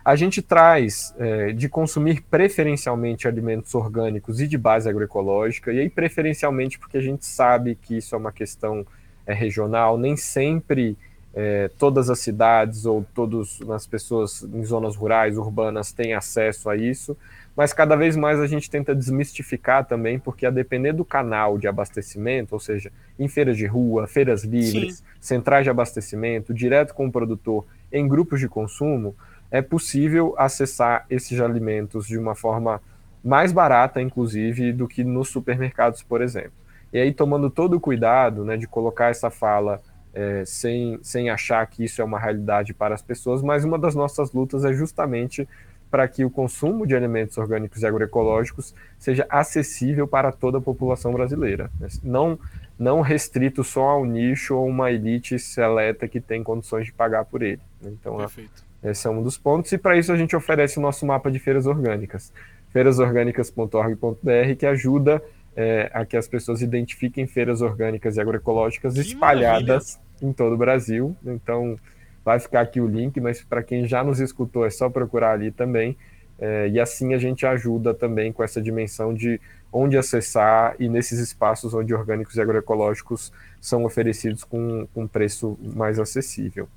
a 0.08 0.16
gente 0.16 0.40
traz 0.40 1.14
é, 1.18 1.52
de 1.52 1.68
consumir 1.68 2.22
preferencialmente 2.30 3.28
alimentos 3.28 3.74
orgânicos 3.74 4.40
e 4.40 4.48
de 4.48 4.56
base 4.56 4.88
agroecológica, 4.88 5.70
e 5.70 5.80
aí 5.80 5.90
preferencialmente 5.90 6.78
porque 6.78 6.96
a 6.96 7.00
gente 7.02 7.26
sabe 7.26 7.74
que 7.74 7.98
isso 7.98 8.14
é 8.14 8.18
uma 8.18 8.32
questão 8.32 8.86
é, 9.26 9.34
regional, 9.34 9.98
nem 9.98 10.16
sempre 10.16 10.96
é, 11.34 11.70
todas 11.78 12.10
as 12.10 12.18
cidades 12.18 12.86
ou 12.86 13.04
todas 13.14 13.60
as 13.70 13.86
pessoas 13.86 14.42
em 14.42 14.64
zonas 14.64 14.96
rurais, 14.96 15.36
urbanas, 15.36 15.92
têm 15.92 16.14
acesso 16.14 16.68
a 16.68 16.76
isso, 16.76 17.16
mas 17.56 17.72
cada 17.72 17.96
vez 17.96 18.16
mais 18.16 18.40
a 18.40 18.46
gente 18.46 18.70
tenta 18.70 18.94
desmistificar 18.94 19.84
também, 19.84 20.18
porque 20.18 20.46
a 20.46 20.50
depender 20.50 20.92
do 20.92 21.04
canal 21.04 21.58
de 21.58 21.66
abastecimento, 21.66 22.52
ou 22.54 22.60
seja, 22.60 22.90
em 23.18 23.28
feiras 23.28 23.56
de 23.56 23.66
rua, 23.66 24.06
feiras 24.06 24.44
livres, 24.44 24.98
Sim. 24.98 25.04
centrais 25.20 25.64
de 25.64 25.70
abastecimento, 25.70 26.54
direto 26.54 26.94
com 26.94 27.06
o 27.06 27.12
produtor, 27.12 27.66
em 27.92 28.06
grupos 28.06 28.40
de 28.40 28.48
consumo, 28.48 29.14
é 29.50 29.62
possível 29.62 30.34
acessar 30.38 31.06
esses 31.10 31.40
alimentos 31.40 32.06
de 32.06 32.18
uma 32.18 32.34
forma 32.34 32.80
mais 33.24 33.50
barata, 33.50 34.00
inclusive, 34.00 34.72
do 34.72 34.86
que 34.86 35.02
nos 35.02 35.28
supermercados, 35.28 36.02
por 36.02 36.22
exemplo. 36.22 36.52
E 36.92 36.98
aí, 36.98 37.12
tomando 37.12 37.50
todo 37.50 37.74
o 37.74 37.80
cuidado 37.80 38.44
né, 38.44 38.56
de 38.56 38.66
colocar 38.66 39.10
essa 39.10 39.30
fala 39.30 39.80
é, 40.14 40.44
sem, 40.44 40.98
sem 41.02 41.30
achar 41.30 41.66
que 41.66 41.84
isso 41.84 42.00
é 42.00 42.04
uma 42.04 42.18
realidade 42.18 42.74
para 42.74 42.94
as 42.94 43.02
pessoas, 43.02 43.42
mas 43.42 43.64
uma 43.64 43.78
das 43.78 43.94
nossas 43.94 44.32
lutas 44.32 44.64
é 44.64 44.72
justamente 44.72 45.48
para 45.90 46.06
que 46.06 46.24
o 46.24 46.30
consumo 46.30 46.86
de 46.86 46.94
alimentos 46.94 47.38
orgânicos 47.38 47.82
e 47.82 47.86
agroecológicos 47.86 48.74
seja 48.98 49.26
acessível 49.28 50.06
para 50.06 50.30
toda 50.30 50.58
a 50.58 50.60
população 50.60 51.12
brasileira. 51.12 51.70
Não, 52.02 52.38
não 52.78 53.00
restrito 53.00 53.64
só 53.64 53.82
ao 53.82 54.04
nicho 54.04 54.54
ou 54.54 54.66
uma 54.66 54.92
elite 54.92 55.38
seleta 55.38 56.06
que 56.06 56.20
tem 56.20 56.42
condições 56.42 56.86
de 56.86 56.92
pagar 56.92 57.24
por 57.24 57.42
ele. 57.42 57.60
Né? 57.80 57.90
Então, 57.98 58.18
Perfeito. 58.18 58.64
esse 58.82 59.06
é 59.06 59.10
um 59.10 59.22
dos 59.22 59.38
pontos, 59.38 59.72
e 59.72 59.78
para 59.78 59.96
isso 59.96 60.12
a 60.12 60.16
gente 60.16 60.36
oferece 60.36 60.78
o 60.78 60.82
nosso 60.82 61.06
mapa 61.06 61.30
de 61.30 61.38
feiras 61.38 61.66
orgânicas, 61.66 62.32
feirasorgânicas.org.br, 62.70 64.54
que 64.58 64.66
ajuda 64.66 65.22
é, 65.60 65.90
a 65.92 66.06
que 66.06 66.16
as 66.16 66.28
pessoas 66.28 66.62
identifiquem 66.62 67.26
feiras 67.26 67.60
orgânicas 67.60 68.16
e 68.16 68.20
agroecológicas 68.20 68.94
que 68.94 69.00
espalhadas 69.00 69.96
maravilha. 69.96 70.30
em 70.30 70.32
todo 70.32 70.52
o 70.52 70.56
Brasil. 70.56 71.16
Então, 71.26 71.76
vai 72.24 72.38
ficar 72.38 72.60
aqui 72.60 72.80
o 72.80 72.86
link, 72.86 73.20
mas 73.20 73.42
para 73.42 73.60
quem 73.60 73.84
já 73.84 74.04
nos 74.04 74.20
escutou, 74.20 74.64
é 74.64 74.70
só 74.70 74.88
procurar 74.88 75.32
ali 75.32 75.50
também. 75.50 75.96
É, 76.38 76.68
e 76.68 76.78
assim 76.78 77.12
a 77.12 77.18
gente 77.18 77.44
ajuda 77.44 77.92
também 77.92 78.32
com 78.32 78.44
essa 78.44 78.62
dimensão 78.62 79.12
de 79.12 79.40
onde 79.72 79.98
acessar 79.98 80.76
e 80.78 80.88
nesses 80.88 81.18
espaços 81.18 81.74
onde 81.74 81.92
orgânicos 81.92 82.36
e 82.36 82.40
agroecológicos 82.40 83.32
são 83.60 83.84
oferecidos 83.84 84.44
com 84.44 84.86
um 84.94 85.08
preço 85.08 85.58
mais 85.60 85.98
acessível. 85.98 86.68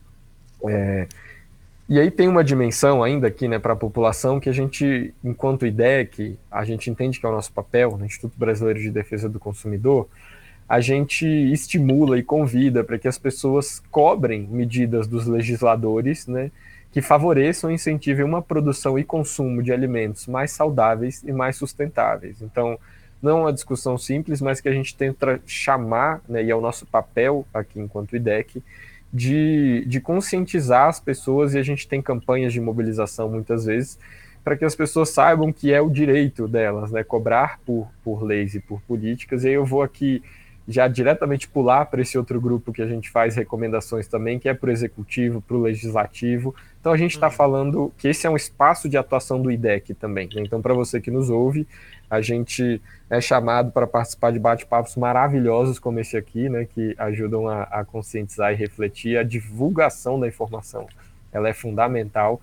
É, 0.67 1.07
e 1.91 1.99
aí 1.99 2.09
tem 2.09 2.29
uma 2.29 2.41
dimensão 2.41 3.03
ainda 3.03 3.27
aqui 3.27 3.49
né, 3.49 3.59
para 3.59 3.73
a 3.73 3.75
população 3.75 4.39
que 4.39 4.47
a 4.47 4.53
gente, 4.53 5.13
enquanto 5.21 5.65
IDEC, 5.65 6.39
a 6.49 6.63
gente 6.63 6.89
entende 6.89 7.19
que 7.19 7.25
é 7.25 7.29
o 7.29 7.33
nosso 7.33 7.51
papel, 7.51 7.97
no 7.97 8.05
Instituto 8.05 8.31
Brasileiro 8.37 8.79
de 8.79 8.89
Defesa 8.89 9.27
do 9.27 9.41
Consumidor, 9.41 10.07
a 10.69 10.79
gente 10.79 11.25
estimula 11.25 12.17
e 12.17 12.23
convida 12.23 12.81
para 12.81 12.97
que 12.97 13.09
as 13.09 13.17
pessoas 13.17 13.83
cobrem 13.91 14.47
medidas 14.49 15.05
dos 15.05 15.27
legisladores 15.27 16.27
né, 16.27 16.49
que 16.93 17.01
favoreçam 17.01 17.69
e 17.69 17.73
incentivem 17.73 18.23
uma 18.23 18.41
produção 18.41 18.97
e 18.97 19.03
consumo 19.03 19.61
de 19.61 19.73
alimentos 19.73 20.27
mais 20.27 20.51
saudáveis 20.51 21.21
e 21.23 21.33
mais 21.33 21.57
sustentáveis. 21.57 22.41
Então, 22.41 22.79
não 23.21 23.39
é 23.39 23.41
uma 23.41 23.53
discussão 23.53 23.97
simples, 23.97 24.39
mas 24.39 24.61
que 24.61 24.69
a 24.69 24.73
gente 24.73 24.95
tenta 24.95 25.41
chamar, 25.45 26.21
né, 26.25 26.41
e 26.41 26.49
é 26.49 26.55
o 26.55 26.61
nosso 26.61 26.85
papel 26.85 27.45
aqui 27.53 27.81
enquanto 27.81 28.15
IDEC, 28.15 28.63
de, 29.13 29.83
de 29.85 29.99
conscientizar 29.99 30.87
as 30.87 30.99
pessoas, 30.99 31.53
e 31.53 31.57
a 31.57 31.63
gente 31.63 31.87
tem 31.87 32.01
campanhas 32.01 32.53
de 32.53 32.61
mobilização 32.61 33.29
muitas 33.29 33.65
vezes, 33.65 33.99
para 34.43 34.57
que 34.57 34.65
as 34.65 34.75
pessoas 34.75 35.09
saibam 35.09 35.51
que 35.51 35.71
é 35.71 35.81
o 35.81 35.89
direito 35.89 36.47
delas, 36.47 36.91
né, 36.91 37.03
cobrar 37.03 37.59
por, 37.65 37.87
por 38.03 38.23
leis 38.23 38.55
e 38.55 38.59
por 38.59 38.81
políticas. 38.81 39.43
E 39.43 39.49
aí 39.49 39.53
eu 39.53 39.65
vou 39.65 39.83
aqui 39.83 40.23
já 40.67 40.87
diretamente 40.87 41.47
pular 41.47 41.85
para 41.85 42.01
esse 42.01 42.17
outro 42.17 42.39
grupo 42.39 42.71
que 42.71 42.81
a 42.81 42.87
gente 42.87 43.09
faz 43.09 43.35
recomendações 43.35 44.07
também, 44.07 44.39
que 44.39 44.49
é 44.49 44.53
para 44.53 44.69
o 44.69 44.71
executivo, 44.71 45.41
para 45.41 45.57
o 45.57 45.61
legislativo. 45.61 46.55
Então 46.81 46.91
a 46.91 46.97
gente 46.97 47.11
está 47.11 47.27
uhum. 47.27 47.33
falando 47.33 47.93
que 47.97 48.07
esse 48.09 48.27
é 48.27 48.29
um 48.29 48.35
espaço 48.35 48.89
de 48.89 48.97
atuação 48.97 49.41
do 49.41 49.49
IDEC 49.49 49.93
também. 49.93 50.27
Né? 50.33 50.41
Então, 50.41 50.61
para 50.61 50.73
você 50.73 50.99
que 50.99 51.11
nos 51.11 51.29
ouve, 51.29 51.65
a 52.09 52.19
gente 52.19 52.81
é 53.09 53.21
chamado 53.21 53.71
para 53.71 53.87
participar 53.87 54.31
de 54.31 54.39
bate-papos 54.39 54.97
maravilhosos 54.97 55.77
como 55.79 55.99
esse 55.99 56.17
aqui, 56.17 56.49
né, 56.49 56.65
que 56.65 56.95
ajudam 56.97 57.47
a, 57.47 57.63
a 57.63 57.85
conscientizar 57.85 58.51
e 58.51 58.55
refletir 58.55 59.17
a 59.17 59.23
divulgação 59.23 60.19
da 60.19 60.27
informação. 60.27 60.87
Ela 61.31 61.47
é 61.47 61.53
fundamental 61.53 62.41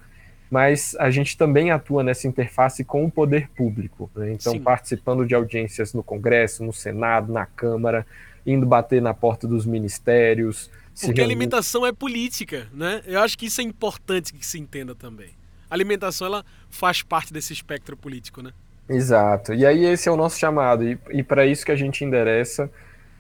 mas 0.51 0.97
a 0.99 1.11
gente 1.11 1.37
também 1.37 1.71
atua 1.71 2.03
nessa 2.03 2.27
interface 2.27 2.83
com 2.83 3.05
o 3.05 3.11
poder 3.11 3.51
público. 3.51 4.11
Né? 4.17 4.33
Então, 4.33 4.55
Sim. 4.55 4.61
participando 4.61 5.27
de 5.27 5.35
audiências 5.35 5.93
no 5.93 6.03
Congresso, 6.03 6.65
no 6.65 6.73
Senado, 6.73 7.33
na 7.33 7.45
Câmara, 7.45 8.07
indo 8.47 8.65
bater 8.65 9.03
na 9.03 9.13
porta 9.13 9.47
dos 9.47 9.67
ministérios. 9.67 10.71
Porque 11.07 11.21
a 11.21 11.25
alimentação 11.25 11.87
é 11.87 11.93
política, 11.93 12.69
né? 12.73 13.03
Eu 13.07 13.21
acho 13.21 13.39
que 13.39 13.47
isso 13.47 13.61
é 13.61 13.65
importante 13.65 14.33
que 14.33 14.45
se 14.45 14.59
entenda 14.59 14.95
também. 14.95 15.31
A 15.71 15.75
alimentação 15.75 16.27
ela 16.27 16.45
faz 16.69 17.03
parte 17.03 17.33
desse 17.33 17.53
espectro 17.53 17.97
político, 17.97 18.43
né? 18.43 18.53
Exato. 18.89 19.53
E 19.53 19.67
aí 19.67 19.85
esse 19.85 20.09
é 20.09 20.13
o 20.13 20.17
nosso 20.17 20.39
chamado 20.39 20.83
e, 20.83 20.99
e 21.11 21.23
para 21.23 21.47
isso 21.47 21.65
que 21.65 21.73
a 21.73 21.77
gente 21.77 22.05
endereça. 22.05 22.71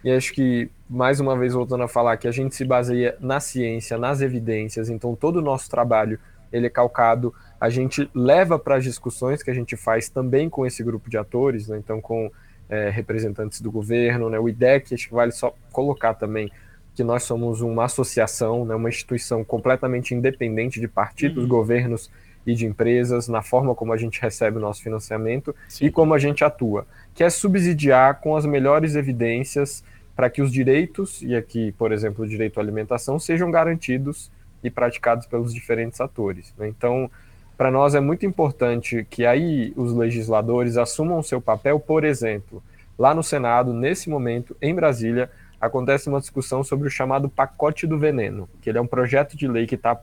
E 0.02 0.10
acho 0.10 0.32
que 0.32 0.70
mais 0.88 1.20
uma 1.20 1.36
vez 1.36 1.52
voltando 1.52 1.82
a 1.82 1.88
falar 1.88 2.16
que 2.16 2.26
a 2.26 2.32
gente 2.32 2.54
se 2.54 2.64
baseia 2.64 3.16
na 3.20 3.40
ciência, 3.40 3.98
nas 3.98 4.20
evidências. 4.20 4.88
Então 4.88 5.14
todo 5.14 5.36
o 5.36 5.42
nosso 5.42 5.68
trabalho 5.68 6.18
ele 6.52 6.66
é 6.66 6.70
calcado, 6.70 7.34
a 7.60 7.68
gente 7.68 8.08
leva 8.14 8.58
para 8.58 8.76
as 8.76 8.84
discussões 8.84 9.42
que 9.42 9.50
a 9.50 9.54
gente 9.54 9.76
faz 9.76 10.08
também 10.08 10.48
com 10.48 10.64
esse 10.64 10.82
grupo 10.82 11.10
de 11.10 11.18
atores, 11.18 11.68
né? 11.68 11.76
então 11.76 12.00
com 12.00 12.30
é, 12.68 12.88
representantes 12.88 13.60
do 13.60 13.70
governo, 13.70 14.30
né? 14.30 14.38
o 14.38 14.48
IDEC, 14.48 14.94
acho 14.94 15.08
que 15.08 15.14
vale 15.14 15.32
só 15.32 15.54
colocar 15.72 16.14
também 16.14 16.50
que 16.98 17.04
nós 17.04 17.22
somos 17.22 17.60
uma 17.60 17.84
associação, 17.84 18.64
né? 18.64 18.74
uma 18.74 18.88
instituição 18.88 19.44
completamente 19.44 20.16
independente 20.16 20.80
de 20.80 20.88
partidos, 20.88 21.44
uhum. 21.44 21.48
governos 21.48 22.10
e 22.44 22.56
de 22.56 22.66
empresas, 22.66 23.28
na 23.28 23.40
forma 23.40 23.72
como 23.72 23.92
a 23.92 23.96
gente 23.96 24.20
recebe 24.20 24.56
o 24.56 24.60
nosso 24.60 24.82
financiamento 24.82 25.54
Sim. 25.68 25.84
e 25.84 25.90
como 25.92 26.12
a 26.12 26.18
gente 26.18 26.42
atua, 26.42 26.88
que 27.14 27.22
é 27.22 27.30
subsidiar 27.30 28.20
com 28.20 28.34
as 28.34 28.44
melhores 28.44 28.96
evidências 28.96 29.84
para 30.16 30.28
que 30.28 30.42
os 30.42 30.50
direitos, 30.50 31.22
e 31.22 31.36
aqui, 31.36 31.70
por 31.78 31.92
exemplo, 31.92 32.24
o 32.24 32.28
direito 32.28 32.58
à 32.58 32.64
alimentação, 32.64 33.16
sejam 33.16 33.48
garantidos 33.48 34.28
e 34.64 34.68
praticados 34.68 35.24
pelos 35.24 35.54
diferentes 35.54 36.00
atores. 36.00 36.52
Né? 36.58 36.66
Então, 36.66 37.08
para 37.56 37.70
nós 37.70 37.94
é 37.94 38.00
muito 38.00 38.26
importante 38.26 39.06
que 39.08 39.24
aí 39.24 39.72
os 39.76 39.92
legisladores 39.92 40.76
assumam 40.76 41.22
seu 41.22 41.40
papel, 41.40 41.78
por 41.78 42.02
exemplo, 42.02 42.60
lá 42.98 43.14
no 43.14 43.22
Senado, 43.22 43.72
nesse 43.72 44.10
momento, 44.10 44.56
em 44.60 44.74
Brasília, 44.74 45.30
acontece 45.60 46.08
uma 46.08 46.20
discussão 46.20 46.62
sobre 46.62 46.88
o 46.88 46.90
chamado 46.90 47.28
pacote 47.28 47.86
do 47.86 47.98
veneno, 47.98 48.48
que 48.60 48.70
ele 48.70 48.78
é 48.78 48.80
um 48.80 48.86
projeto 48.86 49.36
de 49.36 49.48
lei 49.48 49.66
que 49.66 49.74
está 49.74 50.00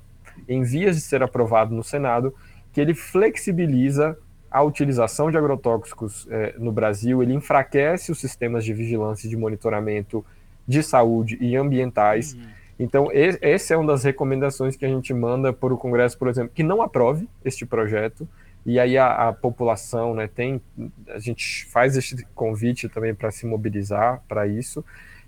em 0.47 0.63
vias 0.63 0.95
de 0.95 1.01
ser 1.01 1.23
aprovado 1.23 1.73
no 1.73 1.83
Senado, 1.83 2.33
que 2.73 2.81
ele 2.81 2.93
flexibiliza 2.93 4.17
a 4.51 4.61
utilização 4.61 5.31
de 5.31 5.37
agrotóxicos 5.37 6.27
eh, 6.29 6.55
no 6.57 6.71
Brasil, 6.71 7.21
ele 7.21 7.33
enfraquece 7.33 8.11
os 8.11 8.19
sistemas 8.19 8.63
de 8.63 8.73
vigilância 8.73 9.27
e 9.27 9.29
de 9.29 9.35
monitoramento 9.35 10.25
de 10.67 10.81
saúde 10.81 11.37
e 11.41 11.55
ambientais. 11.55 12.33
Uhum 12.33 12.55
então, 12.77 13.07
essa 13.13 13.73
é 13.73 13.77
uma 13.77 13.93
das 13.93 14.03
recomendações 14.03 14.75
que 14.75 14.85
a 14.85 14.89
gente 14.89 15.13
manda 15.13 15.53
para 15.53 15.73
o 15.73 15.77
Congresso, 15.77 16.17
por 16.17 16.27
exemplo, 16.27 16.51
que 16.53 16.63
não 16.63 16.81
aprove 16.81 17.27
este 17.43 17.65
projeto, 17.65 18.27
e 18.65 18.79
aí 18.79 18.97
a, 18.97 19.29
a 19.29 19.33
população 19.33 20.13
né, 20.13 20.27
tem. 20.27 20.61
A 21.09 21.19
gente 21.19 21.65
faz 21.67 21.95
este 21.95 22.25
convite 22.35 22.89
também 22.89 23.15
para 23.15 23.31
se 23.31 23.45
mobilizar 23.45 24.21
para 24.27 24.45
isso. 24.47 24.83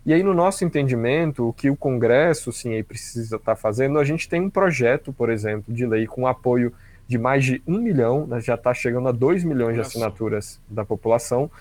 E 0.07 0.13
aí, 0.13 0.23
no 0.23 0.33
nosso 0.33 0.63
entendimento, 0.63 1.49
o 1.49 1.51
que 1.51 1.69
o 1.69 1.75
Congresso 1.75 2.49
sim, 2.53 2.81
precisa 2.81 3.35
estar 3.35 3.55
tá 3.55 3.55
fazendo, 3.57 3.99
a 3.99 4.05
gente 4.05 4.29
tem 4.29 4.39
um 4.39 4.49
projeto, 4.49 5.11
por 5.11 5.29
exemplo, 5.29 5.73
de 5.73 5.85
lei 5.85 6.07
com 6.07 6.25
apoio 6.25 6.71
de 7.05 7.17
mais 7.17 7.43
de 7.43 7.61
um 7.67 7.77
milhão, 7.77 8.25
né, 8.25 8.39
já 8.39 8.55
está 8.55 8.73
chegando 8.73 9.09
a 9.09 9.11
dois 9.11 9.43
milhões 9.43 9.75
de 9.75 9.81
assinaturas 9.81 10.61
da 10.69 10.85
população, 10.85 11.51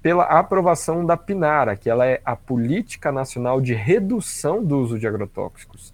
pela 0.00 0.22
aprovação 0.22 1.04
da 1.04 1.16
PNARA, 1.16 1.74
que 1.74 1.90
ela 1.90 2.06
é 2.06 2.20
a 2.24 2.36
Política 2.36 3.10
Nacional 3.10 3.60
de 3.60 3.74
Redução 3.74 4.64
do 4.64 4.78
Uso 4.78 5.00
de 5.00 5.08
Agrotóxicos. 5.08 5.92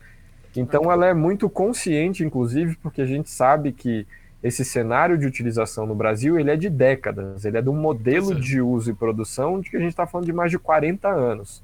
Então 0.54 0.92
ela 0.92 1.06
é 1.06 1.14
muito 1.14 1.48
consciente, 1.48 2.22
inclusive, 2.22 2.76
porque 2.82 3.00
a 3.00 3.06
gente 3.06 3.30
sabe 3.30 3.72
que 3.72 4.06
esse 4.42 4.66
cenário 4.66 5.16
de 5.16 5.24
utilização 5.24 5.86
no 5.86 5.94
Brasil 5.94 6.38
ele 6.38 6.50
é 6.50 6.56
de 6.56 6.68
décadas, 6.68 7.46
ele 7.46 7.56
é 7.56 7.62
de 7.62 7.70
um 7.70 7.76
modelo 7.76 8.34
de 8.34 8.60
uso 8.60 8.90
e 8.90 8.94
produção 8.94 9.60
de 9.62 9.70
que 9.70 9.78
a 9.78 9.80
gente 9.80 9.92
está 9.92 10.06
falando 10.06 10.26
de 10.26 10.32
mais 10.34 10.50
de 10.50 10.58
40 10.58 11.08
anos. 11.08 11.62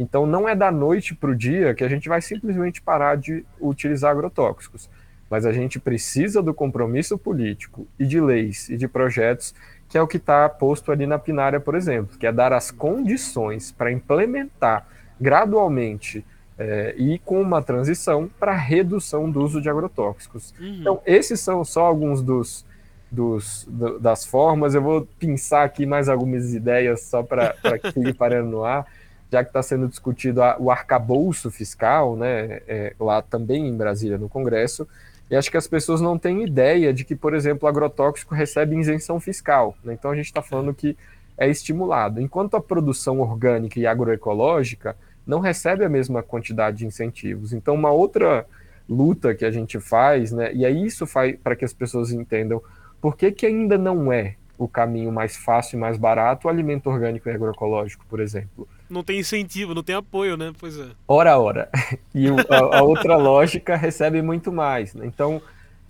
Então 0.00 0.24
não 0.24 0.48
é 0.48 0.56
da 0.56 0.70
noite 0.72 1.14
para 1.14 1.30
o 1.30 1.36
dia 1.36 1.74
que 1.74 1.84
a 1.84 1.88
gente 1.88 2.08
vai 2.08 2.22
simplesmente 2.22 2.80
parar 2.80 3.16
de 3.16 3.44
utilizar 3.60 4.10
agrotóxicos, 4.10 4.88
mas 5.28 5.44
a 5.44 5.52
gente 5.52 5.78
precisa 5.78 6.42
do 6.42 6.54
compromisso 6.54 7.18
político 7.18 7.86
e 7.98 8.06
de 8.06 8.18
leis 8.18 8.70
e 8.70 8.78
de 8.78 8.88
projetos 8.88 9.54
que 9.90 9.98
é 9.98 10.02
o 10.02 10.06
que 10.06 10.16
está 10.16 10.48
posto 10.48 10.90
ali 10.90 11.06
na 11.06 11.18
pinária, 11.18 11.60
por 11.60 11.74
exemplo, 11.74 12.16
que 12.16 12.26
é 12.26 12.32
dar 12.32 12.52
as 12.52 12.70
condições 12.70 13.72
para 13.72 13.92
implementar 13.92 14.86
gradualmente 15.20 16.24
é, 16.56 16.94
e 16.96 17.18
com 17.18 17.42
uma 17.42 17.60
transição 17.60 18.30
para 18.38 18.54
redução 18.54 19.28
do 19.28 19.42
uso 19.42 19.60
de 19.60 19.68
agrotóxicos. 19.68 20.54
Uhum. 20.60 20.76
Então, 20.80 21.02
esses 21.04 21.40
são 21.40 21.64
só 21.64 21.84
alguns 21.84 22.22
dos, 22.22 22.64
dos, 23.10 23.66
do, 23.68 23.98
das 23.98 24.24
formas. 24.24 24.76
Eu 24.76 24.82
vou 24.82 25.08
pensar 25.18 25.64
aqui 25.64 25.84
mais 25.84 26.08
algumas 26.08 26.54
ideias 26.54 27.02
só 27.02 27.22
para 27.22 27.54
que 27.82 27.90
fique 27.92 28.12
parando 28.14 28.48
no 28.48 28.64
ar. 28.64 28.86
Já 29.30 29.42
que 29.44 29.50
está 29.50 29.62
sendo 29.62 29.88
discutido 29.88 30.42
a, 30.42 30.56
o 30.58 30.70
arcabouço 30.70 31.50
fiscal, 31.50 32.16
né, 32.16 32.60
é, 32.66 32.94
lá 32.98 33.22
também 33.22 33.68
em 33.68 33.76
Brasília, 33.76 34.18
no 34.18 34.28
Congresso, 34.28 34.86
e 35.30 35.36
acho 35.36 35.50
que 35.50 35.56
as 35.56 35.68
pessoas 35.68 36.00
não 36.00 36.18
têm 36.18 36.42
ideia 36.42 36.92
de 36.92 37.04
que, 37.04 37.14
por 37.14 37.34
exemplo, 37.34 37.66
o 37.66 37.68
agrotóxico 37.68 38.34
recebe 38.34 38.76
isenção 38.76 39.20
fiscal. 39.20 39.76
Né? 39.84 39.92
Então 39.92 40.10
a 40.10 40.16
gente 40.16 40.24
está 40.24 40.42
falando 40.42 40.74
que 40.74 40.96
é 41.38 41.48
estimulado. 41.48 42.20
Enquanto 42.20 42.56
a 42.56 42.60
produção 42.60 43.20
orgânica 43.20 43.78
e 43.78 43.86
agroecológica 43.86 44.96
não 45.24 45.38
recebe 45.38 45.84
a 45.84 45.88
mesma 45.88 46.22
quantidade 46.22 46.78
de 46.78 46.86
incentivos. 46.86 47.52
Então, 47.52 47.74
uma 47.74 47.92
outra 47.92 48.44
luta 48.88 49.32
que 49.32 49.44
a 49.44 49.50
gente 49.52 49.78
faz, 49.78 50.32
né, 50.32 50.52
e 50.52 50.66
aí 50.66 50.84
isso 50.84 51.06
faz 51.06 51.36
para 51.36 51.54
que 51.54 51.64
as 51.64 51.72
pessoas 51.72 52.10
entendam 52.10 52.60
por 53.00 53.16
que, 53.16 53.30
que 53.30 53.46
ainda 53.46 53.78
não 53.78 54.12
é 54.12 54.34
o 54.58 54.66
caminho 54.66 55.12
mais 55.12 55.36
fácil 55.36 55.76
e 55.76 55.80
mais 55.80 55.96
barato 55.96 56.48
o 56.48 56.50
alimento 56.50 56.90
orgânico 56.90 57.28
e 57.28 57.32
agroecológico, 57.32 58.04
por 58.06 58.18
exemplo. 58.18 58.68
Não 58.90 59.04
tem 59.04 59.20
incentivo, 59.20 59.74
não 59.74 59.82
tem 59.82 59.94
apoio, 59.94 60.36
né? 60.36 60.52
Pois 60.58 60.78
é. 60.78 60.88
Ora, 61.06 61.38
ora. 61.38 61.70
E 62.12 62.28
o, 62.28 62.36
a, 62.50 62.78
a, 62.78 62.82
outra 62.82 63.16
lógica 63.16 63.76
recebe 63.76 64.20
muito 64.20 64.52
mais. 64.52 64.94
Né? 64.94 65.06
Então, 65.06 65.40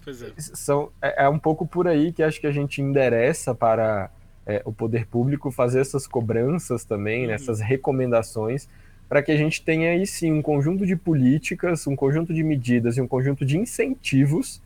é. 0.06 0.32
São, 0.36 0.90
é, 1.00 1.24
é, 1.24 1.28
um 1.28 1.38
pouco 1.38 1.66
por 1.66 1.88
aí 1.88 2.12
que 2.12 2.22
acho 2.22 2.40
que 2.40 2.46
a 2.46 2.52
gente 2.52 2.82
endereça 2.82 3.54
para 3.54 4.10
é, 4.46 4.60
o 4.64 4.72
poder 4.72 5.06
público 5.06 5.50
fazer 5.50 5.80
essas 5.80 6.06
cobranças 6.06 6.84
também, 6.84 7.22
uhum. 7.22 7.28
né, 7.28 7.34
essas 7.34 7.60
recomendações, 7.60 8.68
para 9.08 9.22
que 9.22 9.32
a 9.32 9.36
gente 9.36 9.62
tenha 9.62 9.90
aí 9.90 10.06
sim 10.06 10.32
um 10.32 10.42
conjunto 10.42 10.86
de 10.86 10.94
políticas, 10.94 11.86
um 11.86 11.96
conjunto 11.96 12.34
de 12.34 12.42
medidas 12.42 12.96
e 12.96 13.00
um 13.00 13.08
conjunto 13.08 13.44
de 13.44 13.58
incentivos 13.58 14.60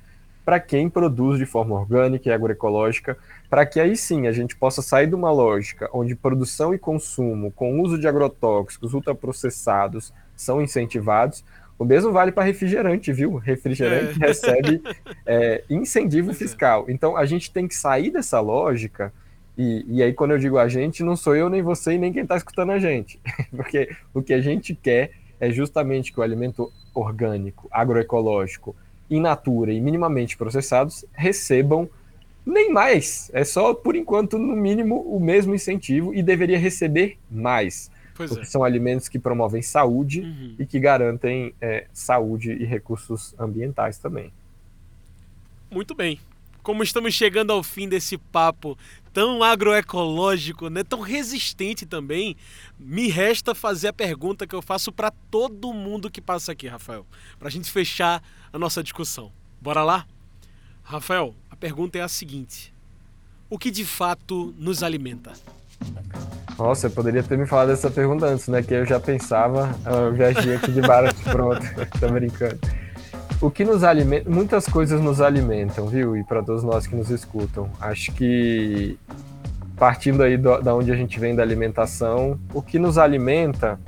para 0.45 0.61
quem 0.61 0.91
produz 0.91 1.39
de 1.39 1.47
forma 1.47 1.75
orgânica 1.75 2.29
e 2.29 2.33
agroecológica, 2.33 3.17
para 3.49 3.65
que 3.65 3.81
aí 3.81 3.97
sim 3.97 4.27
a 4.27 4.33
gente 4.33 4.55
possa 4.55 4.83
sair 4.83 5.07
de 5.07 5.15
uma 5.15 5.31
lógica 5.31 5.89
onde 5.93 6.15
produção 6.15 6.75
e 6.75 6.79
consumo 6.79 7.51
com 7.51 7.81
uso 7.81 7.99
de 7.99 8.07
agrotóxicos 8.07 8.93
ultraprocessados 8.93 10.13
são 10.37 10.61
incentivados. 10.61 11.45
O 11.79 11.85
mesmo 11.85 12.13
vale 12.13 12.31
para 12.31 12.45
refrigerante, 12.45 13.13
viu? 13.13 13.37
Refrigerante 13.37 14.23
é. 14.23 14.27
recebe 14.27 14.83
é, 15.27 15.65
incentivo 15.71 16.31
é. 16.31 16.35
fiscal. 16.35 16.85
Então 16.89 17.17
a 17.17 17.25
gente 17.25 17.51
tem 17.51 17.67
que 17.67 17.75
sair 17.75 18.11
dessa 18.11 18.39
lógica. 18.41 19.13
E, 19.57 19.85
e 19.89 20.03
aí, 20.03 20.13
quando 20.13 20.33
eu 20.33 20.39
digo 20.39 20.59
a 20.59 20.69
gente, 20.69 21.05
não 21.05 21.15
sou 21.15 21.37
eu, 21.37 21.49
nem 21.49 21.63
você 21.63 21.93
e 21.93 21.99
nem 21.99 22.13
quem 22.13 22.23
está 22.23 22.37
escutando 22.37 22.73
a 22.73 22.79
gente. 22.79 23.21
Porque 23.55 23.89
o 24.13 24.21
que 24.21 24.35
a 24.35 24.41
gente 24.41 24.75
quer 24.75 25.13
é 25.39 25.51
justamente 25.51 26.13
que 26.13 26.19
o 26.19 26.23
alimento 26.23 26.73
orgânico, 26.93 27.69
agroecológico, 27.71 28.75
in 29.11 29.21
natura 29.21 29.73
e 29.73 29.81
minimamente 29.81 30.37
processados 30.37 31.05
recebam 31.13 31.89
nem 32.45 32.71
mais. 32.71 33.31
É 33.33 33.45
só, 33.45 33.73
por 33.73 33.97
enquanto, 33.97 34.39
no 34.39 34.55
mínimo, 34.55 35.01
o 35.01 35.19
mesmo 35.19 35.55
incentivo 35.55 36.15
e 36.15 36.23
deveria 36.23 36.59
receber 36.59 37.19
mais. 37.31 37.91
Pois 38.15 38.31
porque 38.31 38.45
é. 38.45 38.47
são 38.47 38.63
alimentos 38.63 39.09
que 39.09 39.19
promovem 39.19 39.61
saúde 39.61 40.21
uhum. 40.21 40.55
e 40.59 40.67
que 40.67 40.79
garantem 40.79 41.55
é, 41.61 41.87
saúde 41.93 42.53
e 42.53 42.65
recursos 42.65 43.35
ambientais 43.39 43.99
também. 43.99 44.33
Muito 45.71 45.95
bem. 45.95 46.21
Como 46.63 46.83
estamos 46.83 47.13
chegando 47.13 47.53
ao 47.53 47.63
fim 47.63 47.89
desse 47.89 48.17
papo 48.17 48.79
tão 49.15 49.45
agroecológico, 49.45 50.69
né, 50.69 50.83
tão 50.83 51.01
resistente 51.01 51.87
também, 51.87 52.37
me 52.77 53.09
resta 53.09 53.55
fazer 53.55 53.89
a 53.89 53.93
pergunta 53.93 54.45
que 54.45 54.55
eu 54.55 54.61
faço 54.61 54.91
para 54.91 55.13
todo 55.31 55.73
mundo 55.73 56.11
que 56.11 56.21
passa 56.21 56.51
aqui, 56.51 56.67
Rafael, 56.67 57.07
para 57.39 57.47
a 57.47 57.51
gente 57.51 57.71
fechar 57.71 58.21
a 58.53 58.59
nossa 58.59 58.83
discussão. 58.83 59.31
Bora 59.63 59.85
lá? 59.85 60.05
Rafael, 60.83 61.33
a 61.49 61.55
pergunta 61.55 61.97
é 61.97 62.03
a 62.03 62.09
seguinte: 62.09 62.75
O 63.49 63.57
que 63.57 63.71
de 63.71 63.85
fato 63.85 64.53
nos 64.59 64.83
alimenta? 64.83 65.33
Nossa, 66.59 66.89
eu 66.89 66.91
poderia 66.91 67.23
ter 67.23 67.39
me 67.39 67.47
falado 67.47 67.69
dessa 67.69 67.91
pergunta 67.91 68.27
antes, 68.27 68.49
né? 68.49 68.63
Que 68.63 68.75
eu 68.75 68.87
já 68.87 69.01
pensava, 69.01 69.75
eu 69.87 70.13
viajei 70.13 70.57
aqui 70.57 70.73
de 70.73 70.81
barato 70.81 71.21
pronto, 71.23 71.65
tô 71.99 72.09
brincando. 72.09 72.59
O 73.41 73.51
que 73.51 73.65
nos 73.65 73.83
alimenta, 73.83 74.31
muitas 74.31 74.67
coisas 74.67 75.01
nos 75.01 75.21
alimentam, 75.21 75.87
viu? 75.87 76.17
E 76.17 76.25
para 76.25 76.43
todos 76.43 76.63
nós 76.63 76.87
que 76.87 76.95
nos 76.95 77.11
escutam, 77.11 77.71
acho 77.81 78.13
que 78.13 78.99
partindo 79.85 80.23
aí 80.23 80.39
do, 80.39 80.63
da 80.63 80.75
onde 80.75 80.91
a 80.91 80.97
gente 80.97 81.21
vem 81.21 81.35
da 81.35 81.43
alimentação, 81.43 82.41
o 82.55 82.63
que 82.63 82.79
nos 82.79 82.97
alimenta 82.97 83.79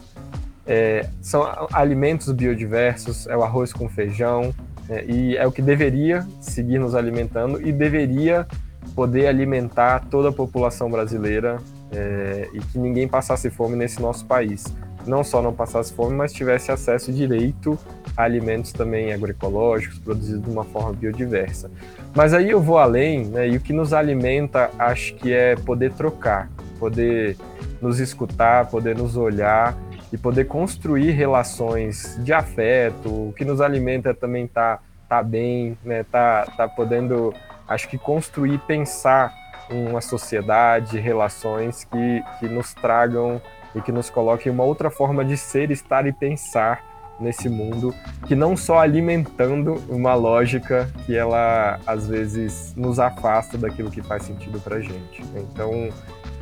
é, 0.66 1.08
são 1.22 1.42
alimentos 1.72 2.30
biodiversos, 2.32 3.26
é 3.26 3.34
o 3.34 3.42
arroz 3.42 3.72
com 3.72 3.88
feijão, 3.88 4.54
é, 4.90 5.06
e 5.06 5.38
é 5.38 5.46
o 5.46 5.50
que 5.50 5.62
deveria 5.62 6.26
seguir 6.38 6.78
nos 6.78 6.94
alimentando 6.94 7.66
e 7.66 7.72
deveria 7.72 8.46
poder 8.94 9.26
alimentar 9.26 10.04
toda 10.10 10.28
a 10.28 10.32
população 10.32 10.90
brasileira 10.90 11.56
é, 11.90 12.46
e 12.52 12.58
que 12.58 12.78
ninguém 12.78 13.08
passasse 13.08 13.48
fome 13.48 13.74
nesse 13.74 13.98
nosso 13.98 14.26
país. 14.26 14.64
Não 15.06 15.24
só 15.24 15.40
não 15.40 15.54
passasse 15.54 15.94
fome, 15.94 16.14
mas 16.14 16.30
tivesse 16.30 16.70
acesso 16.70 17.10
direito 17.10 17.78
a 18.14 18.24
alimentos 18.24 18.70
também 18.70 19.14
agroecológicos, 19.14 19.98
produzidos 19.98 20.42
de 20.42 20.50
uma 20.50 20.64
forma 20.64 20.92
biodiversa. 20.92 21.70
Mas 22.16 22.32
aí 22.32 22.50
eu 22.50 22.62
vou 22.62 22.78
além, 22.78 23.26
né, 23.26 23.46
e 23.46 23.58
o 23.58 23.60
que 23.60 23.74
nos 23.74 23.92
alimenta, 23.92 24.70
acho 24.78 25.14
que 25.16 25.34
é 25.34 25.54
poder 25.54 25.92
trocar, 25.92 26.48
poder 26.78 27.36
nos 27.78 28.00
escutar, 28.00 28.70
poder 28.70 28.96
nos 28.96 29.18
olhar 29.18 29.76
e 30.10 30.16
poder 30.16 30.46
construir 30.46 31.10
relações 31.10 32.18
de 32.24 32.32
afeto, 32.32 33.10
o 33.10 33.34
que 33.36 33.44
nos 33.44 33.60
alimenta 33.60 34.14
também 34.14 34.46
tá 34.46 34.78
tá 35.06 35.22
bem, 35.22 35.76
né, 35.84 36.06
tá 36.10 36.46
tá 36.56 36.66
podendo 36.66 37.34
acho 37.68 37.86
que 37.86 37.98
construir, 37.98 38.58
pensar 38.60 39.30
uma 39.70 40.00
sociedade, 40.00 40.98
relações 40.98 41.84
que, 41.84 42.22
que 42.40 42.48
nos 42.48 42.72
tragam 42.72 43.42
e 43.74 43.80
que 43.82 43.92
nos 43.92 44.08
coloquem 44.08 44.50
uma 44.50 44.64
outra 44.64 44.88
forma 44.88 45.22
de 45.22 45.36
ser, 45.36 45.70
estar 45.70 46.06
e 46.06 46.12
pensar 46.12 46.82
nesse 47.20 47.48
mundo, 47.48 47.94
que 48.26 48.34
não 48.34 48.56
só 48.56 48.78
alimentando 48.78 49.82
uma 49.88 50.14
lógica 50.14 50.90
que 51.04 51.16
ela 51.16 51.80
às 51.86 52.06
vezes 52.06 52.74
nos 52.76 52.98
afasta 52.98 53.56
daquilo 53.56 53.90
que 53.90 54.02
faz 54.02 54.24
sentido 54.24 54.60
para 54.60 54.80
gente. 54.80 55.22
Então, 55.34 55.88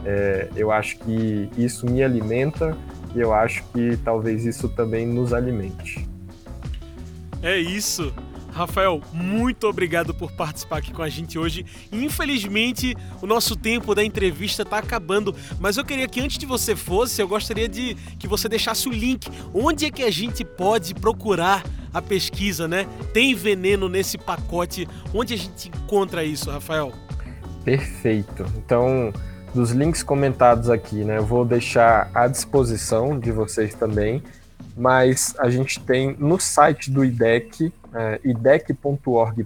é, 0.04 0.48
eu 0.56 0.70
acho 0.70 0.98
que 0.98 1.48
isso 1.56 1.86
me 1.86 2.02
alimenta 2.02 2.76
e 3.14 3.20
eu 3.20 3.32
acho 3.32 3.64
que 3.72 3.96
talvez 3.98 4.44
isso 4.44 4.68
também 4.68 5.06
nos 5.06 5.32
alimente. 5.32 6.08
É 7.42 7.58
isso. 7.58 8.12
Rafael, 8.54 9.02
muito 9.12 9.66
obrigado 9.66 10.14
por 10.14 10.30
participar 10.30 10.78
aqui 10.78 10.92
com 10.92 11.02
a 11.02 11.08
gente 11.08 11.36
hoje. 11.36 11.66
Infelizmente, 11.90 12.96
o 13.20 13.26
nosso 13.26 13.56
tempo 13.56 13.96
da 13.96 14.04
entrevista 14.04 14.62
está 14.62 14.78
acabando, 14.78 15.34
mas 15.58 15.76
eu 15.76 15.84
queria 15.84 16.06
que 16.06 16.20
antes 16.20 16.38
de 16.38 16.46
você 16.46 16.76
fosse, 16.76 17.20
eu 17.20 17.26
gostaria 17.26 17.68
de 17.68 17.96
que 18.16 18.28
você 18.28 18.48
deixasse 18.48 18.88
o 18.88 18.92
link. 18.92 19.28
Onde 19.52 19.86
é 19.86 19.90
que 19.90 20.04
a 20.04 20.10
gente 20.10 20.44
pode 20.44 20.94
procurar 20.94 21.64
a 21.92 22.00
pesquisa, 22.00 22.68
né? 22.68 22.86
Tem 23.12 23.34
veneno 23.34 23.88
nesse 23.88 24.16
pacote. 24.16 24.88
Onde 25.12 25.34
a 25.34 25.36
gente 25.36 25.68
encontra 25.68 26.22
isso, 26.22 26.48
Rafael? 26.48 26.92
Perfeito. 27.64 28.46
Então, 28.56 29.12
dos 29.52 29.72
links 29.72 30.02
comentados 30.02 30.70
aqui, 30.70 31.04
né? 31.04 31.18
Eu 31.18 31.26
vou 31.26 31.44
deixar 31.44 32.08
à 32.14 32.28
disposição 32.28 33.18
de 33.18 33.32
vocês 33.32 33.74
também, 33.74 34.22
mas 34.76 35.34
a 35.38 35.50
gente 35.50 35.80
tem 35.80 36.14
no 36.18 36.38
site 36.38 36.90
do 36.90 37.04
IDEC, 37.04 37.72
é, 37.94 38.20
idec.org.br, 38.24 39.44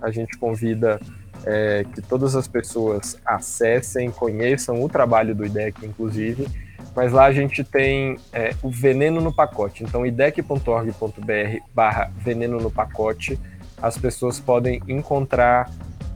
a 0.00 0.10
gente 0.10 0.38
convida 0.38 1.00
é, 1.44 1.84
que 1.92 2.00
todas 2.00 2.36
as 2.36 2.46
pessoas 2.46 3.18
acessem, 3.26 4.08
conheçam 4.10 4.82
o 4.82 4.88
trabalho 4.88 5.34
do 5.34 5.44
IDEC, 5.44 5.84
inclusive, 5.84 6.46
mas 6.94 7.12
lá 7.12 7.24
a 7.24 7.32
gente 7.32 7.64
tem 7.64 8.16
é, 8.32 8.54
o 8.62 8.70
veneno 8.70 9.20
no 9.20 9.34
pacote. 9.34 9.82
Então, 9.82 10.06
idec.org.br 10.06 11.58
barra 11.74 12.12
veneno 12.16 12.60
no 12.60 12.70
pacote, 12.70 13.38
as 13.82 13.98
pessoas 13.98 14.38
podem 14.38 14.80
encontrar 14.86 15.68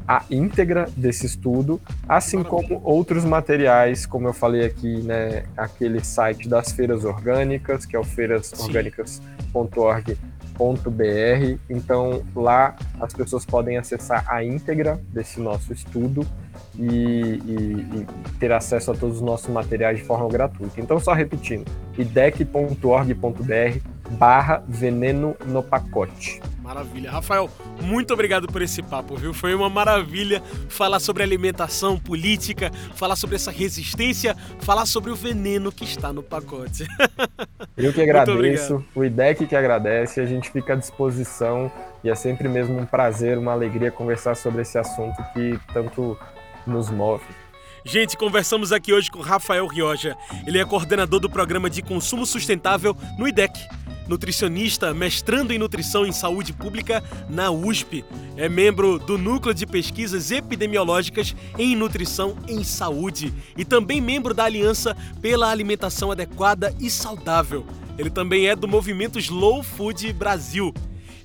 a 0.06 0.22
íntegra 0.30 0.88
desse 0.96 1.26
estudo, 1.26 1.80
assim 2.08 2.42
como 2.42 2.80
outros 2.82 3.26
materiais, 3.26 4.06
como 4.06 4.28
eu 4.28 4.32
falei 4.32 4.64
aqui, 4.64 5.02
né, 5.02 5.42
aquele 5.54 6.02
site 6.02 6.48
das 6.48 6.72
feiras 6.72 7.04
orgânicas, 7.04 7.84
que 7.84 7.94
é 7.94 7.98
o 7.98 8.04
feirasorgânicas.org.br. 8.04 10.37
Então, 11.68 12.22
lá 12.34 12.76
as 13.00 13.12
pessoas 13.12 13.44
podem 13.44 13.76
acessar 13.76 14.24
a 14.28 14.44
íntegra 14.44 15.00
desse 15.08 15.40
nosso 15.40 15.72
estudo 15.72 16.26
e, 16.76 16.84
e, 16.84 18.00
e 18.00 18.06
ter 18.38 18.52
acesso 18.52 18.90
a 18.90 18.94
todos 18.94 19.16
os 19.16 19.22
nossos 19.22 19.48
materiais 19.48 19.98
de 19.98 20.04
forma 20.04 20.28
gratuita. 20.28 20.80
Então, 20.80 20.98
só 20.98 21.12
repetindo, 21.12 21.70
idec.org.br 21.96 23.97
barra 24.10 24.62
veneno 24.66 25.36
no 25.46 25.62
pacote. 25.62 26.40
Maravilha. 26.62 27.10
Rafael, 27.10 27.50
muito 27.80 28.12
obrigado 28.12 28.46
por 28.46 28.60
esse 28.60 28.82
papo, 28.82 29.16
viu? 29.16 29.32
Foi 29.32 29.54
uma 29.54 29.70
maravilha 29.70 30.42
falar 30.68 31.00
sobre 31.00 31.22
alimentação, 31.22 31.98
política, 31.98 32.70
falar 32.94 33.16
sobre 33.16 33.36
essa 33.36 33.50
resistência, 33.50 34.36
falar 34.60 34.84
sobre 34.84 35.10
o 35.10 35.16
veneno 35.16 35.72
que 35.72 35.84
está 35.84 36.12
no 36.12 36.22
pacote. 36.22 36.86
Eu 37.74 37.90
que 37.90 38.02
agradeço, 38.02 38.84
o 38.94 39.02
IDEC 39.02 39.46
que 39.46 39.56
agradece, 39.56 40.20
a 40.20 40.26
gente 40.26 40.50
fica 40.50 40.74
à 40.74 40.76
disposição 40.76 41.72
e 42.04 42.10
é 42.10 42.14
sempre 42.14 42.48
mesmo 42.48 42.78
um 42.78 42.84
prazer, 42.84 43.38
uma 43.38 43.52
alegria 43.52 43.90
conversar 43.90 44.36
sobre 44.36 44.60
esse 44.60 44.76
assunto 44.76 45.16
que 45.32 45.58
tanto 45.72 46.18
nos 46.66 46.90
move. 46.90 47.24
Gente, 47.84 48.16
conversamos 48.18 48.72
aqui 48.72 48.92
hoje 48.92 49.10
com 49.10 49.20
Rafael 49.20 49.66
Rioja. 49.66 50.14
Ele 50.46 50.58
é 50.58 50.64
coordenador 50.66 51.18
do 51.18 51.30
programa 51.30 51.70
de 51.70 51.80
consumo 51.80 52.26
sustentável 52.26 52.94
no 53.18 53.26
IDEC. 53.26 53.58
Nutricionista, 54.08 54.94
mestrando 54.94 55.52
em 55.52 55.58
nutrição 55.58 56.06
em 56.06 56.12
saúde 56.12 56.52
pública 56.52 57.04
na 57.28 57.50
USP. 57.50 58.04
É 58.36 58.48
membro 58.48 58.98
do 58.98 59.18
Núcleo 59.18 59.54
de 59.54 59.66
Pesquisas 59.66 60.30
Epidemiológicas 60.30 61.36
em 61.58 61.76
Nutrição 61.76 62.36
em 62.48 62.64
Saúde 62.64 63.32
e 63.56 63.64
também 63.64 64.00
membro 64.00 64.32
da 64.32 64.44
Aliança 64.44 64.96
pela 65.20 65.50
Alimentação 65.50 66.10
Adequada 66.10 66.74
e 66.80 66.90
Saudável. 66.90 67.66
Ele 67.98 68.10
também 68.10 68.48
é 68.48 68.56
do 68.56 68.68
movimento 68.68 69.18
Slow 69.18 69.62
Food 69.62 70.12
Brasil. 70.12 70.72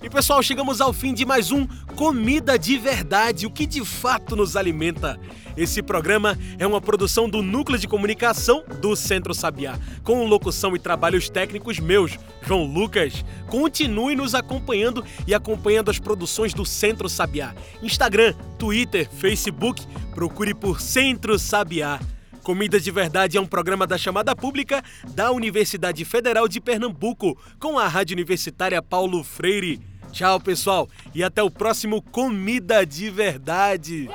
E 0.04 0.10
pessoal, 0.10 0.44
chegamos 0.44 0.82
ao 0.82 0.92
fim 0.92 1.14
de 1.14 1.26
mais 1.26 1.50
um 1.50 1.66
Comida 1.96 2.60
de 2.60 2.78
Verdade, 2.78 3.46
o 3.46 3.50
que 3.50 3.66
de 3.66 3.86
fato 3.86 4.36
nos 4.36 4.58
alimenta. 4.58 5.18
Esse 5.56 5.82
programa 5.82 6.38
é 6.60 6.68
uma 6.68 6.82
produção 6.82 7.30
do 7.30 7.42
Núcleo 7.42 7.80
de 7.80 7.88
Comunicação 7.88 8.66
do 8.82 8.98
Centro 8.98 9.34
Sabiá, 9.34 9.80
com 10.04 10.26
locução 10.26 10.76
e 10.76 10.80
trabalhos 10.80 11.30
técnicos 11.30 11.80
meus, 11.80 12.20
João 12.42 12.66
Lucas. 12.66 13.24
Continue 13.48 14.14
nos 14.14 14.36
acompanhando 14.36 15.06
e 15.26 15.34
acompanhando 15.34 15.90
as 15.90 16.00
produções 16.00 16.54
do 16.54 16.66
Centro 16.66 17.08
Sabiá. 17.08 17.56
Instagram, 17.82 18.34
Twitter, 18.60 19.10
Facebook, 19.10 19.88
procure 20.14 20.54
por 20.54 20.82
Centro 20.82 21.40
Sabiá. 21.40 21.98
Comida 22.44 22.78
de 22.78 22.92
Verdade 22.92 23.38
é 23.38 23.42
um 23.42 23.46
programa 23.46 23.88
da 23.88 23.98
chamada 23.98 24.36
pública 24.36 24.84
da 25.12 25.32
Universidade 25.32 26.04
Federal 26.04 26.46
de 26.46 26.60
Pernambuco, 26.60 27.38
com 27.58 27.80
a 27.80 27.88
Rádio 27.88 28.16
Universitária 28.16 28.82
Paulo 28.82 29.24
Freire. 29.24 29.93
Tchau, 30.14 30.40
pessoal, 30.40 30.88
e 31.12 31.24
até 31.24 31.42
o 31.42 31.50
próximo 31.50 32.00
Comida 32.00 32.86
de 32.86 33.10
Verdade. 33.10 34.08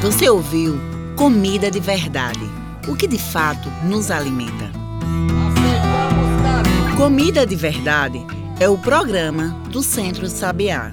Você 0.00 0.30
ouviu 0.30 0.80
Comida 1.14 1.70
de 1.70 1.80
Verdade, 1.80 2.40
o 2.88 2.96
que 2.96 3.06
de 3.06 3.18
fato 3.18 3.68
nos 3.84 4.10
alimenta. 4.10 4.72
Comida 6.96 7.46
de 7.46 7.56
Verdade 7.56 8.24
é 8.58 8.70
o 8.70 8.78
programa 8.78 9.50
do 9.70 9.82
Centro 9.82 10.26
Sabiá. 10.26 10.92